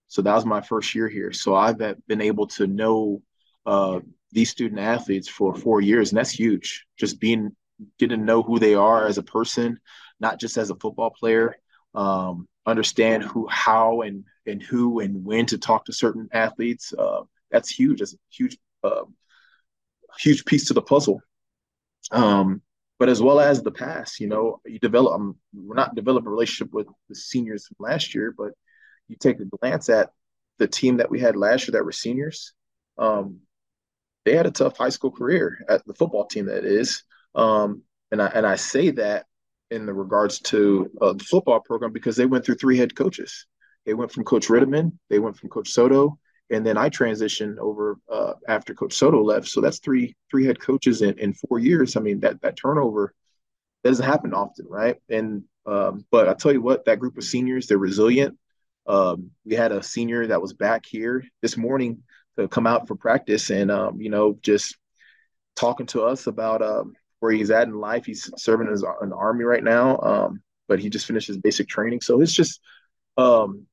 So 0.09 0.23
that 0.23 0.35
was 0.35 0.45
my 0.47 0.61
first 0.61 0.95
year 0.95 1.09
here. 1.09 1.33
So 1.33 1.55
I've 1.55 1.79
been 1.79 2.21
able 2.21 2.47
to 2.49 2.67
know 2.67 3.23
uh, 3.67 4.01
these 4.33 4.51
student 4.51 4.81
athletes 4.81 5.29
for 5.29 5.55
four 5.55 5.81
years, 5.81 6.11
and 6.11 6.19
that's 6.19 6.31
huge. 6.31 6.87
Just 6.99 7.21
being 7.21 7.55
getting 7.99 8.19
to 8.19 8.25
know 8.25 8.43
who 8.43 8.59
they 8.59 8.75
are 8.75 9.07
as 9.07 9.19
a 9.19 9.23
person, 9.23 9.79
not 10.21 10.41
just 10.41 10.57
as 10.57 10.71
a 10.71 10.77
football 10.77 11.11
player. 11.11 11.57
Um, 11.95 12.49
understand 12.67 13.23
who, 13.23 13.47
how, 13.49 14.03
and 14.03 14.25
and 14.49 14.63
who 14.63 15.01
and 15.01 15.25
when 15.25 15.47
to 15.47 15.59
talk 15.59 15.85
to 15.85 15.93
certain 15.93 16.29
athletes. 16.33 16.93
Uh, 16.97 17.23
that's 17.51 17.71
huge. 17.71 18.01
That's 18.01 18.15
a 18.15 18.19
huge, 18.31 18.59
uh, 18.83 19.03
huge 20.19 20.45
piece 20.45 20.67
to 20.69 20.75
the 20.75 20.83
puzzle. 20.83 21.21
Um, 22.11 22.63
but 22.99 23.09
as 23.09 23.23
well 23.23 23.39
as 23.39 23.63
the 23.63 23.71
past, 23.71 24.19
you 24.19 24.27
know, 24.27 24.61
you 24.67 24.79
develop. 24.79 25.15
Um, 25.15 25.37
we're 25.55 25.77
not 25.77 25.95
developing 25.95 26.27
a 26.27 26.31
relationship 26.31 26.73
with 26.73 26.89
the 27.09 27.15
seniors 27.15 27.67
from 27.67 27.77
last 27.79 28.15
year, 28.15 28.35
but 28.37 28.53
you 29.07 29.17
take 29.17 29.39
a 29.41 29.45
glance 29.45 29.89
at 29.89 30.11
the 30.59 30.67
team 30.67 30.97
that 30.97 31.11
we 31.11 31.21
had 31.21 31.37
last 31.37 31.67
year 31.67 31.73
that 31.73 31.85
were 31.85 31.93
seniors. 31.93 32.53
Um, 32.99 33.41
they 34.25 34.37
had 34.37 34.47
a 34.47 34.51
tough 34.51 34.77
high 34.77 34.89
school 34.89 35.11
career 35.11 35.65
at 35.69 35.87
the 35.87 35.95
football 35.95 36.27
team 36.27 36.47
that 36.47 36.65
is. 36.65 37.05
Um, 37.35 37.83
and 38.11 38.21
I 38.21 38.27
and 38.29 38.47
I 38.47 38.57
say 38.57 38.91
that 38.91 39.27
in 39.71 39.87
the 39.87 39.95
regards 39.95 40.41
to 40.41 40.91
uh, 41.01 41.13
the 41.13 41.25
football 41.25 41.61
program 41.61 41.93
because 41.93 42.17
they 42.17 42.27
went 42.27 42.45
through 42.45 42.57
three 42.57 42.79
head 42.79 42.95
coaches. 42.95 43.47
They 43.89 43.95
went 43.95 44.13
from 44.13 44.25
Coach 44.25 44.49
Ritterman, 44.49 44.93
they 45.09 45.19
went 45.19 45.39
from 45.39 45.49
Coach 45.49 45.71
Soto, 45.71 46.19
and 46.51 46.65
then 46.65 46.77
I 46.77 46.91
transitioned 46.91 47.57
over 47.57 47.99
uh, 48.13 48.35
after 48.47 48.75
Coach 48.75 48.93
Soto 48.93 49.23
left. 49.23 49.49
So 49.49 49.63
that's 49.63 49.79
three 49.79 50.15
three 50.31 50.45
head 50.45 50.61
coaches 50.61 51.01
in, 51.01 51.19
in 51.19 51.33
four 51.33 51.59
years. 51.59 51.97
I 51.97 52.01
mean 52.01 52.21
that 52.21 52.39
that 52.43 52.59
turnover 52.59 53.15
that 53.83 53.89
doesn't 53.89 54.05
happen 54.05 54.35
often, 54.35 54.67
right? 54.69 54.97
And 55.09 55.45
um, 55.65 56.05
but 56.11 56.29
I 56.29 56.35
tell 56.35 56.53
you 56.53 56.61
what, 56.61 56.85
that 56.85 56.99
group 56.99 57.17
of 57.17 57.25
seniors, 57.25 57.67
they're 57.67 57.79
resilient. 57.79 58.37
Um, 58.87 59.31
we 59.47 59.55
had 59.55 59.73
a 59.73 59.83
senior 59.83 60.27
that 60.27 60.43
was 60.43 60.53
back 60.53 60.85
here 60.85 61.25
this 61.41 61.57
morning 61.57 62.03
to 62.37 62.47
come 62.47 62.67
out 62.67 62.89
for 62.89 62.95
practice, 62.95 63.49
and 63.49 63.71
um, 63.71 64.03
you 64.03 64.11
know 64.11 64.39
just 64.43 64.77
talking 65.57 65.87
to 65.87 66.03
us 66.03 66.27
about 66.27 66.61
um, 66.61 66.93
where 67.21 67.33
he's 67.33 67.51
at 67.51 67.69
in 67.69 67.81
life. 67.81 68.05
He's 68.05 68.31
serving 68.37 68.69
as 68.69 68.85
an 69.01 69.15
army 69.15 69.45
right 69.45 69.65
now, 69.65 69.99
um, 70.01 70.43
but 70.69 70.79
he 70.79 70.91
just 70.91 71.07
finished 71.07 71.29
his 71.29 71.39
basic 71.39 71.69
training. 71.69 72.03
So 72.03 72.21
it's 72.21 72.35
just 72.35 72.61
um, 73.17 73.67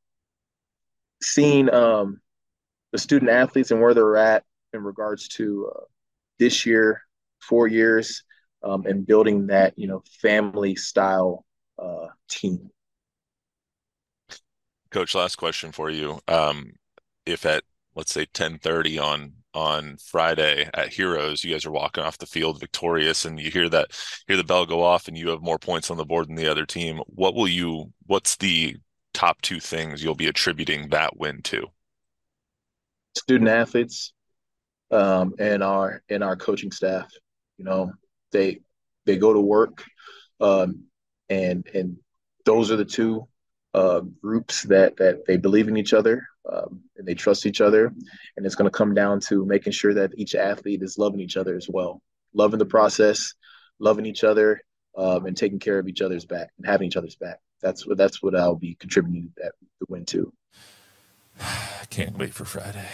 seeing 1.25 1.73
um, 1.73 2.21
the 2.91 2.97
student 2.97 3.31
athletes 3.31 3.71
and 3.71 3.81
where 3.81 3.93
they're 3.93 4.17
at 4.17 4.43
in 4.73 4.83
regards 4.83 5.27
to 5.27 5.71
uh, 5.75 5.83
this 6.39 6.65
year, 6.65 7.01
four 7.41 7.67
years, 7.67 8.23
um, 8.63 8.85
and 8.85 9.05
building 9.05 9.47
that 9.47 9.77
you 9.77 9.87
know 9.87 10.03
family 10.21 10.75
style 10.75 11.45
uh, 11.79 12.07
team. 12.29 12.69
Coach, 14.91 15.15
last 15.15 15.35
question 15.35 15.71
for 15.71 15.89
you. 15.89 16.19
Um, 16.27 16.73
if 17.25 17.45
at 17.45 17.63
let's 17.95 18.13
say 18.13 18.25
10:30 18.27 18.99
on 18.99 19.33
on 19.53 19.97
Friday 19.97 20.69
at 20.73 20.93
Heroes, 20.93 21.43
you 21.43 21.51
guys 21.51 21.65
are 21.65 21.71
walking 21.71 22.03
off 22.03 22.17
the 22.17 22.25
field 22.25 22.59
victorious, 22.59 23.25
and 23.25 23.39
you 23.39 23.49
hear 23.49 23.69
that 23.69 23.91
hear 24.27 24.37
the 24.37 24.43
bell 24.43 24.65
go 24.65 24.83
off, 24.83 25.07
and 25.07 25.17
you 25.17 25.29
have 25.29 25.41
more 25.41 25.59
points 25.59 25.89
on 25.89 25.97
the 25.97 26.05
board 26.05 26.27
than 26.27 26.35
the 26.35 26.49
other 26.49 26.65
team. 26.65 27.01
What 27.07 27.33
will 27.33 27.47
you? 27.47 27.91
What's 28.05 28.35
the 28.37 28.77
top 29.15 29.41
two 29.41 29.59
things 29.59 30.03
you'll 30.03 30.15
be 30.15 30.27
attributing 30.27 30.89
that 30.89 31.17
win 31.17 31.41
to? 31.43 31.67
Student 33.17 33.49
athletes, 33.49 34.13
um, 34.91 35.33
and 35.39 35.63
our 35.63 36.03
and 36.09 36.23
our 36.23 36.35
coaching 36.35 36.71
staff. 36.71 37.09
You 37.57 37.65
know, 37.65 37.93
they 38.31 38.59
they 39.05 39.17
go 39.17 39.33
to 39.33 39.41
work, 39.41 39.83
um, 40.39 40.83
and 41.29 41.65
and 41.73 41.97
those 42.45 42.71
are 42.71 42.75
the 42.75 42.85
two 42.85 43.27
uh, 43.73 44.01
groups 44.21 44.63
that 44.63 44.97
that 44.97 45.25
they 45.25 45.37
believe 45.37 45.67
in 45.67 45.77
each 45.77 45.93
other 45.93 46.27
um, 46.51 46.81
and 46.97 47.07
they 47.07 47.13
trust 47.13 47.45
each 47.45 47.61
other. 47.61 47.93
And 48.37 48.45
it's 48.45 48.55
going 48.55 48.69
to 48.69 48.77
come 48.77 48.93
down 48.93 49.19
to 49.21 49.45
making 49.45 49.73
sure 49.73 49.93
that 49.93 50.17
each 50.17 50.35
athlete 50.35 50.81
is 50.81 50.97
loving 50.97 51.19
each 51.19 51.37
other 51.37 51.55
as 51.55 51.67
well, 51.69 52.01
loving 52.33 52.59
the 52.59 52.65
process, 52.65 53.33
loving 53.79 54.05
each 54.05 54.23
other, 54.23 54.61
um, 54.97 55.25
and 55.25 55.35
taking 55.35 55.59
care 55.59 55.79
of 55.79 55.87
each 55.87 56.01
other's 56.01 56.25
back 56.25 56.49
and 56.57 56.65
having 56.65 56.87
each 56.87 56.97
other's 56.97 57.15
back. 57.15 57.39
That's 57.61 57.85
what 57.87 57.97
that's 57.97 58.21
what 58.21 58.35
I'll 58.35 58.55
be 58.55 58.75
contributing 58.75 59.31
that 59.37 59.53
the 59.79 59.85
win 59.89 60.05
to. 60.05 60.31
I 61.41 61.85
can't 61.89 62.17
wait 62.17 62.33
for 62.33 62.45
Friday. 62.45 62.85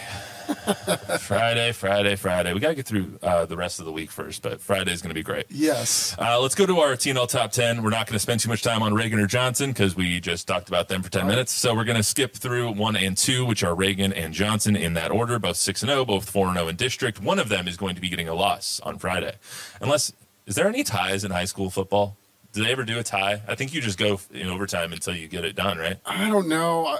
Friday, 1.20 1.72
Friday, 1.72 2.16
Friday. 2.16 2.52
We 2.52 2.60
got 2.60 2.68
to 2.68 2.74
get 2.74 2.86
through 2.86 3.18
uh, 3.22 3.46
the 3.46 3.56
rest 3.56 3.80
of 3.80 3.86
the 3.86 3.92
week 3.92 4.10
first, 4.10 4.42
but 4.42 4.60
Friday 4.60 4.92
is 4.92 5.00
going 5.00 5.10
to 5.10 5.14
be 5.14 5.22
great. 5.22 5.46
Yes. 5.48 6.14
Uh, 6.18 6.40
let's 6.40 6.54
go 6.54 6.66
to 6.66 6.80
our 6.80 6.92
TNL 6.92 7.28
top 7.28 7.52
10. 7.52 7.82
We're 7.82 7.90
not 7.90 8.06
going 8.06 8.14
to 8.14 8.18
spend 8.18 8.40
too 8.40 8.48
much 8.48 8.62
time 8.62 8.82
on 8.82 8.92
Reagan 8.92 9.18
or 9.18 9.26
Johnson 9.26 9.70
because 9.70 9.96
we 9.96 10.20
just 10.20 10.46
talked 10.46 10.68
about 10.68 10.88
them 10.88 11.02
for 11.02 11.10
10 11.10 11.26
minutes. 11.26 11.52
So 11.52 11.74
we're 11.74 11.84
going 11.84 11.96
to 11.96 12.02
skip 12.02 12.34
through 12.34 12.72
one 12.72 12.96
and 12.96 13.16
two, 13.16 13.44
which 13.44 13.64
are 13.64 13.74
Reagan 13.74 14.12
and 14.12 14.34
Johnson 14.34 14.76
in 14.76 14.94
that 14.94 15.10
order, 15.10 15.38
both 15.38 15.56
6 15.56 15.82
and 15.82 15.90
0, 15.90 16.04
both 16.04 16.28
4 16.28 16.48
and 16.48 16.56
0 16.56 16.68
in 16.68 16.76
district. 16.76 17.22
One 17.22 17.38
of 17.38 17.48
them 17.48 17.66
is 17.66 17.76
going 17.76 17.94
to 17.94 18.00
be 18.00 18.08
getting 18.08 18.28
a 18.28 18.34
loss 18.34 18.80
on 18.80 18.98
Friday. 18.98 19.36
Unless, 19.80 20.12
is 20.46 20.54
there 20.54 20.68
any 20.68 20.84
ties 20.84 21.24
in 21.24 21.30
high 21.30 21.46
school 21.46 21.70
football? 21.70 22.16
Do 22.52 22.62
they 22.64 22.72
ever 22.72 22.84
do 22.84 22.98
a 22.98 23.02
tie? 23.02 23.40
I 23.48 23.54
think 23.54 23.72
you 23.72 23.80
just 23.80 23.98
go 23.98 24.20
in 24.32 24.48
overtime 24.48 24.92
until 24.92 25.14
you 25.16 25.26
get 25.28 25.44
it 25.44 25.56
done, 25.56 25.78
right? 25.78 25.98
I 26.04 26.28
don't 26.28 26.48
know. 26.48 26.86
I, 26.86 26.98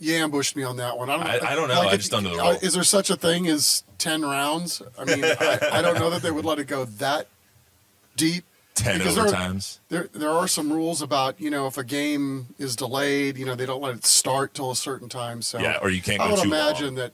you 0.00 0.14
ambushed 0.14 0.56
me 0.56 0.62
on 0.64 0.76
that 0.78 0.96
one. 0.98 1.10
I 1.10 1.16
don't. 1.16 1.26
I, 1.44 1.52
I 1.52 1.54
don't 1.54 1.68
know. 1.68 1.74
like 1.80 1.88
I 1.92 1.96
just 1.96 2.10
don't 2.10 2.24
know 2.24 2.34
the 2.36 2.42
uh, 2.42 2.50
rule. 2.52 2.58
Is 2.62 2.74
there 2.74 2.82
such 2.82 3.10
a 3.10 3.16
thing 3.16 3.46
as 3.46 3.84
ten 3.98 4.22
rounds? 4.22 4.82
I 4.98 5.04
mean, 5.04 5.22
I, 5.24 5.58
I 5.74 5.82
don't 5.82 5.98
know 5.98 6.10
that 6.10 6.22
they 6.22 6.30
would 6.30 6.44
let 6.44 6.58
it 6.58 6.66
go 6.66 6.84
that 6.84 7.28
deep. 8.16 8.44
10 8.74 8.98
because 8.98 9.14
there 9.14 9.24
are- 9.24 9.28
overtimes. 9.28 9.78
There, 9.88 10.08
there 10.12 10.28
are 10.30 10.46
some 10.46 10.70
rules 10.70 11.00
about 11.00 11.40
you 11.40 11.48
know 11.48 11.66
if 11.66 11.78
a 11.78 11.84
game 11.84 12.48
is 12.58 12.76
delayed, 12.76 13.38
you 13.38 13.46
know 13.46 13.54
they 13.54 13.64
don't 13.64 13.80
let 13.80 13.94
it 13.94 14.04
start 14.04 14.52
till 14.52 14.70
a 14.70 14.76
certain 14.76 15.08
time. 15.08 15.40
So 15.40 15.58
Yeah, 15.58 15.78
or 15.80 15.88
you 15.88 16.02
can't 16.02 16.20
I 16.20 16.26
go 16.28 16.34
would 16.34 16.42
too 16.42 16.50
long. 16.50 16.60
imagine 16.60 16.94
that 16.96 17.12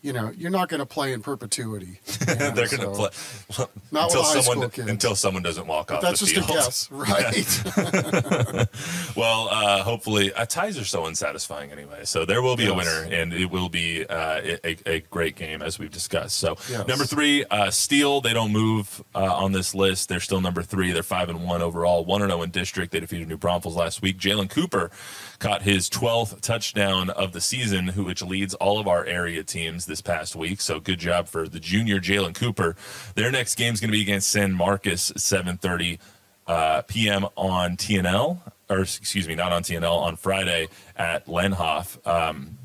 you 0.00 0.12
know 0.12 0.30
you're 0.36 0.50
not 0.50 0.68
going 0.68 0.80
to 0.80 0.86
play 0.86 1.12
in 1.12 1.22
perpetuity. 1.22 2.00
you 2.20 2.26
know, 2.26 2.50
They're 2.50 2.68
going 2.68 2.68
to 2.68 2.94
so- 2.94 3.10
play 3.50 3.66
Not 3.90 4.04
until 4.14 4.24
someone 4.24 4.70
until 4.88 5.14
someone 5.16 5.42
doesn't 5.42 5.66
walk 5.66 5.88
But 5.88 5.96
off 5.96 6.02
that's 6.02 6.20
just 6.20 6.34
field. 6.34 6.50
a 6.50 6.52
guess, 6.52 6.90
right? 6.92 8.66
well, 9.16 9.48
uh, 9.50 9.82
hopefully, 9.82 10.32
uh, 10.32 10.44
ties 10.46 10.78
are 10.78 10.84
so 10.84 11.06
unsatisfying 11.06 11.70
anyway. 11.72 12.04
So 12.04 12.24
there 12.24 12.42
will 12.42 12.56
be 12.56 12.66
a 12.66 12.74
winner, 12.74 13.06
and 13.10 13.32
it 13.32 13.50
will 13.50 13.68
be 13.68 14.04
uh, 14.06 14.56
a, 14.64 14.76
a 14.86 15.00
great 15.10 15.36
game 15.36 15.62
as 15.62 15.78
we've 15.78 15.90
discussed. 15.90 16.36
So 16.38 16.56
Yes. 16.70 16.86
number 16.86 17.04
three, 17.04 17.44
uh, 17.50 17.70
Steele. 17.70 18.20
They 18.20 18.32
don't 18.34 18.52
move 18.52 19.02
uh, 19.14 19.34
on 19.34 19.52
this 19.52 19.74
list. 19.74 20.08
They're 20.08 20.20
still 20.20 20.40
number 20.40 20.62
three. 20.62 20.92
They're 20.92 21.02
five 21.02 21.28
and 21.28 21.44
one 21.44 21.62
overall, 21.62 22.04
one 22.04 22.22
and 22.22 22.30
zero 22.30 22.42
in 22.42 22.50
district. 22.50 22.92
They 22.92 23.00
defeated 23.00 23.28
New 23.28 23.38
Braunfels 23.38 23.76
last 23.76 24.02
week. 24.02 24.18
Jalen 24.18 24.50
Cooper 24.50 24.90
caught 25.38 25.62
his 25.62 25.88
12th 25.88 26.40
touchdown 26.40 27.10
of 27.10 27.32
the 27.32 27.40
season, 27.40 27.88
who 27.88 28.04
which 28.04 28.22
leads 28.22 28.54
all 28.54 28.78
of 28.78 28.86
our 28.88 29.04
area 29.04 29.42
teams 29.44 29.86
this 29.88 30.00
past 30.00 30.36
week. 30.36 30.60
So 30.60 30.78
good 30.78 31.00
job 31.00 31.26
for 31.26 31.48
the 31.48 31.58
junior 31.58 31.98
Jalen 31.98 32.34
Cooper. 32.34 32.76
Their 33.14 33.32
next 33.32 33.56
game 33.56 33.74
is 33.74 33.80
going 33.80 33.90
to 33.90 33.96
be 33.96 34.02
against 34.02 34.30
San 34.30 34.52
Marcos, 34.52 35.10
7:30 35.12 35.98
uh, 36.46 36.82
p.m. 36.82 37.26
on 37.36 37.76
TNL, 37.76 38.38
or 38.70 38.80
excuse 38.80 39.26
me, 39.26 39.34
not 39.34 39.52
on 39.52 39.62
TNL, 39.62 39.98
on 39.98 40.16
Friday 40.16 40.68
at 40.96 41.26
Lehnhoff. 41.26 42.06
Um, 42.06 42.58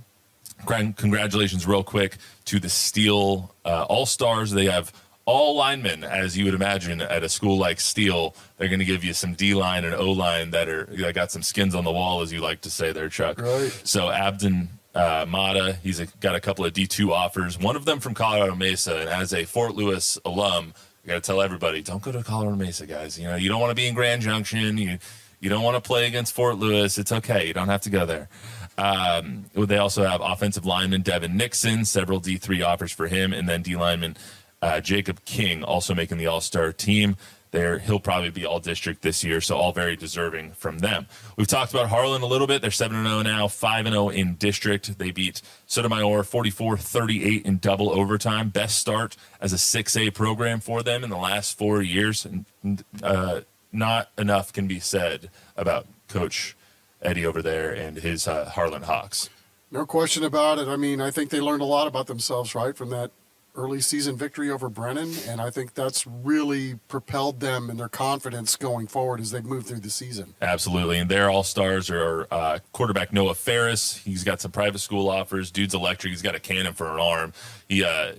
congratulations, 0.66 1.66
real 1.66 1.84
quick, 1.84 2.18
to 2.46 2.60
the 2.60 2.70
Steele 2.70 3.54
uh, 3.66 3.86
All 3.90 4.06
Stars. 4.06 4.52
They 4.52 4.66
have 4.66 4.94
all 5.26 5.56
linemen, 5.56 6.04
as 6.04 6.38
you 6.38 6.46
would 6.46 6.54
imagine, 6.54 7.02
at 7.02 7.24
a 7.24 7.30
school 7.30 7.58
like 7.58 7.80
Steele. 7.80 8.36
They're 8.58 8.68
going 8.68 8.80
to 8.80 8.86
give 8.86 9.04
you 9.04 9.14
some 9.14 9.34
D 9.34 9.54
line 9.54 9.86
and 9.86 9.94
O 9.96 10.12
line 10.12 10.52
that 10.52 10.68
are 10.68 10.86
that 10.86 11.16
got 11.16 11.32
some 11.32 11.44
skins 11.44 11.76
on 11.76 11.84
the 11.84 11.92
wall, 11.92 12.22
as 12.22 12.32
you 12.32 12.42
like 12.42 12.62
to 12.62 12.70
say 12.70 12.92
there, 12.92 13.10
Chuck. 13.10 13.40
Right. 13.40 13.72
So 13.84 14.08
Abden 14.08 14.68
uh, 14.96 15.26
Mata, 15.28 15.78
he's 15.84 16.00
a, 16.00 16.06
got 16.20 16.36
a 16.36 16.40
couple 16.40 16.66
of 16.66 16.74
D2 16.74 17.10
offers. 17.12 17.58
One 17.60 17.76
of 17.76 17.86
them 17.86 18.00
from 18.00 18.14
Colorado 18.14 18.56
Mesa, 18.56 18.98
and 19.00 19.10
as 19.10 19.34
a 19.34 19.46
Fort 19.46 19.76
Lewis 19.76 20.18
alum, 20.26 20.74
I 21.04 21.08
got 21.08 21.14
to 21.16 21.22
tell 21.22 21.42
everybody, 21.42 21.82
don't 21.82 22.02
go 22.02 22.12
to 22.12 22.24
Colorado 22.24 22.56
Mesa, 22.56 22.86
guys. 22.86 23.20
You 23.20 23.28
know, 23.28 23.36
you 23.36 23.50
don't 23.50 23.60
want 23.60 23.72
to 23.72 23.76
be 23.76 23.88
in 23.88 23.96
Grand 23.96 24.22
Junction. 24.22 24.78
You 24.78 25.00
you 25.40 25.50
don't 25.50 25.64
want 25.64 25.76
to 25.76 25.86
play 25.86 26.08
against 26.08 26.34
Fort 26.34 26.58
Lewis. 26.58 26.98
It's 26.98 27.12
okay. 27.12 27.46
You 27.48 27.54
don't 27.54 27.68
have 27.68 27.82
to 27.82 27.90
go 27.90 28.06
there. 28.06 28.30
Um, 28.78 29.46
they 29.54 29.78
also 29.78 30.06
have 30.06 30.22
offensive 30.22 30.66
lineman 30.66 31.02
Devin 31.02 31.36
Nixon, 31.36 31.84
several 31.84 32.22
D3 32.22 32.66
offers 32.66 32.94
for 32.94 33.08
him, 33.08 33.34
and 33.34 33.48
then 33.50 33.62
D 33.62 33.76
lineman 33.76 34.16
uh, 34.62 34.80
Jacob 34.80 35.26
King 35.26 35.62
also 35.64 35.94
making 35.94 36.18
the 36.18 36.28
All 36.28 36.40
Star 36.40 36.72
team. 36.72 37.18
There, 37.54 37.78
he'll 37.78 38.00
probably 38.00 38.32
be 38.32 38.48
all 38.48 38.60
district 38.60 39.04
this 39.04 39.24
year, 39.24 39.40
so 39.40 39.56
all 39.56 39.72
very 39.74 39.96
deserving 39.96 40.54
from 40.54 40.80
them. 40.80 41.06
We've 41.38 41.46
talked 41.46 41.72
about 41.72 41.88
Harlan 41.88 42.24
a 42.24 42.26
little 42.26 42.48
bit. 42.48 42.64
They're 42.64 42.72
7 42.72 43.04
0 43.04 43.22
now, 43.22 43.48
5 43.48 43.88
0 43.88 44.10
in 44.10 44.34
district. 44.38 44.98
They 44.98 45.12
beat 45.12 45.44
Sotomayor 45.68 46.24
44 46.24 46.78
38 46.78 47.46
in 47.46 47.60
double 47.60 47.92
overtime. 47.92 48.50
Best 48.50 48.80
start 48.80 49.16
as 49.40 49.54
a 49.54 49.58
6A 49.58 50.16
program 50.16 50.62
for 50.62 50.82
them 50.82 51.04
in 51.04 51.12
the 51.12 51.18
last 51.18 51.56
four 51.56 51.84
years. 51.84 52.26
And 52.26 52.84
uh, 53.04 53.42
not 53.72 54.10
enough 54.18 54.52
can 54.52 54.66
be 54.66 54.80
said 54.80 55.30
about 55.56 55.86
Coach 56.08 56.58
Eddie 57.04 57.28
over 57.28 57.44
there 57.44 57.72
and 57.72 57.98
his 57.98 58.28
uh, 58.28 58.50
Harlan 58.50 58.82
Hawks. 58.82 59.30
No 59.70 59.86
question 59.86 60.24
about 60.24 60.58
it. 60.58 60.68
I 60.68 60.76
mean, 60.76 61.00
I 61.00 61.12
think 61.12 61.30
they 61.30 61.40
learned 61.40 61.62
a 61.62 61.66
lot 61.66 61.86
about 61.86 62.08
themselves, 62.08 62.56
right, 62.56 62.76
from 62.76 62.90
that 62.90 63.12
early 63.56 63.82
season 63.82 64.18
victory 64.18 64.50
over 64.50 64.70
Brennan, 64.70 65.14
and 65.28 65.40
I 65.40 65.50
think 65.50 65.74
that's 65.74 66.08
really 66.08 66.76
propelled 66.88 67.40
them 67.40 67.70
and 67.70 67.80
their 67.80 67.90
confidence 67.90 68.56
going 68.56 68.88
forward 68.88 69.20
as 69.20 69.32
they've 69.32 69.46
moved 69.46 69.68
through 69.68 69.82
the 69.82 69.90
season. 69.90 70.34
Absolutely. 70.42 71.00
And 71.00 71.10
their 71.10 71.30
all 71.30 71.44
stars 71.44 71.90
are 71.90 72.28
uh, 72.32 72.60
quarterback 72.72 73.14
Noah 73.14 73.36
Farris. 73.36 73.98
He's 73.98 74.24
got 74.24 74.42
some 74.42 74.52
private 74.52 74.80
school 74.80 75.10
offers. 75.10 75.52
Dude's 75.52 75.74
electric. 75.74 76.12
He's 76.12 76.22
got 76.22 76.36
a 76.36 76.40
cannon 76.40 76.74
for 76.74 76.92
an 76.94 77.00
arm. 77.00 77.34
He, 77.70 77.84
uh, 77.84 78.14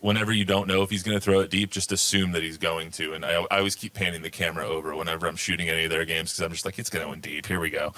whenever 0.00 0.32
you 0.32 0.44
don't 0.44 0.68
know 0.68 0.82
if 0.82 0.90
he's 0.90 1.02
going 1.02 1.16
to 1.16 1.20
throw 1.20 1.40
it 1.40 1.50
deep, 1.50 1.70
just 1.70 1.90
assume 1.90 2.32
that 2.32 2.42
he's 2.42 2.58
going 2.58 2.90
to. 2.92 3.14
And 3.14 3.24
I, 3.24 3.44
I 3.50 3.58
always 3.58 3.74
keep 3.74 3.94
panning 3.94 4.22
the 4.22 4.30
camera 4.30 4.66
over 4.66 4.94
whenever 4.94 5.26
I'm 5.26 5.36
shooting 5.36 5.68
any 5.68 5.84
of 5.84 5.90
their 5.90 6.04
games 6.04 6.32
because 6.32 6.44
I'm 6.44 6.52
just 6.52 6.64
like, 6.64 6.78
it's 6.78 6.90
going 6.90 7.04
to 7.04 7.10
win 7.10 7.20
deep. 7.20 7.46
Here 7.46 7.60
we 7.60 7.70
go. 7.70 7.92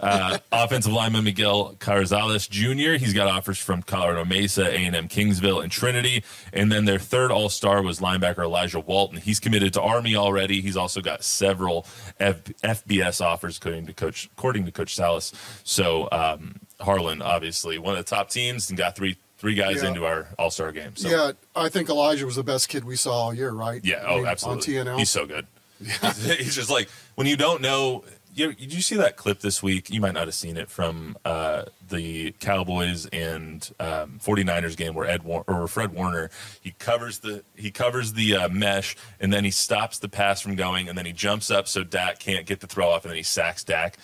Uh, 0.00 0.38
offensive 0.52 0.92
lineman 0.92 1.24
Miguel 1.24 1.74
Carzales 1.78 2.48
Jr. 2.48 3.02
He's 3.02 3.14
got 3.14 3.28
offers 3.28 3.58
from 3.58 3.82
Colorado 3.82 4.24
Mesa, 4.24 4.68
A&M 4.68 5.08
Kingsville, 5.08 5.62
and 5.62 5.72
Trinity. 5.72 6.22
And 6.52 6.70
then 6.70 6.84
their 6.84 6.98
third 6.98 7.30
All 7.30 7.48
Star 7.48 7.82
was 7.82 8.00
linebacker 8.00 8.44
Elijah 8.44 8.80
Walton. 8.80 9.18
He's 9.18 9.40
committed 9.40 9.72
to 9.74 9.82
Army 9.82 10.16
already. 10.16 10.60
He's 10.60 10.76
also 10.76 11.00
got 11.00 11.24
several 11.24 11.86
F- 12.20 12.44
FBS 12.62 13.24
offers, 13.24 13.56
according 13.58 13.86
to 13.86 13.92
Coach 13.92 14.28
according 14.36 14.66
to 14.66 14.72
Coach 14.72 14.94
Salas. 14.94 15.32
So 15.64 16.08
um, 16.12 16.56
Harlan, 16.80 17.22
obviously 17.22 17.78
one 17.78 17.96
of 17.96 18.04
the 18.04 18.08
top 18.08 18.30
teams, 18.30 18.68
and 18.68 18.78
got 18.78 18.94
three 18.96 19.16
three 19.38 19.54
guys 19.54 19.82
Yeah. 19.82 19.88
into 19.88 20.04
our 20.04 20.28
All 20.38 20.50
Star 20.50 20.70
game. 20.72 20.94
So. 20.96 21.08
Yeah, 21.08 21.32
I 21.56 21.68
think 21.68 21.88
Elijah 21.88 22.26
was 22.26 22.36
the 22.36 22.44
best 22.44 22.68
kid 22.68 22.84
we 22.84 22.96
saw 22.96 23.12
all 23.12 23.34
year, 23.34 23.50
right? 23.52 23.80
Yeah. 23.84 23.96
I 24.04 24.06
Oh, 24.06 24.16
mean, 24.18 24.26
absolutely. 24.26 24.78
On 24.78 24.86
TNL. 24.86 24.98
He's 24.98 25.10
so 25.10 25.26
good. 25.26 25.46
Yeah. 25.80 26.12
He's 26.12 26.54
just 26.54 26.70
like 26.70 26.88
when 27.14 27.26
you 27.26 27.36
don't 27.36 27.62
know. 27.62 28.04
You, 28.34 28.52
did 28.52 28.72
you 28.72 28.82
see 28.82 28.94
that 28.96 29.16
clip 29.16 29.40
this 29.40 29.64
week? 29.64 29.90
You 29.90 30.00
might 30.00 30.14
not 30.14 30.26
have 30.28 30.34
seen 30.34 30.56
it 30.56 30.70
from 30.70 31.16
uh, 31.24 31.64
the 31.88 32.30
Cowboys 32.38 33.06
and 33.06 33.68
um, 33.80 34.20
49ers 34.22 34.76
game 34.76 34.94
where 34.94 35.08
Ed 35.08 35.24
War- 35.24 35.42
or 35.48 35.66
Fred 35.66 35.92
Warner 35.92 36.30
he 36.60 36.70
covers 36.78 37.18
the 37.18 37.42
he 37.56 37.72
covers 37.72 38.12
the 38.12 38.36
uh, 38.36 38.48
mesh 38.48 38.94
and 39.18 39.32
then 39.32 39.42
he 39.44 39.50
stops 39.50 39.98
the 39.98 40.08
pass 40.08 40.40
from 40.40 40.54
going 40.54 40.88
and 40.88 40.96
then 40.96 41.04
he 41.04 41.12
jumps 41.12 41.50
up 41.50 41.66
so 41.66 41.82
Dak 41.82 42.20
can't 42.20 42.46
get 42.46 42.60
the 42.60 42.68
throw 42.68 42.90
off 42.90 43.02
and 43.04 43.10
then 43.10 43.16
he 43.16 43.24
sacks 43.24 43.64
Dak. 43.64 43.96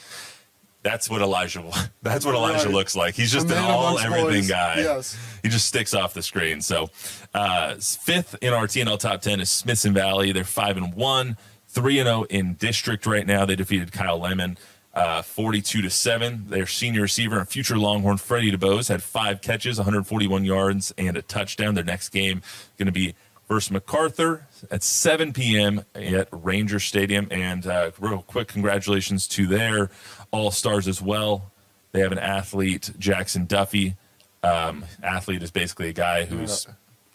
That's 0.85 1.11
what 1.11 1.20
Elijah. 1.22 1.64
That's 2.03 2.24
what 2.24 2.37
Elijah 2.37 2.66
Right. 2.66 2.74
looks 2.74 2.95
like. 2.95 3.14
He's 3.16 3.32
just 3.32 3.51
an 3.51 3.57
all 3.59 3.99
everything 3.99 4.24
boys. 4.43 4.49
guy. 4.49 4.74
Yes. 4.78 5.16
He 5.43 5.49
just 5.49 5.64
sticks 5.66 5.95
off 5.95 6.14
the 6.14 6.22
screen. 6.22 6.61
So, 6.61 6.91
uh, 7.35 7.74
fifth 7.76 8.37
in 8.41 8.53
our 8.53 8.66
TNL 8.68 8.99
top 8.99 9.22
ten 9.22 9.41
is 9.41 9.51
Smithson 9.51 9.93
Valley. 9.95 10.30
They're 10.30 10.45
five 10.45 10.76
and 10.76 10.95
one, 10.95 11.37
three 11.68 11.99
and 11.99 12.07
zero 12.07 12.22
in 12.24 12.55
district 12.55 13.07
right 13.07 13.26
now. 13.26 13.45
They 13.47 13.57
defeated 13.57 13.91
Kyle 13.91 14.20
Lehman. 14.20 14.59
Uh, 14.93 15.22
42 15.22 15.82
to 15.82 15.91
7. 15.91 16.45
Their 16.51 16.66
senior 16.68 17.01
receiver 17.03 17.37
and 17.41 17.49
future 17.49 17.76
Longhorn 17.76 18.16
Freddie 18.16 18.53
Dubose 18.53 18.87
had 18.89 19.03
five 19.03 19.41
catches, 19.43 19.76
141 19.76 20.45
yards, 20.45 20.95
and 20.97 21.16
a 21.16 21.22
touchdown. 21.22 21.74
Their 21.74 21.82
next 21.82 22.11
game 22.11 22.43
going 22.78 22.87
to 22.87 22.93
be 22.93 23.16
versus 23.49 23.72
MacArthur 23.72 24.47
at 24.70 24.85
7 24.85 25.32
p.m. 25.32 25.85
at 25.97 26.28
Ranger 26.30 26.78
Stadium. 26.78 27.26
And 27.32 27.66
uh, 27.66 27.91
real 27.99 28.22
quick, 28.22 28.47
congratulations 28.47 29.26
to 29.28 29.49
their 29.49 29.91
all 30.35 30.51
stars 30.51 30.89
as 30.89 31.01
well. 31.01 31.53
They 31.93 32.01
have 32.01 32.12
an 32.12 32.18
athlete, 32.18 32.91
Jackson 32.99 33.47
Duffy. 33.47 33.95
Um, 34.43 34.85
athlete 35.03 35.43
is 35.43 35.51
basically 35.51 35.89
a 35.89 35.93
guy 35.93 36.24
who's 36.24 36.66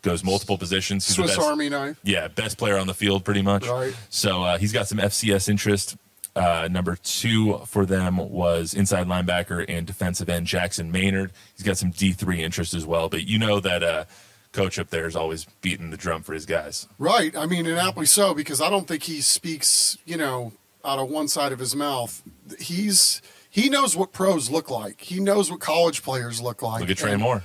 goes 0.02 0.24
multiple 0.24 0.58
positions. 0.58 1.06
He's 1.06 1.18
the 1.18 1.24
Swiss 1.24 1.36
best- 1.36 1.48
Army 1.48 1.68
knife. 1.70 2.00
yeah, 2.04 2.30
best 2.30 2.58
player 2.58 2.78
on 2.78 2.88
the 2.88 2.94
field, 2.94 3.26
pretty 3.26 3.42
much. 3.42 3.68
Right. 3.68 3.94
So 4.10 4.44
uh, 4.44 4.58
he's 4.58 4.72
got 4.72 4.88
some 4.88 4.98
FCS 4.98 5.50
interest. 5.50 5.98
Uh, 6.36 6.70
number 6.72 6.96
two 6.96 7.58
for 7.66 7.86
them 7.86 8.16
was 8.18 8.74
inside 8.74 9.08
linebacker 9.08 9.66
and 9.68 9.86
defensive 9.86 10.30
end 10.30 10.48
Jackson 10.48 10.92
Maynard. 10.92 11.34
He's 11.58 11.66
got 11.66 11.78
some 11.78 11.92
D3 11.92 12.40
interest 12.40 12.74
as 12.74 12.86
well. 12.86 13.10
But 13.10 13.28
you 13.28 13.38
know 13.38 13.60
that 13.60 13.84
uh, 13.84 14.06
coach 14.54 14.80
up 14.80 14.90
there 14.90 15.06
is 15.06 15.16
always 15.18 15.46
beating 15.62 15.90
the 15.90 15.98
drum 15.98 16.24
for 16.24 16.34
his 16.34 16.46
guys. 16.46 16.88
Right. 16.98 17.36
I 17.36 17.46
mean, 17.46 17.66
and 17.66 17.78
aptly 17.78 18.06
so, 18.06 18.34
because 18.34 18.62
I 18.62 18.70
don't 18.70 18.88
think 18.88 19.04
he 19.04 19.20
speaks, 19.22 19.98
you 20.06 20.16
know, 20.16 20.54
out 20.86 21.00
of 21.00 21.10
one 21.10 21.28
side 21.28 21.52
of 21.52 21.60
his 21.60 21.76
mouth. 21.76 22.22
He's 22.60 23.22
he 23.50 23.70
knows 23.70 23.96
what 23.96 24.12
pros 24.14 24.50
look 24.50 24.70
like. 24.70 25.02
He 25.02 25.20
knows 25.20 25.50
what 25.52 25.60
college 25.60 26.04
players 26.04 26.42
look 26.42 26.62
like. 26.62 26.82
Look 26.82 26.90
at 26.90 26.98
Trey 26.98 27.14
And- 27.14 27.22
Moore. 27.22 27.44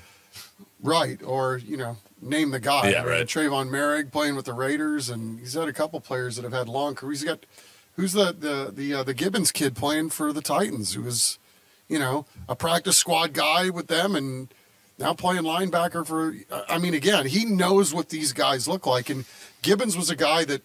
Right. 0.83 1.19
Or, 1.25 1.57
you 1.57 1.79
know, 1.79 1.97
name 2.21 2.51
the 2.51 2.61
guy. 2.61 2.91
Yeah, 2.91 3.05
right. 3.05 3.27
Tre'von 3.27 3.71
Moehrig 3.71 4.13
playing 4.13 4.37
with 4.37 4.45
the 4.45 4.53
Raiders, 4.53 5.09
and 5.09 5.39
he's 5.41 5.55
had 5.55 5.67
a 5.67 5.73
couple 5.73 5.99
players 6.01 6.37
that 6.37 6.43
have 6.43 6.53
had 6.53 6.69
long 6.69 6.95
careers. 6.95 7.21
He's 7.21 7.29
got 7.29 7.47
who's 7.97 8.13
the 8.13 8.33
the 8.39 8.71
the 8.71 8.95
uh, 8.95 9.03
the 9.03 9.15
Gibbens 9.15 9.51
kid 9.53 9.75
playing 9.75 10.11
for 10.11 10.31
the 10.33 10.43
Titans, 10.43 10.93
who 10.93 11.03
was, 11.03 11.39
you 11.89 11.99
know, 11.99 12.27
a 12.49 12.55
practice 12.55 12.99
squad 12.99 13.33
guy 13.33 13.71
with 13.71 13.87
them, 13.87 14.15
and 14.15 14.53
now 14.99 15.15
playing 15.15 15.45
linebacker 15.45 16.07
for. 16.07 16.35
I 16.69 16.77
mean, 16.77 16.93
again, 16.93 17.25
he 17.27 17.47
knows 17.47 17.95
what 17.95 18.11
these 18.11 18.35
guys 18.35 18.69
look 18.69 18.87
like, 18.87 19.09
and 19.09 19.25
Gibbens 19.63 19.97
was 19.97 20.11
a 20.11 20.17
guy 20.17 20.45
that. 20.45 20.61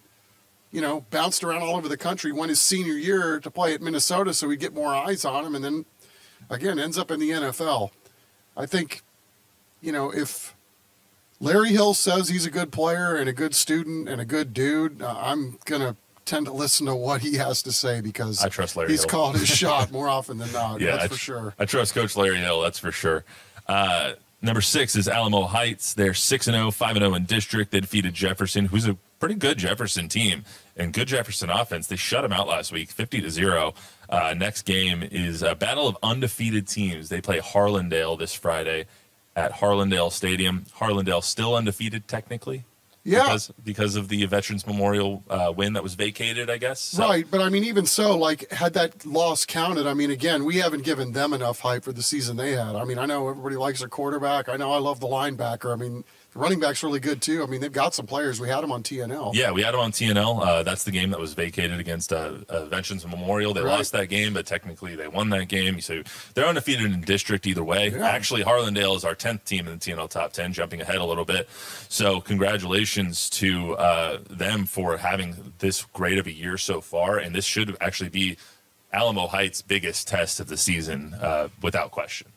You 0.72 0.82
know, 0.82 1.06
bounced 1.10 1.44
around 1.44 1.64
all 1.64 1.76
over 1.76 1.88
the 1.88 1.98
country. 1.98 2.32
Went 2.32 2.50
his 2.50 2.62
senior 2.62 2.94
year 2.94 3.40
to 3.40 3.50
play 3.50 3.74
at 3.74 3.82
Minnesota, 3.82 4.34
so 4.34 4.50
he'd 4.50 4.60
get 4.60 4.74
more 4.74 4.94
eyes 4.94 5.26
on 5.26 5.44
him, 5.46 5.56
and 5.56 5.64
then, 5.66 5.86
again, 6.50 6.78
ends 6.80 6.98
up 6.98 7.10
in 7.10 7.20
the 7.20 7.32
NFL. 7.32 7.90
I 8.56 8.66
think, 8.66 9.02
you 9.82 9.92
know, 9.92 10.12
if 10.14 10.56
Larry 11.40 11.70
Hill 11.70 11.94
says 11.94 12.30
he's 12.30 12.46
a 12.46 12.52
good 12.52 12.72
player 12.72 13.16
and 13.16 13.28
a 13.28 13.34
good 13.34 13.56
student 13.56 14.08
and 14.10 14.22
a 14.22 14.26
good 14.26 14.54
dude, 14.54 15.02
uh, 15.02 15.16
I'm 15.18 15.58
going 15.66 15.82
to 15.82 15.96
tend 16.26 16.46
to 16.46 16.52
listen 16.52 16.86
to 16.86 16.94
what 16.94 17.22
he 17.22 17.36
has 17.38 17.64
to 17.64 17.72
say 17.72 18.02
because 18.02 18.44
I 18.44 18.50
trust 18.50 18.76
Larry 18.76 18.92
he's 18.92 19.02
Hill. 19.02 19.10
called 19.10 19.38
his 19.38 19.48
shot 19.48 19.92
more 19.94 20.08
often 20.08 20.38
than 20.38 20.52
not. 20.52 20.80
yeah, 20.82 20.92
that's 20.92 21.06
I, 21.06 21.08
for 21.08 21.16
sure. 21.16 21.54
I 21.58 21.66
trust 21.66 21.96
Coach 21.96 22.16
Larry 22.16 22.38
Hill. 22.38 22.62
That's 22.62 22.78
for 22.78 22.92
sure. 22.92 23.24
Uh, 23.68 24.14
number 24.42 24.62
six 24.62 24.96
is 24.96 25.08
Alamo 25.08 25.44
Heights. 25.44 25.94
They're 25.94 26.14
six 26.14 26.48
and 26.48 26.56
0, 26.56 26.72
5 26.72 26.96
and 26.96 27.04
0 27.04 27.14
in 27.16 27.26
district. 27.26 27.72
They 27.72 27.80
defeated 27.80 28.14
Jefferson, 28.14 28.66
who's 28.66 28.88
a 28.88 28.98
pretty 29.20 29.36
good 29.36 29.58
Jefferson 29.58 30.08
team 30.08 30.44
and 30.78 30.94
good 30.94 31.08
Jefferson 31.08 31.50
offense. 31.50 31.88
They 31.88 31.96
shut 31.96 32.24
them 32.24 32.32
out 32.32 32.48
last 32.48 32.72
week, 32.72 32.90
50 32.90 33.22
to 33.22 33.30
zero. 33.30 33.74
Uh, 34.10 34.34
next 34.36 34.64
game 34.64 35.04
is 35.04 35.44
a 35.44 35.56
battle 35.56 35.88
of 35.88 35.98
undefeated 36.02 36.68
teams. 36.68 37.10
They 37.10 37.22
play 37.22 37.40
Harlandale 37.40 38.18
this 38.18 38.34
Friday 38.34 38.86
at 39.36 39.54
Harlandale 39.54 40.12
Stadium. 40.12 40.66
Harlandale 40.78 41.24
still 41.24 41.56
undefeated 41.56 42.08
technically. 42.08 42.66
Yeah. 43.04 43.24
Because, 43.24 43.52
because 43.64 43.96
of 43.96 44.10
the 44.10 44.26
Veterans 44.26 44.68
Memorial 44.68 45.24
uh, 45.30 45.54
win 45.56 45.74
that 45.74 45.84
was 45.84 45.96
vacated, 45.96 46.50
I 46.50 46.58
guess. 46.58 46.80
So- 46.82 47.04
Right, 47.04 47.26
but 47.30 47.42
I 47.42 47.50
mean, 47.50 47.64
even 47.64 47.86
so, 47.86 48.18
like, 48.18 48.52
had 48.52 48.74
that 48.74 49.06
loss 49.06 49.46
counted, 49.46 49.88
I 49.88 49.94
mean, 49.94 50.12
again, 50.12 50.44
we 50.46 50.58
haven't 50.58 50.84
given 50.84 51.14
them 51.14 51.34
enough 51.34 51.60
hype 51.62 51.84
for 51.84 51.92
the 51.94 52.04
season 52.04 52.36
they 52.38 52.52
had. 52.52 52.76
I 52.76 52.84
mean, 52.84 53.00
I 53.00 53.06
know 53.06 53.30
everybody 53.30 53.56
likes 53.56 53.80
their 53.80 53.88
quarterback. 53.90 54.50
I 54.50 54.58
know 54.58 54.72
I 54.72 54.78
love 54.80 55.00
the 55.00 55.08
linebacker. 55.08 55.72
I 55.72 55.76
mean, 55.78 56.04
the 56.34 56.40
running 56.40 56.60
back's 56.60 56.84
really 56.84 57.00
good 57.00 57.22
too. 57.22 57.42
I 57.42 57.48
mean, 57.48 57.60
they've 57.60 57.72
got 57.72 57.96
some 57.96 58.06
players. 58.06 58.40
We 58.40 58.48
had 58.50 58.62
them 58.62 58.72
on 58.72 58.84
TNL. 58.84 59.34
Yeah, 59.34 59.52
we 59.52 59.64
had 59.64 59.74
them 59.74 59.80
on 59.82 59.92
TNL. 59.92 60.42
Uh, 60.46 60.62
that's 60.64 60.84
the 60.84 60.92
game 60.92 61.10
that 61.10 61.20
was 61.20 61.34
vacated 61.34 61.80
against 61.80 62.14
uh, 62.14 62.34
uh, 62.48 62.66
Veterans 62.66 63.06
Memorial. 63.08 63.54
They 63.54 63.62
Right. 63.62 63.78
lost 63.78 63.92
that 63.94 64.10
game, 64.10 64.34
but 64.34 64.46
technically 64.46 64.96
they 64.96 65.08
won 65.08 65.30
that 65.32 65.48
game. 65.48 65.82
So 65.82 66.04
they're 66.36 66.46
undefeated 66.46 66.86
in 66.92 67.02
district 67.02 67.48
either 67.48 67.64
way. 67.64 67.90
Yeah. 67.90 68.08
Actually, 68.08 68.44
Harlandale 68.44 68.96
is 68.96 69.04
our 69.04 69.16
10th 69.16 69.44
team 69.46 69.68
in 69.68 69.74
the 69.74 69.80
TNL 69.80 70.08
top 70.08 70.32
10, 70.34 70.54
jumping 70.54 70.82
ahead 70.82 70.98
a 70.98 71.06
little 71.06 71.26
bit. 71.26 71.50
So 71.90 72.22
congratulations 72.22 73.30
to 73.32 73.76
uh, 73.78 74.20
them 74.30 74.66
for 74.66 74.98
having 74.98 75.54
this 75.60 75.84
great 75.94 76.20
of 76.20 76.28
a 76.28 76.32
year 76.32 76.58
so 76.58 76.80
far. 76.82 77.18
And 77.18 77.34
this 77.34 77.46
should 77.46 77.76
actually 77.82 78.10
be 78.10 78.38
Alamo 78.94 79.28
Heights' 79.28 79.62
biggest 79.64 80.08
test 80.08 80.40
of 80.40 80.48
the 80.48 80.58
season, 80.58 81.16
uh, 81.20 81.50
without 81.62 81.92
question. 81.92 82.28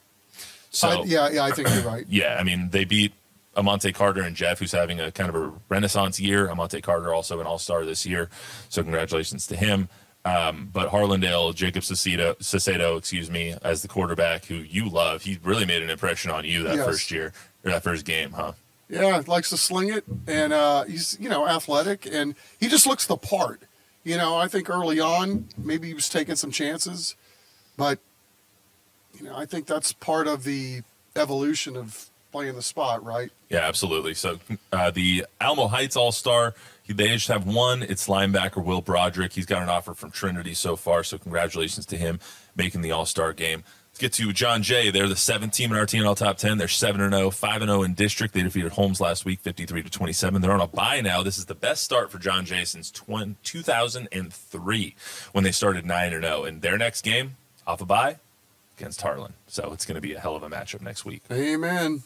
So 0.70 0.88
I- 0.88 1.04
yeah, 1.04 1.28
yeah, 1.30 1.44
I 1.44 1.50
think 1.50 1.68
you're 1.68 1.82
right. 1.82 2.06
yeah, 2.08 2.36
I 2.40 2.42
mean, 2.42 2.70
they 2.70 2.84
beat 2.84 3.12
Amante 3.56 3.92
Carter 3.92 4.22
and 4.22 4.34
Jeff, 4.34 4.58
who's 4.58 4.72
having 4.72 5.00
a 5.00 5.10
kind 5.12 5.28
of 5.28 5.34
a 5.34 5.52
renaissance 5.68 6.18
year. 6.18 6.48
Amante 6.48 6.80
Carter 6.80 7.12
also 7.12 7.40
an 7.40 7.46
all 7.46 7.58
star 7.58 7.84
this 7.84 8.06
year. 8.06 8.30
So 8.68 8.82
congratulations 8.82 9.46
to 9.48 9.56
him. 9.56 9.88
Um, 10.24 10.70
but 10.72 10.90
Harlandale, 10.90 11.52
Jacob 11.54 11.82
Sacedo, 11.82 12.36
Sacedo, 12.38 12.96
excuse 12.96 13.28
me, 13.28 13.56
as 13.62 13.82
the 13.82 13.88
quarterback 13.88 14.44
who 14.44 14.54
you 14.54 14.88
love, 14.88 15.22
he 15.22 15.38
really 15.42 15.64
made 15.64 15.82
an 15.82 15.90
impression 15.90 16.30
on 16.30 16.44
you 16.44 16.62
that 16.62 16.76
Yes. 16.76 16.86
first 16.86 17.10
year 17.10 17.32
or 17.64 17.72
that 17.72 17.82
first 17.82 18.04
game, 18.04 18.30
huh? 18.32 18.52
Yeah, 18.88 19.20
likes 19.26 19.50
to 19.50 19.56
sling 19.56 19.88
it, 19.92 20.04
and 20.26 20.52
uh, 20.52 20.84
he's 20.84 21.16
you 21.18 21.28
know 21.28 21.48
athletic, 21.48 22.06
and 22.06 22.34
he 22.60 22.68
just 22.68 22.86
looks 22.86 23.06
the 23.06 23.16
part. 23.16 23.62
You 24.04 24.16
know, 24.18 24.36
I 24.36 24.48
think 24.48 24.68
early 24.70 25.00
on 25.00 25.48
maybe 25.56 25.88
he 25.88 25.94
was 25.94 26.08
taking 26.10 26.36
some 26.36 26.50
chances, 26.50 27.16
but 27.76 27.98
you 29.18 29.24
know 29.24 29.34
I 29.36 29.46
think 29.46 29.66
that's 29.66 29.92
part 29.92 30.28
of 30.28 30.44
the 30.44 30.82
evolution 31.16 31.76
of 31.76 32.10
playing 32.32 32.54
the 32.54 32.62
spot, 32.62 33.04
right? 33.04 33.30
Yeah, 33.50 33.60
absolutely. 33.60 34.14
So 34.14 34.40
uh, 34.72 34.90
the 34.90 35.26
Alamo 35.40 35.68
Heights 35.68 35.96
All 35.96 36.10
Star, 36.10 36.54
they 36.88 37.08
just 37.08 37.28
have 37.28 37.46
one. 37.46 37.82
It's 37.82 38.08
linebacker 38.08 38.64
Will 38.64 38.80
Broderick. 38.80 39.34
He's 39.34 39.46
got 39.46 39.62
an 39.62 39.68
offer 39.68 39.94
from 39.94 40.10
Trinity 40.10 40.54
so 40.54 40.74
far. 40.74 41.04
So 41.04 41.18
congratulations 41.18 41.86
to 41.86 41.96
him 41.96 42.18
making 42.56 42.80
the 42.80 42.90
All 42.90 43.06
Star 43.06 43.32
game. 43.32 43.62
Let's 43.92 44.00
get 44.00 44.12
to 44.14 44.32
John 44.32 44.62
Jay. 44.62 44.90
They're 44.90 45.06
the 45.06 45.16
seventh 45.16 45.52
team 45.52 45.70
in 45.70 45.76
our 45.76 45.84
TNL 45.84 46.16
top 46.16 46.38
10. 46.38 46.56
They're 46.56 46.66
7 46.66 47.10
0, 47.10 47.30
5 47.30 47.62
0 47.62 47.82
in 47.82 47.92
district. 47.92 48.32
They 48.32 48.42
defeated 48.42 48.72
Holmes 48.72 49.02
last 49.02 49.26
week, 49.26 49.40
53 49.40 49.82
to 49.82 49.90
27. 49.90 50.40
They're 50.40 50.50
on 50.50 50.62
a 50.62 50.66
bye 50.66 51.02
now. 51.02 51.22
This 51.22 51.36
is 51.36 51.44
the 51.44 51.54
best 51.54 51.84
start 51.84 52.10
for 52.10 52.18
John 52.18 52.46
Jay 52.46 52.64
since 52.64 52.90
2003 52.90 54.94
when 55.32 55.44
they 55.44 55.52
started 55.52 55.84
9 55.84 56.10
0. 56.10 56.44
And 56.44 56.62
their 56.62 56.78
next 56.78 57.04
game, 57.04 57.36
off 57.66 57.82
a 57.82 57.84
bye, 57.84 58.16
against 58.78 59.02
Harlan. 59.02 59.34
So 59.46 59.74
it's 59.74 59.84
going 59.84 59.96
to 59.96 60.00
be 60.00 60.14
a 60.14 60.20
hell 60.20 60.36
of 60.36 60.42
a 60.42 60.48
matchup 60.48 60.80
next 60.80 61.04
week. 61.04 61.20
Amen. 61.30 62.02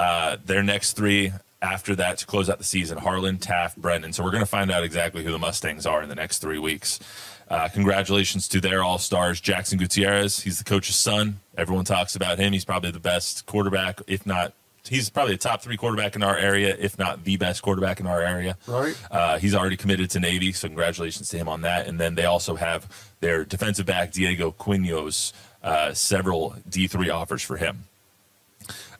Uh, 0.00 0.38
their 0.44 0.62
next 0.62 0.94
three 0.94 1.30
after 1.60 1.94
that 1.94 2.16
to 2.16 2.26
close 2.26 2.48
out 2.48 2.56
the 2.56 2.64
season 2.64 2.96
Harlan, 2.96 3.36
Taft, 3.36 3.76
Brennan. 3.76 4.14
So 4.14 4.24
we're 4.24 4.30
going 4.30 4.42
to 4.42 4.46
find 4.46 4.70
out 4.70 4.82
exactly 4.82 5.22
who 5.22 5.30
the 5.30 5.38
Mustangs 5.38 5.84
are 5.84 6.02
in 6.02 6.08
the 6.08 6.14
next 6.14 6.38
three 6.38 6.58
weeks. 6.58 6.98
Uh, 7.48 7.68
congratulations 7.68 8.48
to 8.48 8.60
their 8.60 8.82
all 8.82 8.96
stars, 8.96 9.40
Jackson 9.42 9.76
Gutierrez. 9.76 10.40
He's 10.40 10.56
the 10.56 10.64
coach's 10.64 10.96
son. 10.96 11.40
Everyone 11.58 11.84
talks 11.84 12.16
about 12.16 12.38
him. 12.38 12.54
He's 12.54 12.64
probably 12.64 12.92
the 12.92 13.00
best 13.00 13.44
quarterback, 13.44 14.00
if 14.06 14.24
not, 14.24 14.54
he's 14.88 15.10
probably 15.10 15.34
the 15.34 15.38
top 15.38 15.60
three 15.60 15.76
quarterback 15.76 16.16
in 16.16 16.22
our 16.22 16.36
area, 16.36 16.74
if 16.78 16.98
not 16.98 17.24
the 17.24 17.36
best 17.36 17.60
quarterback 17.60 18.00
in 18.00 18.06
our 18.06 18.22
area. 18.22 18.56
Right. 18.66 18.96
Uh, 19.10 19.38
he's 19.38 19.54
already 19.54 19.76
committed 19.76 20.10
to 20.10 20.20
Navy, 20.20 20.52
so 20.52 20.68
congratulations 20.68 21.28
to 21.28 21.36
him 21.36 21.48
on 21.48 21.62
that. 21.62 21.86
And 21.86 22.00
then 22.00 22.14
they 22.14 22.24
also 22.24 22.56
have 22.56 23.12
their 23.20 23.44
defensive 23.44 23.84
back, 23.84 24.12
Diego 24.12 24.50
Quinos, 24.50 25.32
uh, 25.62 25.92
several 25.92 26.54
D3 26.68 27.12
offers 27.12 27.42
for 27.42 27.56
him. 27.56 27.84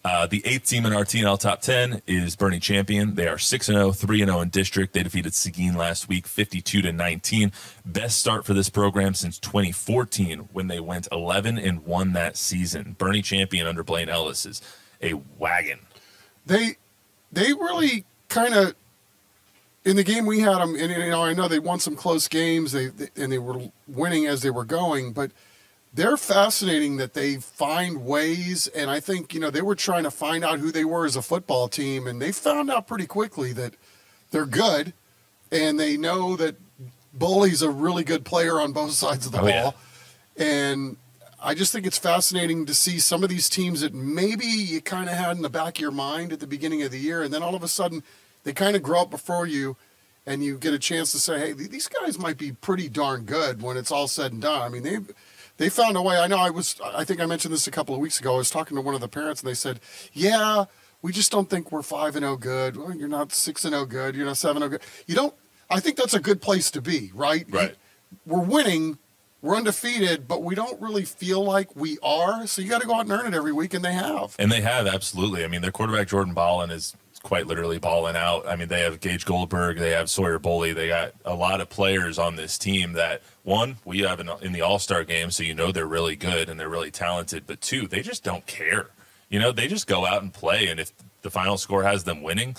Uh, 0.03 0.27
the 0.27 0.45
eighth 0.47 0.67
team 0.67 0.87
in 0.87 0.95
our 0.95 1.05
TNL 1.05 1.39
top 1.39 1.61
10 1.61 2.01
is 2.07 2.35
Boerne 2.35 2.61
Champion. 2.61 3.15
They 3.17 3.29
are 3.29 3.37
6 3.37 3.67
0, 3.67 3.93
3 3.93 4.19
0 4.19 4.41
in 4.41 4.49
district. 4.49 4.95
They 4.95 5.03
defeated 5.03 5.35
Seguin 5.35 5.75
last 5.75 6.09
week, 6.09 6.27
52 6.27 6.81
to 6.83 6.93
19. 6.93 7.53
Best 7.85 8.19
start 8.19 8.47
for 8.47 8.55
this 8.55 8.71
program 8.71 9.13
since 9.13 9.39
2014 9.39 10.49
when 10.53 10.69
they 10.69 10.81
went 10.81 11.07
11 11.13 11.59
and 11.59 11.85
1 11.85 12.13
that 12.15 12.39
season. 12.39 12.97
Boerne 12.99 13.23
Champion 13.23 13.67
under 13.67 13.85
Blaine 13.85 14.09
Ellis 14.09 14.47
is 14.47 14.63
a 15.03 15.15
wagon. 15.39 15.81
They 16.47 16.77
they 17.31 17.53
really 17.53 18.07
kind 18.29 18.55
of 18.55 18.75
in 19.85 19.97
the 19.97 20.05
game 20.05 20.25
we 20.25 20.41
had 20.41 20.59
them, 20.59 20.77
and 20.77 20.91
you 20.91 21.11
know 21.11 21.25
I 21.25 21.35
know 21.35 21.47
they 21.47 21.59
won 21.59 21.79
some 21.79 21.95
close 21.95 22.27
games. 22.27 22.73
They, 22.73 22.87
they 22.87 23.09
and 23.17 23.31
they 23.31 23.39
were 23.39 23.71
winning 23.87 24.27
as 24.27 24.41
they 24.41 24.51
were 24.51 24.65
going, 24.65 25.13
but 25.13 25.31
they're 25.93 26.17
fascinating 26.17 26.97
that 26.99 27.15
they 27.15 27.37
find 27.37 28.05
ways. 28.05 28.67
And 28.69 28.91
I 28.91 29.01
think 29.01 29.35
you 29.35 29.41
know 29.41 29.51
they 29.51 29.63
were 29.63 29.75
trying 29.75 30.05
to 30.05 30.11
find 30.11 30.45
out 30.45 30.59
who 30.61 30.71
they 30.71 30.85
were 30.85 31.05
as 31.05 31.17
a 31.17 31.23
football 31.23 31.69
team, 31.69 32.07
and 32.07 32.21
they 32.21 32.33
found 32.33 32.71
out 32.71 32.87
pretty 32.87 33.07
quickly 33.07 33.53
that 33.55 33.75
they're 34.31 34.47
good, 34.47 34.93
and 35.51 35.79
they 35.81 35.97
know 35.97 36.37
that 36.37 36.57
Bully's 37.13 37.63
a 37.63 37.71
really 37.71 38.05
good 38.05 38.25
player 38.25 38.61
on 38.61 38.73
both 38.73 38.93
sides 39.05 39.27
of 39.27 39.33
the 39.33 39.39
Oh, 39.39 39.43
ball, 39.43 39.75
yeah. 40.37 40.45
and 40.47 40.97
I 41.43 41.55
just 41.55 41.73
think 41.73 41.87
it's 41.87 41.99
fascinating 41.99 42.67
to 42.67 42.75
see 42.75 42.99
some 43.01 43.23
of 43.25 43.31
these 43.31 43.49
teams 43.49 43.81
that 43.81 43.95
maybe 43.95 44.45
you 44.45 44.81
kind 44.83 45.09
of 45.09 45.17
had 45.17 45.37
in 45.37 45.43
the 45.43 45.49
back 45.49 45.79
of 45.79 45.81
your 45.81 45.91
mind 45.91 46.33
at 46.33 46.41
the 46.41 46.47
beginning 46.47 46.83
of 46.83 46.91
the 46.93 46.99
year, 46.99 47.23
and 47.23 47.33
then 47.33 47.43
all 47.43 47.55
of 47.55 47.63
a 47.63 47.69
sudden 47.69 48.03
they 48.45 48.53
kind 48.53 48.77
of 48.77 48.83
grow 48.83 49.01
up 49.03 49.11
before 49.11 49.47
you, 49.47 49.77
and 50.27 50.45
you 50.45 50.57
get 50.59 50.73
a 50.75 50.79
chance 50.79 51.11
to 51.13 51.19
say, 51.19 51.39
"Hey, 51.39 51.53
these 51.53 51.89
guys 51.89 52.19
might 52.19 52.37
be 52.39 52.53
pretty 52.53 52.89
darn 52.89 53.23
good 53.25 53.61
when 53.63 53.77
it's 53.77 53.91
all 53.91 54.07
said 54.07 54.33
and 54.33 54.43
done." 54.43 54.63
I 54.63 54.69
mean, 54.69 54.83
they 54.83 54.99
they 55.61 55.69
found 55.69 55.95
a 55.99 56.03
way. 56.03 56.17
I 56.17 56.27
know 56.27 56.39
I 56.39 56.49
was. 56.49 56.81
I 56.83 57.05
think 57.05 57.21
I 57.21 57.27
mentioned 57.27 57.53
this 57.53 57.67
a 57.67 57.71
couple 57.71 57.95
of 57.95 58.01
weeks 58.01 58.19
ago. 58.19 58.35
I 58.35 58.39
was 58.39 58.49
talking 58.49 58.77
to 58.77 58.81
one 58.81 58.95
of 58.95 59.03
the 59.03 59.09
parents, 59.09 59.43
and 59.43 59.49
they 59.49 59.55
said, 59.55 59.79
"Yeah, 60.15 60.65
we 61.03 61.13
just 61.13 61.31
don't 61.31 61.51
think 61.51 61.71
we're 61.71 61.83
five 61.83 62.17
and 62.17 62.25
zero 62.25 62.39
good. 62.39 62.79
Well, 62.79 62.97
you're 62.97 63.09
not 63.09 63.31
six 63.31 63.67
and 63.67 63.75
zero 63.75 63.85
good. 63.85 64.17
You're 64.17 64.25
not 64.25 64.39
seven 64.39 64.63
zero 64.63 64.71
good. 64.71 64.81
You 65.07 65.15
don't." 65.15 65.35
I 65.69 65.79
think 65.79 65.97
that's 65.97 66.15
a 66.15 66.21
good 66.21 66.41
place 66.41 66.71
to 66.71 66.81
be, 66.81 67.13
right? 67.15 67.45
Right. 67.51 67.77
We're 68.25 68.41
winning 68.41 68.99
we're 69.43 69.57
undefeated, 69.57 70.29
but 70.29 70.43
we 70.43 70.55
don't 70.55 70.81
really 70.81 71.05
feel 71.05 71.43
like 71.43 71.75
we 71.75 71.99
are. 72.03 72.47
So 72.47 72.61
you 72.61 72.69
got 72.69 72.83
to 72.83 72.87
go 72.87 72.95
out 72.95 73.03
and 73.03 73.13
earn 73.13 73.27
it 73.27 73.35
every 73.35 73.53
week, 73.53 73.73
and 73.73 73.85
they 73.85 73.93
have. 73.93 74.37
And 74.39 74.53
they 74.53 74.61
have 74.61 74.87
absolutely. 74.87 75.45
I 75.45 75.47
mean, 75.47 75.63
their 75.63 75.73
quarterback 75.73 76.09
Jordan 76.09 76.35
Ballin 76.35 76.71
is 76.71 76.95
quite 77.23 77.47
literally 77.47 77.79
balling 77.79 78.17
out. 78.17 78.49
I 78.49 78.57
mean, 78.57 78.69
they 78.69 78.81
have 78.81 79.01
Gage 79.01 79.25
Goldberg, 79.25 79.79
they 79.79 79.91
have 79.91 80.09
Sawyer 80.09 80.39
Bully, 80.39 80.73
they 80.73 80.89
got 80.89 81.13
a 81.25 81.35
lot 81.35 81.61
of 81.61 81.69
players 81.69 82.19
on 82.19 82.37
this 82.37 82.57
team 82.57 82.95
that 82.95 83.23
one 83.43 83.77
we 83.85 84.01
have 84.01 84.21
in, 84.21 84.31
in 84.43 84.53
the 84.53 84.63
All 84.63 84.79
Star 84.79 85.05
game, 85.05 85.31
so 85.31 85.43
you 85.43 85.55
know 85.55 85.73
they're 85.73 85.87
really 85.87 86.17
good 86.17 86.49
and 86.49 86.59
they're 86.59 86.69
really 86.69 86.91
talented. 86.91 87.45
But 87.47 87.61
two, 87.61 87.87
they 87.87 88.01
just 88.01 88.25
don't 88.25 88.47
care. 88.47 88.89
You 89.29 89.39
know, 89.39 89.53
they 89.53 89.69
just 89.69 89.87
go 89.87 90.07
out 90.07 90.23
and 90.23 90.33
play, 90.33 90.67
and 90.67 90.81
if 90.81 90.93
the 91.23 91.31
final 91.31 91.57
score 91.57 91.83
has 91.83 92.05
them 92.05 92.23
winning, 92.23 92.57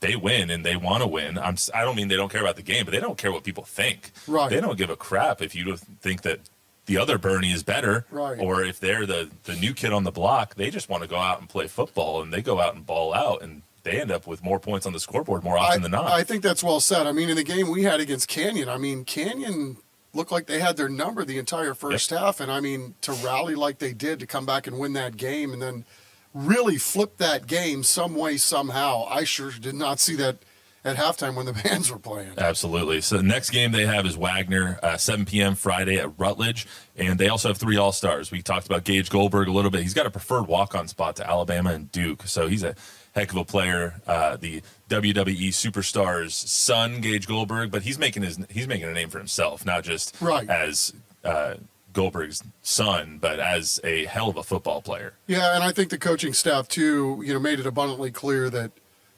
they 0.00 0.16
win 0.16 0.50
and 0.50 0.64
they 0.64 0.76
want 0.76 1.02
to 1.02 1.06
win. 1.06 1.38
I'm 1.38 1.56
I 1.72 1.82
don't 1.82 1.96
mean 1.96 2.08
they 2.08 2.16
don't 2.16 2.30
care 2.30 2.40
about 2.40 2.56
the 2.56 2.62
game, 2.62 2.84
but 2.84 2.92
they 2.92 3.00
don't 3.00 3.18
care 3.18 3.32
what 3.32 3.44
people 3.44 3.64
think. 3.64 4.12
Right. 4.26 4.50
They 4.50 4.60
don't 4.60 4.78
give 4.78 4.90
a 4.90 4.96
crap 4.96 5.42
if 5.42 5.54
you 5.54 5.76
think 5.76 6.22
that 6.22 6.40
the 6.86 6.98
other 6.98 7.18
Boerne 7.18 7.52
is 7.52 7.62
better, 7.62 8.04
right. 8.10 8.38
or 8.38 8.62
if 8.62 8.78
they're 8.78 9.06
the 9.06 9.30
the 9.44 9.54
new 9.56 9.74
kid 9.74 9.92
on 9.92 10.04
the 10.04 10.12
block. 10.12 10.54
They 10.54 10.70
just 10.70 10.88
want 10.88 11.02
to 11.02 11.08
go 11.08 11.16
out 11.16 11.40
and 11.40 11.48
play 11.48 11.66
football, 11.66 12.22
and 12.22 12.32
they 12.32 12.42
go 12.42 12.60
out 12.60 12.74
and 12.74 12.86
ball 12.86 13.14
out, 13.14 13.42
and 13.42 13.62
they 13.84 14.00
end 14.00 14.10
up 14.10 14.26
with 14.26 14.42
more 14.42 14.58
points 14.58 14.86
on 14.86 14.92
the 14.92 15.00
scoreboard 15.00 15.44
more 15.44 15.56
often 15.56 15.80
I, 15.80 15.82
than 15.82 15.92
not. 15.92 16.10
I 16.10 16.24
think 16.24 16.42
that's 16.42 16.64
well 16.64 16.80
said. 16.80 17.06
I 17.06 17.12
mean, 17.12 17.30
in 17.30 17.36
the 17.36 17.44
game 17.44 17.70
we 17.70 17.84
had 17.84 18.00
against 18.00 18.28
Canyon, 18.28 18.68
I 18.68 18.78
mean, 18.78 19.04
Canyon 19.04 19.76
looked 20.12 20.32
like 20.32 20.46
they 20.46 20.60
had 20.60 20.76
their 20.76 20.88
number 20.88 21.24
the 21.24 21.38
entire 21.38 21.74
first 21.74 22.10
yep. 22.10 22.20
half, 22.20 22.40
and 22.40 22.50
I 22.50 22.60
mean, 22.60 22.94
to 23.02 23.12
rally 23.12 23.54
like 23.54 23.78
they 23.78 23.92
did 23.92 24.20
to 24.20 24.26
come 24.26 24.46
back 24.46 24.66
and 24.66 24.78
win 24.78 24.94
that 24.94 25.16
game, 25.16 25.52
and 25.52 25.62
then 25.62 25.84
really 26.32 26.78
flip 26.78 27.18
that 27.18 27.46
game 27.46 27.82
some 27.82 28.14
way 28.14 28.36
somehow. 28.36 29.06
I 29.08 29.24
sure 29.24 29.52
did 29.52 29.74
not 29.74 30.00
see 30.00 30.16
that 30.16 30.38
at 30.84 30.96
halftime 30.96 31.34
when 31.34 31.46
the 31.46 31.52
bands 31.64 31.90
were 31.90 31.98
playing. 31.98 32.32
Absolutely. 32.38 33.00
So 33.00 33.16
the 33.16 33.22
next 33.22 33.50
game 33.50 33.72
they 33.72 33.86
have 33.86 34.06
is 34.06 34.16
Wagner, 34.16 34.78
uh, 34.82 34.96
7 34.96 35.24
p.m. 35.24 35.54
Friday 35.54 35.98
at 35.98 36.18
Rutledge, 36.18 36.66
and 36.96 37.18
they 37.18 37.28
also 37.28 37.48
have 37.48 37.58
three 37.58 37.76
All 37.76 37.92
Stars. 37.92 38.30
We 38.30 38.42
talked 38.42 38.66
about 38.66 38.84
Gage 38.84 39.10
Goldberg 39.10 39.48
a 39.48 39.52
little 39.52 39.70
bit. 39.70 39.82
He's 39.82 39.94
got 39.94 40.06
a 40.06 40.10
preferred 40.10 40.46
walk-on 40.46 40.88
spot 40.88 41.16
to 41.16 41.28
Alabama 41.28 41.70
and 41.70 41.90
Duke, 41.90 42.26
so 42.26 42.46
he's 42.46 42.62
a 42.62 42.74
heck 43.14 43.30
of 43.30 43.36
a 43.36 43.44
player. 43.44 44.00
Uh, 44.06 44.36
the 44.36 44.62
WWE 44.88 45.48
superstar's 45.48 46.34
son, 46.34 47.00
Gage 47.00 47.26
Goldberg, 47.26 47.70
but 47.70 47.82
he's 47.82 47.98
making 47.98 48.22
his 48.22 48.38
he's 48.50 48.68
making 48.68 48.88
a 48.88 48.92
name 48.92 49.10
for 49.10 49.18
himself, 49.18 49.64
not 49.64 49.84
just 49.84 50.20
right. 50.20 50.48
as. 50.48 50.92
Uh, 51.24 51.54
Goldberg's 51.94 52.42
son, 52.60 53.18
but 53.20 53.38
as 53.38 53.78
a 53.84 54.04
hell 54.06 54.28
of 54.28 54.36
a 54.36 54.42
football 54.42 54.82
player. 54.82 55.12
Yeah, 55.28 55.54
and 55.54 55.62
I 55.62 55.70
think 55.70 55.90
the 55.90 55.96
coaching 55.96 56.32
staff 56.32 56.66
too, 56.66 57.22
you 57.24 57.32
know, 57.32 57.38
made 57.38 57.60
it 57.60 57.66
abundantly 57.66 58.10
clear 58.10 58.50
that 58.50 58.72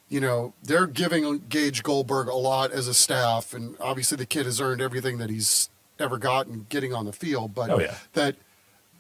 you 0.08 0.20
know, 0.20 0.54
they're 0.62 0.86
giving 0.86 1.38
Gage 1.48 1.82
Goldberg 1.82 2.28
a 2.28 2.34
lot 2.34 2.70
as 2.70 2.86
a 2.86 2.94
staff, 2.94 3.52
and 3.52 3.76
obviously 3.80 4.16
the 4.16 4.26
kid 4.26 4.46
has 4.46 4.60
earned 4.60 4.80
everything 4.80 5.18
that 5.18 5.30
he's 5.30 5.68
ever 5.98 6.18
gotten 6.18 6.66
getting 6.68 6.94
on 6.94 7.06
the 7.06 7.12
field. 7.12 7.54
But 7.54 7.70
oh, 7.70 7.80
yeah. 7.80 7.96
that 8.12 8.36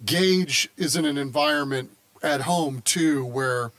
Gage 0.04 0.68
is 0.76 0.96
in 0.96 1.04
an 1.04 1.16
environment 1.16 1.90
at 2.22 2.42
home 2.42 2.82
too 2.84 3.24
where 3.24 3.70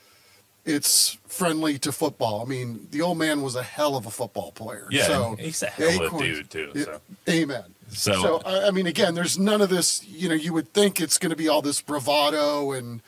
it's 0.68 1.18
friendly 1.28 1.80
to 1.80 1.91
football. 1.91 2.41
I 2.41 2.45
mean, 2.45 2.88
the 2.91 3.01
old 3.01 3.18
man 3.18 3.41
was 3.41 3.55
a 3.55 3.63
hell 3.63 3.95
of 3.95 4.05
a 4.05 4.11
football 4.11 4.51
player. 4.51 4.88
Yeah, 4.91 5.07
so, 5.07 5.36
he's 5.39 5.63
a 5.63 5.68
hell 5.68 6.05
of 6.05 6.13
a 6.13 6.18
dude 6.18 6.49
too. 6.49 6.72
So. 6.76 7.01
Amen. 7.30 7.63
So, 7.89 8.13
so 8.13 8.41
I 8.45 8.72
mean, 8.72 8.86
again, 8.86 9.15
there's 9.15 9.39
none 9.39 9.61
of 9.61 9.70
this. 9.70 10.05
You 10.05 10.30
know, 10.30 10.36
you 10.36 10.53
would 10.53 10.74
think 10.74 10.99
it's 10.99 11.18
going 11.18 11.30
to 11.30 11.38
be 11.38 11.47
all 11.47 11.61
this 11.61 11.82
bravado 11.82 12.72
and 12.74 13.01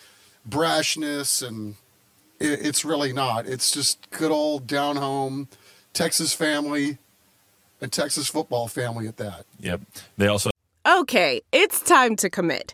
brashness 0.50 1.46
and 1.46 1.76
it's 2.40 2.86
really 2.86 3.12
not. 3.12 3.46
It's 3.46 3.72
just 3.72 4.10
good 4.12 4.32
old 4.32 4.66
down 4.66 4.96
home 4.96 5.50
Texas 5.94 6.34
family 6.34 6.98
and 7.82 7.92
Texas 7.92 8.30
football 8.30 8.68
family 8.70 9.08
at 9.08 9.18
that. 9.18 9.46
Yep. 9.60 9.82
They 10.18 10.28
also. 10.28 10.50
Okay, 10.88 11.42
it's 11.52 11.82
time 11.82 12.16
to 12.18 12.30
commit. 12.30 12.74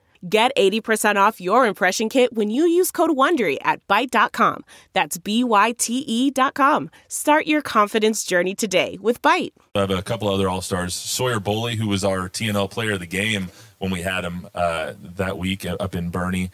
Get 0.27 0.51
80% 0.55 1.15
off 1.15 1.41
your 1.41 1.65
impression 1.65 2.07
kit 2.07 2.33
when 2.33 2.51
you 2.51 2.65
use 2.65 2.91
code 2.91 3.09
WONDERY 3.09 3.57
at 3.63 3.85
Byte.com. 3.87 4.63
That's 4.93 5.17
B-Y-T-E 5.17 6.29
dot 6.31 6.53
com. 6.53 6.91
Start 7.07 7.47
your 7.47 7.63
confidence 7.63 8.23
journey 8.23 8.53
today 8.53 8.99
with 9.01 9.21
Byte. 9.23 9.51
I 9.73 9.79
have 9.79 9.89
a 9.89 10.03
couple 10.03 10.27
other 10.27 10.47
All-Stars. 10.47 10.93
Sawyer 10.93 11.39
Boley, 11.39 11.73
who 11.73 11.87
was 11.87 12.03
our 12.03 12.29
TNL 12.29 12.69
player 12.69 12.93
of 12.93 12.99
the 12.99 13.07
game 13.07 13.49
when 13.79 13.89
we 13.89 14.03
had 14.03 14.23
him 14.23 14.47
uh, 14.53 14.93
that 15.01 15.39
week 15.39 15.65
up 15.65 15.95
in 15.95 16.11
Boerne. 16.11 16.51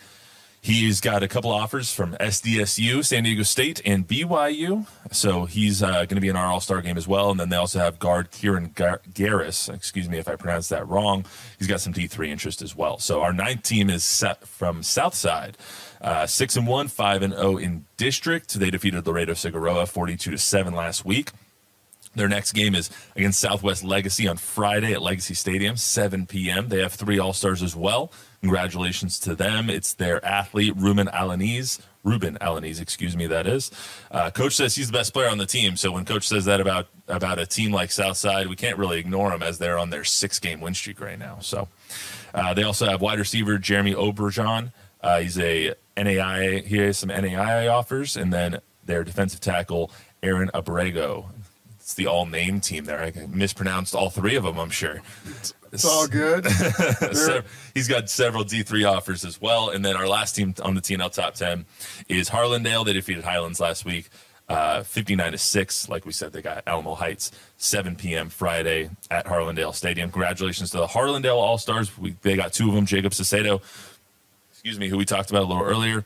He's 0.59 0.99
got 0.99 1.23
a 1.23 1.27
couple 1.27 1.51
offers 1.51 1.93
from 1.93 2.13
SDSU, 2.15 3.05
San 3.05 3.23
Diego 3.23 3.43
State, 3.43 3.81
and 3.85 4.05
BYU. 4.07 4.85
So 5.11 5.45
he's 5.45 5.81
uh, 5.81 5.91
going 5.91 6.15
to 6.15 6.21
be 6.21 6.27
in 6.27 6.35
our 6.35 6.47
All 6.47 6.59
Star 6.59 6.81
game 6.81 6.97
as 6.97 7.07
well. 7.07 7.31
And 7.31 7.39
then 7.39 7.49
they 7.49 7.55
also 7.55 7.79
have 7.79 7.99
guard 7.99 8.31
Kieran 8.31 8.71
Gar- 8.75 9.01
Garris. 9.13 9.73
Excuse 9.73 10.09
me 10.09 10.17
if 10.17 10.27
I 10.27 10.35
pronounced 10.35 10.69
that 10.71 10.87
wrong. 10.87 11.25
He's 11.57 11.67
got 11.67 11.79
some 11.79 11.93
D3 11.93 12.27
interest 12.27 12.61
as 12.61 12.75
well. 12.75 12.99
So 12.99 13.21
our 13.21 13.31
ninth 13.31 13.63
team 13.63 13.89
is 13.89 14.03
set 14.03 14.45
from 14.45 14.83
Southside. 14.83 15.57
Uh, 16.01 16.27
six 16.27 16.55
and 16.55 16.67
one, 16.67 16.87
five 16.87 17.21
and 17.21 17.33
zero 17.33 17.57
in 17.57 17.85
district. 17.97 18.53
They 18.53 18.69
defeated 18.69 19.07
Laredo 19.07 19.33
Figueroa 19.33 19.87
forty-two 19.87 20.29
to 20.31 20.37
seven 20.37 20.75
last 20.75 21.05
week. 21.05 21.31
Their 22.17 22.27
next 22.27 22.53
game 22.53 22.75
is 22.75 22.89
against 23.15 23.39
Southwest 23.39 23.83
Legacy 23.83 24.27
on 24.27 24.37
Friday 24.37 24.93
at 24.93 25.01
Legacy 25.01 25.33
Stadium, 25.33 25.77
7 25.77 26.25
p.m. 26.25 26.69
They 26.69 26.79
have 26.79 26.93
three 26.93 27.19
All 27.19 27.33
Stars 27.33 27.63
as 27.63 27.75
well. 27.75 28.11
Congratulations 28.41 29.19
to 29.19 29.35
them. 29.35 29.69
It's 29.69 29.93
their 29.93 30.23
athlete, 30.25 30.73
Ruben 30.75 31.07
Alanese. 31.07 31.79
Ruben 32.03 32.37
Alanese, 32.39 32.81
excuse 32.81 33.17
me, 33.17 33.27
that 33.27 33.47
is. 33.47 33.69
Uh, 34.09 34.29
coach 34.31 34.55
says 34.55 34.75
he's 34.75 34.87
the 34.87 34.97
best 34.97 35.13
player 35.13 35.29
on 35.29 35.37
the 35.37 35.45
team. 35.45 35.75
So 35.75 35.91
when 35.91 36.05
coach 36.05 36.27
says 36.27 36.45
that 36.45 36.61
about 36.61 36.87
about 37.07 37.39
a 37.39 37.45
team 37.45 37.71
like 37.71 37.91
Southside, 37.91 38.47
we 38.47 38.55
can't 38.55 38.77
really 38.77 38.99
ignore 38.99 39.31
him 39.31 39.43
as 39.43 39.57
they're 39.59 39.77
on 39.77 39.89
their 39.89 40.03
six 40.03 40.39
game 40.39 40.61
win 40.61 40.73
streak 40.73 41.01
right 41.01 41.19
now. 41.19 41.39
So 41.41 41.67
uh, 42.33 42.53
they 42.53 42.63
also 42.63 42.85
have 42.85 43.01
wide 43.01 43.19
receiver 43.19 43.57
Jeremy 43.57 43.93
Oberjon. 43.93 44.71
Uh, 45.01 45.19
he's 45.19 45.37
a 45.37 45.73
NAIA. 45.97 46.63
He 46.65 46.77
has 46.77 46.97
some 46.97 47.09
NAIA 47.09 47.71
offers, 47.71 48.15
and 48.15 48.31
then 48.31 48.59
their 48.85 49.03
defensive 49.03 49.41
tackle 49.41 49.91
Aaron 50.23 50.49
Abrego. 50.53 51.29
It's 51.87 51.93
the 51.93 52.07
all 52.07 52.25
name 52.25 52.59
team 52.59 52.83
there. 52.83 53.01
I 53.01 53.13
mispronounced 53.29 53.95
all 53.95 54.09
three 54.09 54.35
of 54.35 54.43
them, 54.43 54.59
I'm 54.59 54.69
sure. 54.69 55.01
It's 55.71 55.85
all 55.85 56.05
good. 56.05 56.45
so 57.13 57.43
he's 57.73 57.87
got 57.87 58.09
several 58.09 58.43
D3 58.43 58.91
offers 58.91 59.23
as 59.23 59.39
well. 59.39 59.69
And 59.69 59.85
then 59.85 59.95
our 59.95 60.05
last 60.05 60.35
team 60.35 60.53
on 60.61 60.75
the 60.75 60.81
TNL 60.81 61.13
top 61.13 61.35
10 61.35 61.65
is 62.09 62.29
Harlandale. 62.29 62.83
They 62.83 62.91
defeated 62.91 63.23
Highlands 63.23 63.61
last 63.61 63.85
week, 63.85 64.09
uh, 64.49 64.83
59 64.83 65.31
to 65.31 65.37
6. 65.37 65.87
Like 65.87 66.05
we 66.05 66.11
said, 66.11 66.33
they 66.33 66.41
got 66.41 66.61
Alamo 66.67 66.93
Heights, 66.93 67.31
7 67.55 67.95
p.m. 67.95 68.27
Friday 68.27 68.89
at 69.09 69.25
Harlandale 69.25 69.73
Stadium. 69.73 70.11
Congratulations 70.11 70.71
to 70.71 70.79
the 70.79 70.87
Harlandale 70.87 71.37
All 71.37 71.57
Stars. 71.57 71.89
They 72.21 72.35
got 72.35 72.51
two 72.51 72.67
of 72.67 72.75
them, 72.75 72.85
Jacob 72.85 73.13
Sacedo, 73.13 73.61
excuse 74.51 74.77
me, 74.77 74.89
who 74.89 74.97
we 74.97 75.05
talked 75.05 75.29
about 75.29 75.43
a 75.43 75.45
little 75.45 75.63
earlier. 75.63 76.03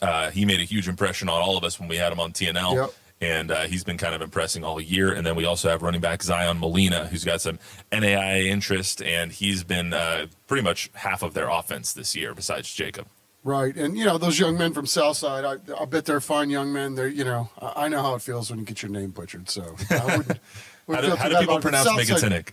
Uh, 0.00 0.30
he 0.30 0.44
made 0.44 0.60
a 0.60 0.64
huge 0.64 0.86
impression 0.86 1.28
on 1.28 1.42
all 1.42 1.58
of 1.58 1.64
us 1.64 1.80
when 1.80 1.88
we 1.88 1.96
had 1.96 2.12
him 2.12 2.20
on 2.20 2.32
TNL. 2.32 2.76
Yep 2.76 2.94
and 3.20 3.50
uh, 3.50 3.62
he's 3.62 3.84
been 3.84 3.98
kind 3.98 4.14
of 4.14 4.22
impressing 4.22 4.64
all 4.64 4.80
year. 4.80 5.12
And 5.12 5.26
then 5.26 5.36
we 5.36 5.44
also 5.44 5.68
have 5.68 5.82
running 5.82 6.00
back 6.00 6.22
Zion 6.22 6.58
Molina, 6.58 7.06
who's 7.06 7.24
got 7.24 7.40
some 7.40 7.58
NAIA 7.92 8.46
interest, 8.46 9.02
and 9.02 9.30
he's 9.30 9.62
been 9.62 9.92
uh, 9.92 10.26
pretty 10.46 10.62
much 10.62 10.90
half 10.94 11.22
of 11.22 11.34
their 11.34 11.48
offense 11.48 11.92
this 11.92 12.16
year, 12.16 12.34
besides 12.34 12.72
Jacob. 12.72 13.06
Right, 13.42 13.74
and 13.74 13.96
you 13.96 14.04
know 14.04 14.18
those 14.18 14.38
young 14.38 14.58
men 14.58 14.74
from 14.74 14.84
Southside. 14.84 15.46
I, 15.46 15.80
I 15.80 15.86
bet 15.86 16.04
they're 16.04 16.20
fine 16.20 16.50
young 16.50 16.74
men. 16.74 16.94
They're 16.94 17.08
you 17.08 17.24
know 17.24 17.48
I, 17.58 17.84
I 17.86 17.88
know 17.88 18.02
how 18.02 18.14
it 18.14 18.20
feels 18.20 18.50
when 18.50 18.58
you 18.58 18.66
get 18.66 18.82
your 18.82 18.90
name 18.90 19.10
butchered. 19.10 19.48
So 19.48 19.76
I 19.88 20.18
wouldn't, 20.18 20.38
how 20.86 21.00
do, 21.00 21.16
how 21.16 21.28
do 21.30 21.38
people 21.38 21.58
pronounce 21.58 21.88
Migatinic? 21.88 22.50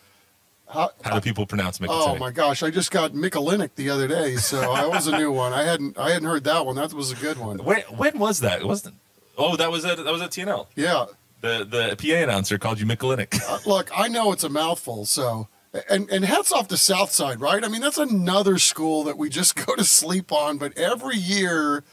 How, 0.69 0.91
How 1.01 1.15
do 1.15 1.21
people 1.21 1.45
pronounce 1.45 1.79
Mick? 1.79 1.87
oh 1.89 2.17
my 2.17 2.31
gosh, 2.31 2.61
I 2.61 2.69
just 2.69 2.91
got 2.91 3.13
Michalinic 3.13 3.75
the 3.75 3.89
other 3.89 4.07
day, 4.07 4.35
so 4.35 4.59
that 4.59 4.89
was 4.89 5.07
a 5.07 5.17
new 5.17 5.31
one. 5.31 5.53
I 5.53 5.63
hadn't 5.63 5.97
I 5.97 6.11
hadn't 6.11 6.27
heard 6.27 6.43
that 6.45 6.65
one. 6.65 6.75
That 6.75 6.93
was 6.93 7.11
a 7.11 7.15
good 7.15 7.37
one. 7.37 7.57
When, 7.59 7.81
when 7.83 8.19
was 8.19 8.41
that? 8.41 8.61
It 8.61 8.67
wasn't. 8.67 8.95
Oh, 9.37 9.55
that 9.55 9.71
was 9.71 9.85
at 9.85 9.97
that 9.97 10.11
was 10.11 10.21
at 10.21 10.31
TNL. 10.31 10.67
Yeah. 10.75 11.05
The 11.41 11.65
the 11.69 11.95
PA 11.97 12.23
announcer 12.23 12.57
called 12.57 12.79
you 12.79 12.85
Michalinic. 12.85 13.39
Uh, 13.47 13.59
look, 13.65 13.89
I 13.95 14.07
know 14.07 14.31
it's 14.31 14.43
a 14.43 14.49
mouthful, 14.49 15.05
so 15.05 15.47
and 15.89 16.09
and 16.09 16.25
hats 16.25 16.51
off 16.51 16.67
to 16.69 16.77
Southside, 16.77 17.39
right? 17.39 17.63
I 17.63 17.67
mean, 17.67 17.81
that's 17.81 17.97
another 17.97 18.57
school 18.57 19.03
that 19.03 19.17
we 19.17 19.29
just 19.29 19.55
go 19.65 19.75
to 19.75 19.83
sleep 19.83 20.31
on, 20.31 20.57
but 20.57 20.77
every 20.77 21.15
year, 21.17 21.83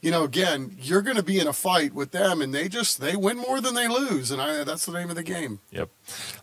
you 0.00 0.10
know, 0.10 0.24
again, 0.24 0.76
you're 0.80 1.02
going 1.02 1.16
to 1.16 1.22
be 1.22 1.40
in 1.40 1.46
a 1.46 1.52
fight 1.52 1.92
with 1.92 2.12
them, 2.12 2.40
and 2.40 2.54
they 2.54 2.68
just 2.68 3.00
they 3.00 3.16
win 3.16 3.36
more 3.38 3.60
than 3.60 3.74
they 3.74 3.88
lose, 3.88 4.30
and 4.30 4.40
I 4.40 4.64
that's 4.64 4.86
the 4.86 4.92
name 4.92 5.10
of 5.10 5.16
the 5.16 5.22
game. 5.24 5.60
Yep. 5.72 5.90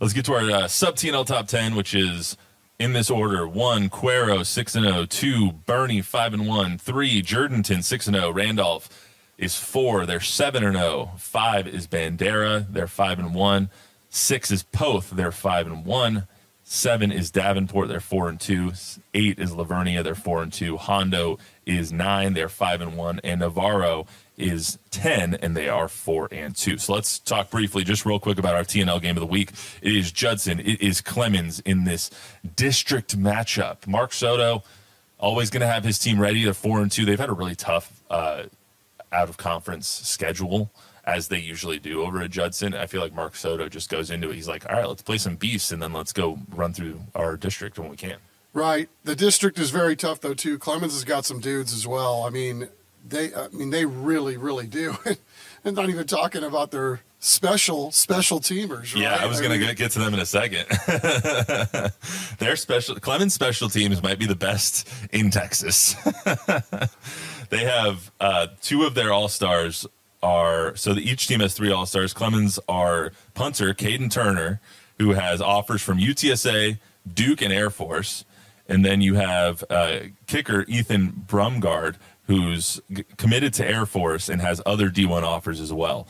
Let's 0.01 0.13
get 0.13 0.25
to 0.25 0.33
our 0.33 0.51
uh, 0.51 0.67
sub 0.67 0.95
TNL 0.95 1.25
top 1.25 1.47
ten, 1.47 1.75
which 1.75 1.95
is 1.95 2.35
in 2.77 2.93
this 2.93 3.09
order: 3.09 3.47
one, 3.47 3.89
Cuero 3.89 4.45
six 4.45 4.75
and 4.75 4.85
zero; 4.85 5.05
two, 5.05 5.53
Boerne 5.65 6.03
five 6.03 6.33
and 6.33 6.45
one; 6.47 6.77
three, 6.77 7.21
Jourdanton 7.21 7.83
six 7.83 8.07
and 8.07 8.15
zero; 8.15 8.31
Randolph 8.31 8.89
is 9.37 9.57
four. 9.57 10.05
They're 10.05 10.19
seven 10.19 10.63
and 10.63 10.75
zero. 10.75 11.11
Five 11.17 11.67
is 11.67 11.87
Bandera. 11.87 12.65
They're 12.71 12.87
five 12.87 13.19
and 13.19 13.33
one. 13.33 13.69
Six 14.09 14.51
is 14.51 14.63
Poth. 14.63 15.11
They're 15.11 15.31
five 15.31 15.67
and 15.67 15.85
one. 15.85 16.27
Seven 16.63 17.11
is 17.11 17.29
Davenport. 17.29 17.89
They're 17.89 17.99
four 17.99 18.27
and 18.27 18.39
two. 18.39 18.71
Eight 19.13 19.37
is 19.37 19.53
La 19.53 19.65
Vernia. 19.65 20.03
They're 20.03 20.15
four 20.15 20.41
and 20.41 20.51
two. 20.51 20.77
Hondo 20.77 21.37
is 21.65 21.91
nine. 21.91 22.33
They're 22.33 22.49
five 22.49 22.81
and 22.81 22.97
one. 22.97 23.19
And 23.23 23.41
Navarro 23.41 24.07
is 24.37 24.79
10 24.91 25.35
and 25.35 25.55
they 25.55 25.69
are 25.69 25.87
4 25.87 26.29
and 26.31 26.55
2. 26.55 26.77
So 26.77 26.93
let's 26.93 27.19
talk 27.19 27.49
briefly 27.49 27.83
just 27.83 28.05
real 28.05 28.19
quick 28.19 28.37
about 28.37 28.55
our 28.55 28.63
TNL 28.63 29.01
game 29.01 29.15
of 29.15 29.21
the 29.21 29.27
week. 29.27 29.51
It 29.81 29.95
is 29.95 30.11
Judson, 30.11 30.59
it 30.59 30.81
is 30.81 31.01
Clemens 31.01 31.59
in 31.61 31.83
this 31.83 32.09
district 32.55 33.17
matchup. 33.17 33.87
Mark 33.87 34.13
Soto 34.13 34.63
always 35.17 35.49
going 35.49 35.61
to 35.61 35.67
have 35.67 35.83
his 35.83 35.97
team 35.97 36.19
ready. 36.19 36.43
They're 36.43 36.53
4 36.53 36.81
and 36.81 36.91
2. 36.91 37.05
They've 37.05 37.19
had 37.19 37.29
a 37.29 37.33
really 37.33 37.55
tough 37.55 38.03
uh, 38.09 38.43
out 39.15 39.29
of 39.29 39.37
conference 39.37 39.87
schedule 39.87 40.71
as 41.05 41.27
they 41.27 41.39
usually 41.39 41.79
do 41.79 42.03
over 42.03 42.21
at 42.21 42.31
Judson. 42.31 42.73
I 42.73 42.87
feel 42.87 43.01
like 43.01 43.13
Mark 43.13 43.35
Soto 43.35 43.69
just 43.69 43.89
goes 43.89 44.09
into 44.11 44.29
it. 44.29 44.35
He's 44.35 44.47
like, 44.47 44.69
"All 44.69 44.75
right, 44.75 44.87
let's 44.87 45.01
play 45.01 45.17
some 45.17 45.35
beasts 45.35 45.71
and 45.71 45.81
then 45.81 45.93
let's 45.93 46.13
go 46.13 46.39
run 46.49 46.73
through 46.73 47.01
our 47.13 47.37
district 47.37 47.79
when 47.79 47.89
we 47.89 47.95
can." 47.95 48.17
Right. 48.53 48.89
The 49.03 49.15
district 49.15 49.59
is 49.59 49.69
very 49.69 49.95
tough 49.95 50.21
though 50.21 50.33
too. 50.33 50.57
Clemens 50.57 50.93
has 50.93 51.03
got 51.03 51.25
some 51.25 51.39
dudes 51.39 51.73
as 51.73 51.85
well. 51.85 52.23
I 52.23 52.29
mean, 52.29 52.69
they 53.07 53.33
I 53.33 53.47
mean 53.49 53.69
they 53.69 53.85
really 53.85 54.37
really 54.37 54.67
do. 54.67 54.97
and 55.65 55.75
not 55.75 55.89
even 55.89 56.07
talking 56.07 56.43
about 56.43 56.71
their 56.71 57.01
special 57.19 57.91
special 57.91 58.39
teamers. 58.39 58.93
Right? 58.93 59.03
Yeah, 59.03 59.17
I 59.19 59.25
was 59.25 59.41
going 59.41 59.59
mean, 59.59 59.67
to 59.67 59.73
get 59.75 59.91
to 59.91 59.99
them 59.99 60.13
in 60.13 60.19
a 60.19 60.25
second. 60.25 60.65
Their 62.37 62.55
special 62.55 62.95
Clemens 62.95 63.33
special 63.33 63.67
teams 63.67 64.01
might 64.03 64.19
be 64.19 64.27
the 64.27 64.35
best 64.35 64.87
in 65.11 65.31
Texas. 65.31 65.95
they 67.49 67.63
have 67.65 68.11
uh, 68.19 68.47
two 68.61 68.83
of 68.83 68.95
their 68.95 69.11
all 69.11 69.27
stars 69.27 69.85
are 70.23 70.75
so 70.75 70.93
each 70.93 71.27
team 71.27 71.39
has 71.39 71.53
three 71.53 71.71
all 71.71 71.85
stars. 71.85 72.13
Clemens 72.13 72.59
are 72.67 73.11
punter 73.33 73.73
Caden 73.73 74.09
Turner, 74.11 74.59
who 74.97 75.11
has 75.11 75.41
offers 75.41 75.81
from 75.81 75.99
UTSA, 75.99 76.79
Duke, 77.11 77.41
and 77.41 77.53
Air 77.53 77.69
Force, 77.69 78.25
and 78.67 78.83
then 78.83 79.01
you 79.01 79.15
have 79.15 79.63
uh, 79.69 79.99
kicker 80.25 80.65
Ethan 80.67 81.25
Brumgard, 81.27 81.95
who's 82.27 82.81
g- 82.91 83.03
committed 83.17 83.53
to 83.55 83.67
Air 83.67 83.85
Force 83.85 84.29
and 84.29 84.41
has 84.41 84.61
other 84.65 84.89
D1 84.89 85.21
offers 85.23 85.59
as 85.61 85.71
well. 85.71 86.07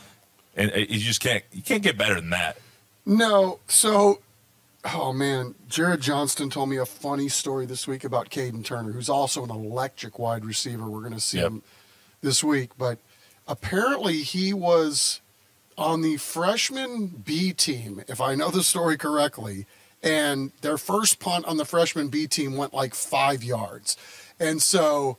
And 0.55 0.71
uh, 0.71 0.77
you 0.77 0.99
just 0.99 1.19
can't 1.19 1.43
you 1.51 1.61
can't 1.61 1.83
get 1.83 1.97
better 1.97 2.15
than 2.15 2.29
that. 2.29 2.57
No, 3.05 3.59
so 3.67 4.19
oh 4.93 5.13
man, 5.13 5.55
Jared 5.67 6.01
Johnston 6.01 6.49
told 6.49 6.69
me 6.69 6.77
a 6.77 6.85
funny 6.85 7.27
story 7.29 7.65
this 7.65 7.87
week 7.87 8.03
about 8.03 8.29
Caden 8.29 8.63
Turner, 8.63 8.91
who's 8.91 9.09
also 9.09 9.43
an 9.43 9.49
electric 9.49 10.19
wide 10.19 10.45
receiver. 10.45 10.89
We're 10.89 11.01
going 11.01 11.13
to 11.13 11.19
see 11.19 11.39
Yep. 11.39 11.47
him 11.47 11.63
this 12.21 12.43
week, 12.43 12.71
but 12.77 12.99
apparently 13.47 14.21
he 14.21 14.53
was 14.53 15.21
on 15.77 16.01
the 16.01 16.17
freshman 16.17 17.07
B 17.07 17.51
team, 17.51 18.03
if 18.07 18.21
I 18.21 18.35
know 18.35 18.49
the 18.49 18.63
story 18.63 18.97
correctly, 18.97 19.65
and 20.01 20.51
their 20.61 20.77
first 20.77 21.19
punt 21.19 21.45
on 21.45 21.57
the 21.57 21.65
freshman 21.65 22.07
B 22.07 22.27
team 22.27 22.55
went 22.55 22.73
like 22.73 22.93
five 22.93 23.43
yards. 23.43 23.97
And 24.39 24.61
so, 24.61 25.17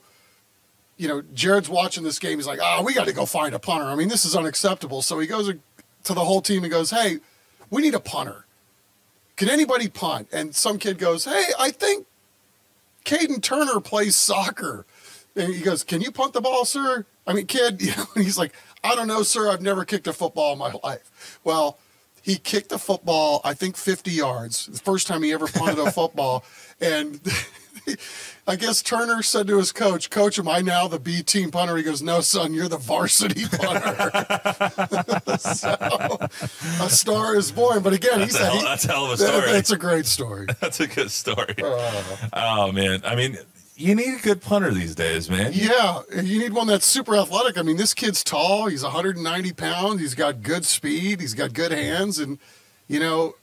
you 0.95 1.07
know, 1.07 1.21
Jared's 1.33 1.69
watching 1.69 2.03
this 2.03 2.19
game. 2.19 2.37
He's 2.39 2.47
like, 2.47 2.59
oh, 2.61 2.83
we 2.83 2.93
got 2.93 3.05
to 3.07 3.13
go 3.13 3.25
find 3.25 3.53
a 3.53 3.59
punter. 3.59 3.85
I 3.85 3.95
mean, 3.95 4.07
this 4.07 4.25
is 4.25 4.35
unacceptable. 4.35 5.01
So 5.01 5.19
he 5.19 5.27
goes 5.27 5.51
to 6.05 6.13
the 6.13 6.23
whole 6.25 6.41
team 6.41 6.63
and 6.63 6.71
goes, 6.71 6.89
hey, 6.89 7.19
we 7.69 7.81
need 7.81 7.93
a 7.93 7.99
punter. 7.99 8.45
Can 9.37 9.49
anybody 9.49 9.87
punt? 9.87 10.27
And 10.33 10.53
some 10.53 10.77
kid 10.77 10.97
goes, 10.97 11.25
hey, 11.25 11.45
I 11.57 11.69
think 11.71 12.05
Caden 13.05 13.41
Turner 13.41 13.79
plays 13.79 14.15
soccer. 14.15 14.85
And 15.35 15.53
he 15.53 15.61
goes, 15.61 15.83
Can 15.83 16.01
you 16.01 16.11
punt 16.11 16.33
the 16.33 16.41
ball, 16.41 16.65
sir? 16.65 17.05
I 17.25 17.33
mean, 17.33 17.45
kid, 17.45 17.81
you 17.81 17.95
know, 17.95 18.05
and 18.15 18.25
he's 18.25 18.37
like, 18.37 18.53
I 18.83 18.95
don't 18.95 19.07
know, 19.07 19.23
sir. 19.23 19.49
I've 19.49 19.61
never 19.61 19.85
kicked 19.85 20.07
a 20.07 20.13
football 20.13 20.53
in 20.53 20.59
my 20.59 20.73
life. 20.83 21.39
Well, 21.43 21.79
he 22.21 22.35
kicked 22.35 22.69
the 22.69 22.79
football, 22.79 23.39
I 23.45 23.53
think 23.53 23.77
50 23.77 24.11
yards, 24.11 24.65
the 24.65 24.79
first 24.79 25.07
time 25.07 25.23
he 25.23 25.31
ever 25.31 25.47
punted 25.47 25.79
a 25.79 25.91
football. 25.93 26.43
And 26.81 27.21
I 28.47 28.55
guess 28.55 28.81
Turner 28.81 29.21
said 29.23 29.47
to 29.47 29.57
his 29.57 29.71
coach, 29.71 30.09
Coach, 30.09 30.39
am 30.39 30.47
I 30.47 30.61
now 30.61 30.87
the 30.87 30.99
B 30.99 31.21
team 31.23 31.51
punter? 31.51 31.75
He 31.77 31.83
goes, 31.83 32.01
No, 32.01 32.21
son, 32.21 32.53
you're 32.53 32.67
the 32.69 32.77
varsity 32.77 33.43
punter. 33.51 34.09
so 35.39 36.17
a 36.81 36.89
star 36.89 37.35
is 37.35 37.51
born. 37.51 37.81
But 37.83 37.93
again, 37.93 38.19
That's 38.19 38.35
he 38.37 38.37
a 38.37 38.41
said 38.41 38.51
hell- 38.51 38.57
he- 38.59 38.63
that's 38.65 38.85
a 38.85 38.87
hell 38.91 39.05
of 39.05 39.11
a 39.11 39.15
that- 39.23 39.27
story. 39.27 39.51
That's 39.51 39.71
a 39.71 39.77
great 39.77 40.05
story. 40.05 40.47
That's 40.61 40.79
a 40.79 40.87
good 40.87 41.11
story. 41.11 41.55
Uh. 41.61 42.03
oh 42.33 42.71
man, 42.71 43.01
I 43.05 43.15
mean, 43.15 43.37
you 43.75 43.93
need 43.95 44.15
a 44.17 44.21
good 44.21 44.41
punter 44.41 44.71
these 44.71 44.95
days, 44.95 45.29
man. 45.29 45.51
Yeah, 45.53 46.01
you 46.21 46.39
need 46.39 46.53
one 46.53 46.67
that's 46.67 46.85
super 46.85 47.15
athletic. 47.15 47.57
I 47.57 47.61
mean, 47.61 47.77
this 47.77 47.93
kid's 47.93 48.23
tall. 48.23 48.67
He's 48.67 48.83
190 48.83 49.53
pounds. 49.53 50.01
He's 50.01 50.15
got 50.15 50.41
good 50.41 50.65
speed. 50.65 51.21
He's 51.21 51.33
got 51.35 51.53
good 51.53 51.71
hands, 51.71 52.17
and 52.19 52.39
you 52.87 52.99
know, 52.99 53.35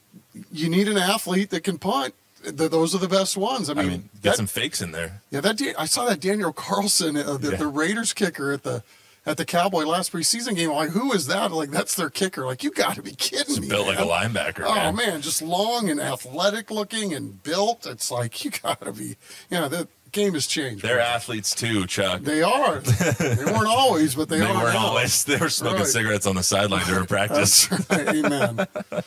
you 0.51 0.67
need 0.69 0.87
an 0.87 0.97
athlete 0.97 1.51
that 1.51 1.63
can 1.63 1.77
punt. 1.77 2.13
Th- 2.45 2.71
those 2.71 2.93
are 2.95 2.99
the 2.99 3.07
best 3.07 3.35
ones. 3.37 3.69
I 3.69 3.73
I 3.73 3.75
mean, 3.75 3.87
mean, 3.87 4.09
get 4.15 4.21
that- 4.31 4.35
some 4.37 4.47
fakes 4.47 4.81
in 4.81 4.91
there. 4.91 5.21
yeah, 5.31 5.41
that 5.41 5.61
I 5.77 5.85
saw 5.85 6.05
that 6.05 6.19
Daniel 6.19 6.53
Carlson, 6.53 7.17
uh, 7.17 7.37
the, 7.37 7.51
Yeah. 7.51 7.57
the 7.57 7.67
Raiders 7.67 8.13
kicker 8.13 8.51
at 8.51 8.63
the 8.63 8.83
at 9.27 9.37
the 9.37 9.45
Cowboy 9.45 9.85
last 9.85 10.13
preseason 10.13 10.55
game. 10.55 10.69
I'm 10.69 10.75
like, 10.75 10.89
who 10.91 11.11
is 11.11 11.25
that? 11.25 11.51
Like, 11.51 11.71
that's 11.71 11.95
their 11.95 12.11
kicker. 12.11 12.45
Like, 12.45 12.63
you 12.63 12.69
got 12.69 12.93
to 12.95 13.01
be 13.01 13.13
kidding 13.15 13.59
me. 13.59 13.67
Built 13.69 13.87
like 13.87 13.97
a 13.97 14.03
linebacker. 14.03 14.63
Oh 14.63 14.75
man. 14.75 14.95
man, 14.95 15.21
just 15.23 15.41
long 15.41 15.89
and 15.89 15.99
athletic 15.99 16.69
looking 16.69 17.11
and 17.15 17.41
built. 17.41 17.87
It's 17.87 18.11
like 18.11 18.45
you 18.45 18.51
got 18.51 18.81
to 18.81 18.91
be. 18.93 19.15
You 19.49 19.57
know, 19.61 19.67
the 19.67 19.87
game 20.11 20.35
has 20.35 20.45
changed. 20.45 20.83
They're 20.83 20.97
man. 20.97 21.07
athletes 21.15 21.55
too, 21.55 21.87
Chuck. 21.87 22.21
They 22.21 22.43
are. 22.43 22.79
they 22.81 23.45
weren't 23.45 23.65
always, 23.67 24.13
but 24.13 24.29
they, 24.29 24.37
They 24.41 24.45
are. 24.45 24.61
weren't 24.63 24.75
now. 24.75 24.85
always. 24.89 25.23
They 25.25 25.37
were 25.37 25.49
smoking 25.49 25.79
Right. 25.79 25.87
cigarettes 25.87 26.27
on 26.27 26.35
the 26.35 26.43
sideline 26.43 26.85
during 26.85 27.05
practice. 27.07 27.67
Right. 27.89 28.07
Amen. 28.09 28.67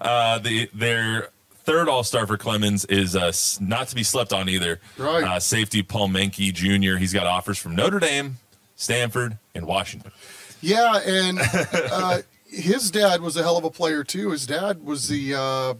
Uh, 0.00 0.38
the 0.40 0.68
their 0.74 1.30
third 1.66 1.88
All 1.88 2.04
Star 2.04 2.26
for 2.26 2.38
Clemens 2.38 2.84
is 2.86 3.14
uh, 3.14 3.32
not 3.60 3.88
to 3.88 3.94
be 3.94 4.02
slept 4.02 4.32
on 4.32 4.48
either. 4.48 4.80
Right. 4.96 5.24
Uh, 5.24 5.40
safety 5.40 5.82
Paul 5.82 6.08
Menke 6.08 6.52
Jr. 6.54 6.96
He's 6.96 7.12
got 7.12 7.26
offers 7.26 7.58
from 7.58 7.74
Notre 7.74 7.98
Dame, 7.98 8.38
Stanford, 8.76 9.38
and 9.54 9.66
Washington. 9.66 10.12
Yeah, 10.62 11.00
and 11.04 11.38
uh, 11.92 12.18
his 12.48 12.90
dad 12.90 13.20
was 13.20 13.36
a 13.36 13.42
hell 13.42 13.58
of 13.58 13.64
a 13.64 13.70
player 13.70 14.02
too. 14.04 14.30
His 14.30 14.46
dad 14.46 14.84
was 14.84 15.08
the 15.08 15.34
uh, 15.34 15.74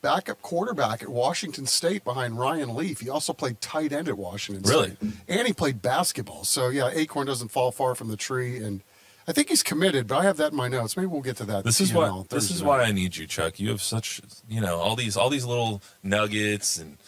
backup 0.00 0.40
quarterback 0.42 1.02
at 1.02 1.08
Washington 1.08 1.66
State 1.66 2.02
behind 2.04 2.38
Ryan 2.38 2.74
Leaf. 2.74 3.00
He 3.00 3.10
also 3.10 3.32
played 3.32 3.60
tight 3.60 3.92
end 3.92 4.08
at 4.08 4.16
Washington 4.16 4.64
Really? 4.68 4.96
State, 4.96 5.12
and 5.28 5.46
he 5.46 5.52
played 5.52 5.82
basketball. 5.82 6.44
So 6.44 6.68
yeah, 6.68 6.90
Acorn 6.92 7.26
doesn't 7.26 7.48
fall 7.48 7.72
far 7.72 7.94
from 7.94 8.08
the 8.08 8.16
tree, 8.16 8.56
and 8.56 8.80
I 9.26 9.32
think 9.32 9.48
he's 9.48 9.62
committed. 9.62 10.06
But 10.06 10.18
I 10.18 10.22
have 10.24 10.36
that 10.38 10.52
in 10.52 10.56
my 10.56 10.68
notes. 10.68 10.96
Maybe 10.96 11.06
we'll 11.06 11.22
get 11.22 11.36
to 11.36 11.44
that. 11.44 11.64
This 11.64 11.80
is 11.80 11.92
why. 11.92 12.08
Thursday 12.08 12.36
This 12.36 12.50
is 12.50 12.62
why 12.62 12.82
I 12.82 12.92
need 12.92 13.16
you, 13.16 13.26
Chuck. 13.26 13.60
You 13.60 13.70
have 13.70 13.82
such, 13.82 14.20
you 14.48 14.60
know, 14.60 14.78
all 14.78 14.96
these 14.96 15.16
all 15.16 15.30
these 15.30 15.44
little 15.44 15.82
nuggets 16.02 16.78
and 16.78 16.98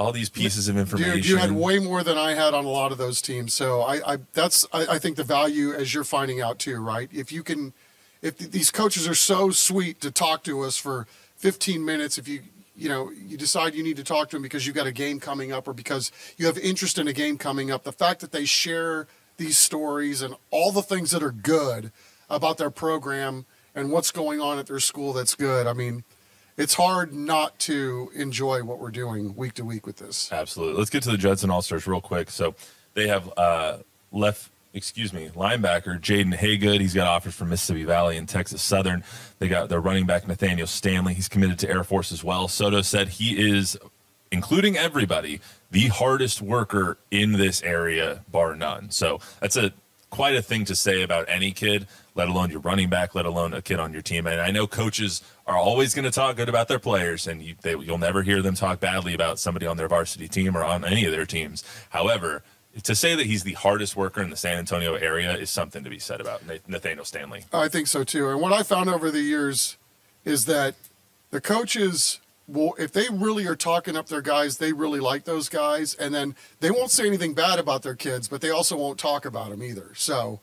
all 0.00 0.12
these 0.12 0.30
pieces 0.30 0.68
of 0.68 0.78
information. 0.78 1.16
Dude, 1.16 1.28
you 1.28 1.36
had 1.36 1.52
way 1.52 1.78
more 1.78 2.02
than 2.02 2.16
I 2.16 2.34
had 2.34 2.54
on 2.54 2.64
a 2.64 2.68
lot 2.70 2.90
of 2.90 2.98
those 2.98 3.20
teams. 3.20 3.52
So 3.52 3.82
I, 3.82 4.14
I 4.14 4.18
that's 4.32 4.66
I, 4.72 4.86
I 4.94 4.98
think 4.98 5.16
the 5.16 5.24
value 5.24 5.72
as 5.72 5.92
you're 5.92 6.04
finding 6.04 6.40
out 6.40 6.58
too, 6.58 6.80
right? 6.80 7.08
If 7.12 7.30
you 7.30 7.42
can, 7.42 7.74
if 8.22 8.38
these 8.38 8.70
coaches 8.70 9.06
are 9.06 9.14
so 9.14 9.50
sweet 9.50 10.00
to 10.00 10.10
talk 10.10 10.42
to 10.44 10.62
us 10.62 10.78
for 10.78 11.06
15 11.36 11.84
minutes, 11.84 12.16
if 12.16 12.26
you 12.26 12.40
you 12.74 12.88
know 12.88 13.10
you 13.10 13.36
decide 13.36 13.74
you 13.74 13.82
need 13.82 13.96
to 13.96 14.04
talk 14.04 14.30
to 14.30 14.36
them 14.36 14.42
because 14.42 14.66
you've 14.66 14.76
got 14.76 14.86
a 14.86 14.92
game 14.92 15.20
coming 15.20 15.52
up 15.52 15.68
or 15.68 15.74
because 15.74 16.10
you 16.38 16.46
have 16.46 16.56
interest 16.56 16.98
in 16.98 17.06
a 17.06 17.12
game 17.12 17.36
coming 17.36 17.70
up, 17.70 17.84
the 17.84 17.92
fact 17.92 18.20
that 18.20 18.32
they 18.32 18.46
share 18.46 19.06
these 19.40 19.58
stories 19.58 20.22
and 20.22 20.36
all 20.50 20.70
the 20.70 20.82
things 20.82 21.10
that 21.10 21.22
are 21.22 21.32
good 21.32 21.90
about 22.28 22.58
their 22.58 22.70
program 22.70 23.46
and 23.74 23.90
what's 23.90 24.12
going 24.12 24.40
on 24.40 24.58
at 24.58 24.66
their 24.68 24.80
school 24.80 25.12
that's 25.12 25.34
good. 25.34 25.66
I 25.66 25.72
mean. 25.72 26.04
It's 26.56 26.74
hard 26.74 27.14
not 27.14 27.58
to 27.60 28.10
enjoy 28.14 28.62
what 28.64 28.80
we're 28.80 28.90
doing 28.90 29.34
week 29.34 29.54
to 29.54 29.64
week 29.64 29.86
with 29.86 29.96
this. 29.96 30.30
Absolutely. 30.30 30.76
Let's 30.76 30.90
get 30.90 31.02
to 31.04 31.10
the 31.10 31.16
Judson 31.16 31.48
All 31.48 31.62
Stars 31.62 31.86
real 31.86 32.02
quick. 32.02 32.28
So 32.28 32.54
they 32.92 33.08
have 33.08 33.32
uh, 33.38 33.78
left 34.12 34.50
excuse 34.72 35.12
me, 35.12 35.30
linebacker 35.34 36.00
Jaden 36.00 36.34
Haygood. 36.34 36.80
He's 36.80 36.94
got 36.94 37.06
offers 37.06 37.34
from 37.34 37.48
Mississippi 37.50 37.84
Valley 37.84 38.16
and 38.16 38.28
Texas 38.28 38.62
Southern. 38.62 39.02
They 39.38 39.48
got 39.48 39.68
their 39.68 39.80
running 39.80 40.06
back 40.06 40.28
Nathaniel 40.28 40.66
Stanley. 40.66 41.14
He's 41.14 41.28
committed 41.28 41.58
to 41.60 41.68
Air 41.68 41.84
Force 41.84 42.12
as 42.12 42.22
well. 42.22 42.48
Soto 42.48 42.82
said 42.82 43.08
he 43.08 43.50
is, 43.50 43.78
including 44.30 44.76
everybody, 44.76 45.40
the 45.70 45.88
hardest 45.88 46.42
worker 46.42 46.98
in 47.10 47.32
this 47.32 47.62
area, 47.62 48.24
bar 48.30 48.56
none. 48.56 48.90
So 48.90 49.20
that's 49.40 49.56
a 49.56 49.72
quite 50.10 50.34
a 50.34 50.42
thing 50.42 50.64
to 50.64 50.74
say 50.74 51.02
about 51.02 51.24
any 51.28 51.52
kid, 51.52 51.86
let 52.14 52.28
alone 52.28 52.50
your 52.50 52.60
running 52.60 52.90
back, 52.90 53.14
let 53.14 53.24
alone 53.24 53.54
a 53.54 53.62
kid 53.62 53.78
on 53.78 53.92
your 53.92 54.02
team. 54.02 54.26
And 54.26 54.40
I 54.40 54.50
know 54.50 54.66
coaches 54.66 55.22
are 55.46 55.56
always 55.56 55.94
going 55.94 56.04
to 56.04 56.10
talk 56.10 56.36
good 56.36 56.48
about 56.48 56.68
their 56.68 56.80
players, 56.80 57.26
and 57.26 57.40
you, 57.40 57.54
they, 57.62 57.76
you'll 57.76 57.98
never 57.98 58.22
hear 58.22 58.42
them 58.42 58.54
talk 58.54 58.80
badly 58.80 59.14
about 59.14 59.38
somebody 59.38 59.66
on 59.66 59.76
their 59.76 59.88
varsity 59.88 60.28
team 60.28 60.56
or 60.56 60.64
on 60.64 60.84
any 60.84 61.04
of 61.04 61.12
their 61.12 61.26
teams. 61.26 61.64
However, 61.90 62.42
to 62.82 62.94
say 62.94 63.14
that 63.14 63.26
he's 63.26 63.42
the 63.42 63.54
hardest 63.54 63.96
worker 63.96 64.22
in 64.22 64.30
the 64.30 64.36
San 64.36 64.58
Antonio 64.58 64.94
area 64.94 65.36
is 65.36 65.50
something 65.50 65.82
to 65.84 65.90
be 65.90 65.98
said 65.98 66.20
about 66.20 66.42
Nathaniel 66.68 67.04
Stanley. 67.04 67.44
I 67.52 67.68
think 67.68 67.86
so 67.86 68.04
too. 68.04 68.28
And 68.28 68.40
what 68.40 68.52
I 68.52 68.62
found 68.62 68.88
over 68.88 69.10
the 69.10 69.22
years 69.22 69.76
is 70.24 70.44
that 70.46 70.74
the 71.30 71.40
coaches 71.40 72.20
will, 72.50 72.74
if 72.78 72.92
they 72.92 73.08
really 73.10 73.46
are 73.46 73.56
talking 73.56 73.96
up 73.96 74.08
their 74.08 74.22
guys, 74.22 74.58
they 74.58 74.72
really 74.72 75.00
like 75.00 75.24
those 75.24 75.48
guys, 75.48 75.94
and 75.94 76.14
then 76.14 76.34
they 76.60 76.70
won't 76.70 76.90
say 76.90 77.06
anything 77.06 77.34
bad 77.34 77.58
about 77.58 77.82
their 77.82 77.94
kids, 77.94 78.28
but 78.28 78.40
they 78.40 78.50
also 78.50 78.76
won't 78.76 78.98
talk 78.98 79.24
about 79.24 79.50
them 79.50 79.62
either. 79.62 79.92
So 79.94 80.40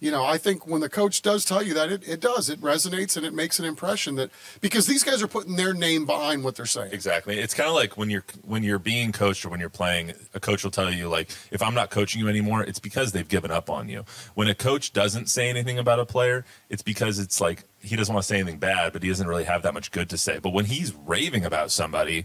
you 0.00 0.10
know, 0.10 0.24
I 0.24 0.38
think 0.38 0.66
when 0.66 0.80
the 0.80 0.88
coach 0.88 1.20
does 1.20 1.44
tell 1.44 1.62
you 1.62 1.74
that, 1.74 1.92
it, 1.92 2.08
it 2.08 2.20
does. 2.20 2.48
It 2.48 2.60
resonates 2.62 3.18
and 3.18 3.26
it 3.26 3.34
makes 3.34 3.58
an 3.58 3.66
impression 3.66 4.14
that 4.14 4.30
because 4.62 4.86
these 4.86 5.04
guys 5.04 5.22
are 5.22 5.28
putting 5.28 5.56
their 5.56 5.74
name 5.74 6.06
behind 6.06 6.42
what 6.42 6.56
they're 6.56 6.64
saying. 6.66 6.92
Exactly. 6.92 7.38
It's 7.38 7.52
kind 7.52 7.68
of 7.68 7.74
like 7.74 7.98
when 7.98 8.08
you're 8.08 8.24
when 8.42 8.62
you're 8.62 8.78
being 8.78 9.12
coached 9.12 9.44
or 9.44 9.50
when 9.50 9.60
you're 9.60 9.68
playing, 9.68 10.14
a 10.32 10.40
coach 10.40 10.64
will 10.64 10.70
tell 10.70 10.90
you 10.90 11.08
like, 11.08 11.30
if 11.50 11.62
I'm 11.62 11.74
not 11.74 11.90
coaching 11.90 12.20
you 12.20 12.28
anymore, 12.28 12.62
it's 12.62 12.78
because 12.78 13.12
they've 13.12 13.28
given 13.28 13.50
up 13.50 13.68
on 13.68 13.88
you. 13.90 14.04
When 14.34 14.48
a 14.48 14.54
coach 14.54 14.94
doesn't 14.94 15.28
say 15.28 15.50
anything 15.50 15.78
about 15.78 16.00
a 16.00 16.06
player, 16.06 16.46
it's 16.70 16.82
because 16.82 17.18
it's 17.18 17.40
like 17.40 17.64
he 17.82 17.96
doesn't 17.96 18.14
want 18.14 18.24
to 18.24 18.28
say 18.28 18.38
anything 18.38 18.58
bad, 18.58 18.92
but 18.92 19.02
he 19.02 19.08
doesn't 19.08 19.26
really 19.26 19.44
have 19.44 19.62
that 19.62 19.74
much 19.74 19.90
good 19.90 20.10
to 20.10 20.18
say. 20.18 20.38
But 20.38 20.52
when 20.52 20.66
he's 20.66 20.92
raving 20.94 21.44
about 21.44 21.70
somebody, 21.70 22.24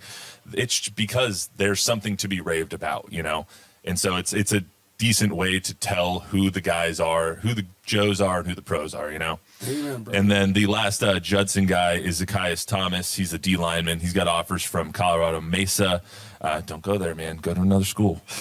it's 0.53 0.89
because 0.89 1.49
there's 1.57 1.81
something 1.81 2.17
to 2.17 2.27
be 2.27 2.41
raved 2.41 2.73
about, 2.73 3.07
you 3.11 3.23
know. 3.23 3.47
And 3.83 3.99
so 3.99 4.15
it's 4.17 4.33
it's 4.33 4.51
a 4.51 4.63
decent 4.97 5.35
way 5.35 5.59
to 5.59 5.73
tell 5.73 6.19
who 6.19 6.49
the 6.49 6.61
guys 6.61 6.99
are, 6.99 7.35
who 7.35 7.53
the 7.53 7.65
Joes 7.85 8.21
are, 8.21 8.39
and 8.39 8.47
who 8.47 8.55
the 8.55 8.61
pros 8.61 8.93
are, 8.93 9.11
you 9.11 9.19
know? 9.19 9.39
Amen, 9.67 10.07
and 10.11 10.31
then 10.31 10.53
the 10.53 10.65
last 10.67 11.03
uh, 11.03 11.19
Judson 11.19 11.65
guy 11.65 11.93
is 11.93 12.17
Zacchaeus 12.17 12.65
Thomas. 12.65 13.15
He's 13.15 13.33
a 13.33 13.37
D 13.37 13.57
lineman. 13.57 13.99
He's 13.99 14.13
got 14.13 14.27
offers 14.27 14.63
from 14.63 14.91
Colorado 14.91 15.41
Mesa. 15.41 16.01
Uh, 16.41 16.61
don't 16.61 16.81
go 16.81 16.97
there, 16.97 17.15
man. 17.15 17.37
Go 17.37 17.53
to 17.53 17.61
another 17.61 17.85
school. 17.85 18.21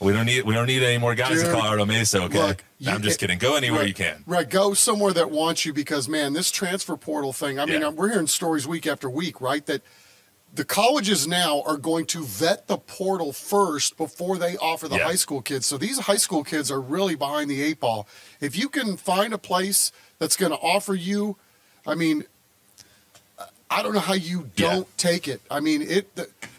we 0.00 0.12
don't 0.12 0.26
need 0.26 0.44
we 0.44 0.54
don't 0.54 0.66
need 0.66 0.82
any 0.82 0.98
more 0.98 1.14
guys 1.14 1.38
Dude, 1.42 1.46
at 1.46 1.52
Colorado 1.52 1.86
Mesa. 1.86 2.22
Okay, 2.24 2.38
look, 2.40 2.64
I'm 2.86 3.02
just 3.02 3.18
kidding. 3.18 3.38
Go 3.38 3.56
anywhere 3.56 3.80
right, 3.80 3.88
you 3.88 3.94
can. 3.94 4.22
Right, 4.26 4.48
go 4.48 4.74
somewhere 4.74 5.12
that 5.12 5.30
wants 5.30 5.64
you 5.64 5.72
because 5.72 6.08
man, 6.08 6.32
this 6.32 6.50
transfer 6.50 6.96
portal 6.96 7.32
thing. 7.32 7.58
I 7.58 7.66
mean, 7.66 7.80
yeah. 7.80 7.88
we're 7.88 8.10
hearing 8.10 8.26
stories 8.26 8.66
week 8.66 8.86
after 8.86 9.08
week, 9.08 9.40
right? 9.40 9.64
That 9.66 9.82
the 10.54 10.64
colleges 10.64 11.26
now 11.26 11.62
are 11.66 11.76
going 11.76 12.06
to 12.06 12.24
vet 12.24 12.66
the 12.68 12.78
portal 12.78 13.32
first 13.32 13.96
before 13.96 14.38
they 14.38 14.56
offer 14.56 14.88
the 14.88 14.96
yeah. 14.96 15.04
high 15.04 15.14
school 15.14 15.42
kids. 15.42 15.66
So 15.66 15.76
these 15.76 15.98
high 15.98 16.16
school 16.16 16.42
kids 16.42 16.70
are 16.70 16.80
really 16.80 17.14
behind 17.14 17.50
the 17.50 17.62
eight 17.62 17.80
ball. 17.80 18.08
If 18.40 18.56
you 18.56 18.68
can 18.68 18.96
find 18.96 19.32
a 19.34 19.38
place 19.38 19.92
that's 20.18 20.36
going 20.36 20.52
to 20.52 20.58
offer 20.58 20.94
you, 20.94 21.36
I 21.86 21.94
mean, 21.94 22.24
I 23.70 23.82
don't 23.82 23.92
know 23.92 24.00
how 24.00 24.14
you 24.14 24.50
don't 24.56 24.78
yeah. 24.78 24.94
take 24.96 25.28
it. 25.28 25.40
I 25.50 25.60
mean, 25.60 25.82
it 25.82 26.08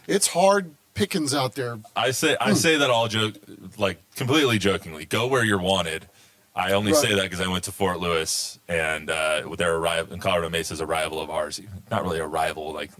it's 0.07 0.27
hard 0.27 0.71
pickings 0.99 1.33
out 1.33 1.55
there. 1.55 1.79
I 1.95 2.11
say 2.11 2.35
I 2.39 2.49
hmm. 2.49 2.55
say 2.55 2.77
that 2.77 2.89
all 2.89 3.07
joke 3.07 3.35
like 3.77 3.99
completely 4.15 4.59
jokingly. 4.59 5.05
Go 5.05 5.27
where 5.27 5.43
you're 5.43 5.61
wanted. 5.61 6.07
I 6.55 6.73
only 6.73 6.91
right. 6.91 7.01
say 7.01 7.15
that 7.15 7.23
because 7.23 7.39
I 7.39 7.47
went 7.47 7.63
to 7.65 7.71
Fort 7.71 7.99
Lewis 7.99 8.59
and 8.67 9.09
uh, 9.09 9.55
their 9.57 9.75
arrival 9.75 10.13
in 10.13 10.19
Colorado 10.19 10.49
Mesa 10.49 10.73
is 10.73 10.81
a 10.81 10.85
rival 10.85 11.21
of 11.21 11.29
ours. 11.29 11.61
Not 11.89 12.03
really 12.03 12.19
a 12.19 12.27
rival, 12.27 12.73
like 12.73 12.91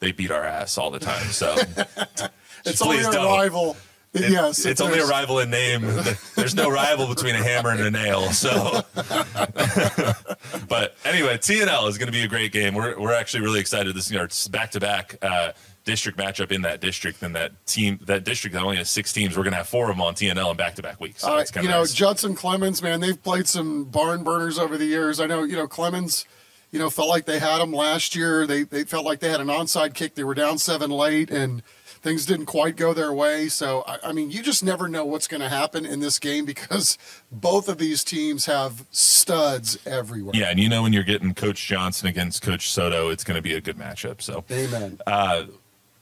they 0.00 0.10
beat 0.10 0.32
our 0.32 0.44
ass 0.44 0.78
all 0.78 0.90
the 0.90 0.98
time. 0.98 1.26
So 1.26 1.54
it's 2.66 2.82
only 2.82 2.98
a 2.98 3.02
don't. 3.02 3.26
rival. 3.26 3.76
It, 4.14 4.32
yes, 4.32 4.64
it's 4.64 4.80
only 4.80 4.98
a 4.98 5.06
rival 5.06 5.38
in 5.38 5.50
name. 5.50 5.82
There's 6.34 6.54
no 6.54 6.70
rival 6.70 7.06
between 7.06 7.34
a 7.34 7.42
hammer 7.42 7.70
and 7.70 7.80
a 7.80 7.90
nail. 7.90 8.32
So, 8.32 8.82
but 8.94 10.96
anyway, 11.04 11.36
TNL 11.36 11.88
is 11.88 11.98
going 11.98 12.06
to 12.06 12.12
be 12.12 12.22
a 12.22 12.28
great 12.28 12.50
game. 12.50 12.74
We're 12.74 12.98
we're 12.98 13.12
actually 13.12 13.42
really 13.42 13.60
excited. 13.60 13.94
This 13.94 14.10
is 14.10 14.48
back 14.48 14.70
to 14.72 14.80
back 14.80 15.18
district 15.88 16.18
matchup 16.18 16.52
in 16.52 16.62
that 16.62 16.80
district. 16.80 17.22
And 17.22 17.34
that 17.34 17.66
team, 17.66 17.98
that 18.04 18.24
district 18.24 18.54
that 18.54 18.62
only 18.62 18.76
has 18.76 18.90
six 18.90 19.12
teams, 19.12 19.36
we're 19.36 19.42
going 19.42 19.52
to 19.52 19.58
have 19.58 19.68
four 19.68 19.90
of 19.90 19.96
them 19.96 20.02
on 20.02 20.14
TNL 20.14 20.50
in 20.50 20.56
back 20.56 20.74
to 20.76 20.82
back 20.82 21.00
weeks. 21.00 21.22
So 21.22 21.32
uh, 21.32 21.44
you 21.62 21.68
know, 21.68 21.84
Judson 21.86 22.34
Clemens, 22.34 22.82
man, 22.82 23.00
they've 23.00 23.20
played 23.20 23.48
some 23.48 23.84
barn 23.84 24.22
burners 24.22 24.58
over 24.58 24.76
the 24.76 24.84
years. 24.84 25.18
I 25.18 25.26
know, 25.26 25.42
you 25.42 25.56
know, 25.56 25.66
Clemens 25.66 26.26
you 26.70 26.78
know, 26.78 26.90
felt 26.90 27.08
like 27.08 27.24
they 27.24 27.38
had 27.38 27.58
them 27.58 27.72
last 27.72 28.14
year. 28.14 28.46
They 28.46 28.64
they 28.64 28.84
felt 28.84 29.06
like 29.06 29.20
they 29.20 29.30
had 29.30 29.40
an 29.40 29.46
onside 29.46 29.94
kick. 29.94 30.14
They 30.14 30.24
were 30.24 30.34
down 30.34 30.58
seven 30.58 30.90
late, 30.90 31.30
and 31.30 31.62
things 32.00 32.26
didn't 32.26 32.46
quite 32.46 32.76
go 32.76 32.92
their 32.92 33.12
way. 33.12 33.48
So 33.48 33.84
I, 33.86 33.98
I 34.04 34.12
mean, 34.12 34.30
you 34.30 34.42
just 34.42 34.62
never 34.62 34.88
know 34.88 35.04
what's 35.04 35.26
going 35.26 35.40
to 35.40 35.48
happen 35.48 35.84
in 35.86 36.00
this 36.00 36.18
game 36.18 36.44
because 36.44 36.98
both 37.32 37.68
of 37.68 37.78
these 37.78 38.04
teams 38.04 38.46
have 38.46 38.84
studs 38.90 39.78
everywhere. 39.86 40.32
Yeah, 40.34 40.50
and 40.50 40.60
you 40.60 40.68
know 40.68 40.82
when 40.82 40.92
you're 40.92 41.04
getting 41.04 41.34
Coach 41.34 41.66
Johnson 41.66 42.08
against 42.08 42.42
Coach 42.42 42.70
Soto, 42.70 43.10
it's 43.10 43.24
going 43.24 43.36
to 43.36 43.42
be 43.42 43.54
a 43.54 43.60
good 43.60 43.78
matchup. 43.78 44.20
So 44.20 44.44
amen. 44.50 44.98
Uh, 45.06 45.44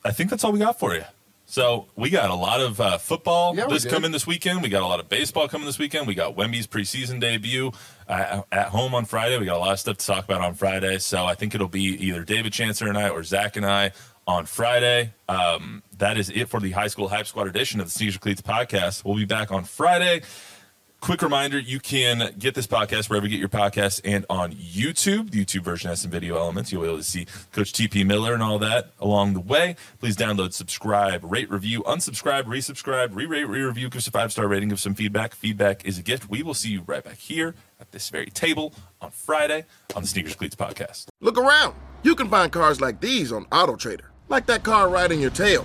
I 0.07 0.12
think 0.12 0.30
that's 0.30 0.44
all 0.44 0.52
we 0.52 0.59
got 0.59 0.78
for 0.78 0.94
you. 0.94 1.04
So 1.48 1.86
we 1.94 2.11
got 2.11 2.30
a 2.30 2.34
lot 2.34 2.61
of 2.61 2.80
uh, 2.80 2.98
football 2.98 3.54
yeah, 3.54 3.66
this 3.66 3.84
coming 3.84 4.11
this 4.11 4.26
weekend. 4.26 4.62
We 4.62 4.68
got 4.68 4.82
a 4.82 4.86
lot 4.86 4.98
of 4.98 5.09
baseball 5.09 5.46
coming 5.46 5.66
this 5.66 5.78
weekend. 5.78 6.09
We 6.09 6.14
got 6.14 6.36
Wemby's 6.36 6.66
preseason 6.66 7.20
debut 7.20 7.70
uh, 8.09 8.42
at 8.50 8.68
home 8.68 8.94
on 8.94 9.04
Friday. 9.04 9.38
We 9.38 9.46
got 9.46 9.57
a 9.57 9.61
lot 9.61 9.72
of 9.72 9.78
stuff 9.78 9.98
to 9.98 10.07
talk 10.07 10.24
about 10.24 10.40
on 10.40 10.54
Friday. 10.54 10.98
So 10.98 11.24
I 11.24 11.34
think 11.34 11.54
it'll 11.54 11.68
be 11.68 11.82
either 11.82 12.24
David 12.24 12.52
Chancellor 12.52 12.88
and 12.88 12.98
I 12.98 13.11
or 13.11 13.22
Zach 13.22 13.57
and 13.57 13.64
I 13.64 13.92
on 14.26 14.46
Friday. 14.46 15.12
Um, 15.28 15.84
that 15.98 16.18
is 16.18 16.30
it 16.30 16.48
for 16.48 16.59
the 16.59 16.72
High 16.72 16.88
School 16.88 17.09
Hype 17.09 17.28
Squad 17.28 17.46
edition 17.46 17.78
of 17.78 17.86
the 17.86 17.92
Sneakers 17.92 18.18
Cleats 18.18 18.42
podcast. 18.42 19.04
We'll 19.04 19.14
be 19.14 19.24
back 19.24 19.52
on 19.52 19.62
Friday. 19.64 20.22
Quick 21.01 21.22
reminder 21.22 21.59
you 21.59 21.78
can 21.78 22.34
get 22.36 22.55
this 22.55 22.66
podcast 22.66 23.09
wherever 23.09 23.26
you 23.26 23.30
get 23.30 23.38
your 23.38 23.49
podcasts 23.49 24.01
and 24.05 24.26
on 24.28 24.53
YouTube. 24.53 25.30
The 25.30 25.44
YouTube 25.44 25.62
version 25.62 25.88
has 25.88 26.01
some 26.01 26.11
video 26.11 26.36
elements. 26.36 26.72
You'll 26.72 26.82
be 26.82 26.88
able 26.88 26.97
to 26.97 27.05
see 27.05 27.26
Coach 27.53 27.72
TP 27.72 28.05
Miller 28.05 28.34
and 28.34 28.42
all 28.42 28.59
that 28.59 28.90
along 28.99 29.34
the 29.34 29.40
way. 29.40 29.76
Please 30.01 30.16
download, 30.16 30.53
subscribe, 30.53 31.20
rate, 31.22 31.49
review, 31.49 31.82
unsubscribe, 31.84 32.44
resubscribe, 32.44 33.14
re 33.14 33.24
rate, 33.26 33.44
re 33.44 33.61
review, 33.62 33.88
give 33.88 33.99
us 33.99 34.09
a 34.09 34.11
five 34.11 34.32
star 34.32 34.49
rating, 34.49 34.70
give 34.70 34.80
some 34.80 34.94
feedback. 34.94 35.34
Feedback 35.34 35.84
is 35.86 35.97
a 35.97 36.03
gift. 36.03 36.28
We 36.28 36.42
will 36.42 36.55
see 36.55 36.70
you 36.70 36.82
right 36.86 37.05
back 37.05 37.18
here 37.18 37.55
at 37.78 37.92
this 37.92 38.09
very 38.09 38.26
table 38.26 38.74
on 39.01 39.11
Friday 39.12 39.64
on 39.94 40.03
the 40.03 40.09
Sneakers 40.09 40.34
Cleats 40.34 40.57
podcast. 40.57 41.07
Look 41.20 41.38
around. 41.38 41.74
You 42.03 42.16
can 42.16 42.28
find 42.28 42.51
cars 42.51 42.80
like 42.80 43.01
these 43.01 43.30
on 43.30 43.44
AutoTrader, 43.47 44.07
like 44.28 44.47
that 44.47 44.64
car 44.64 44.88
riding 44.88 45.20
your 45.20 45.30
tail. 45.30 45.64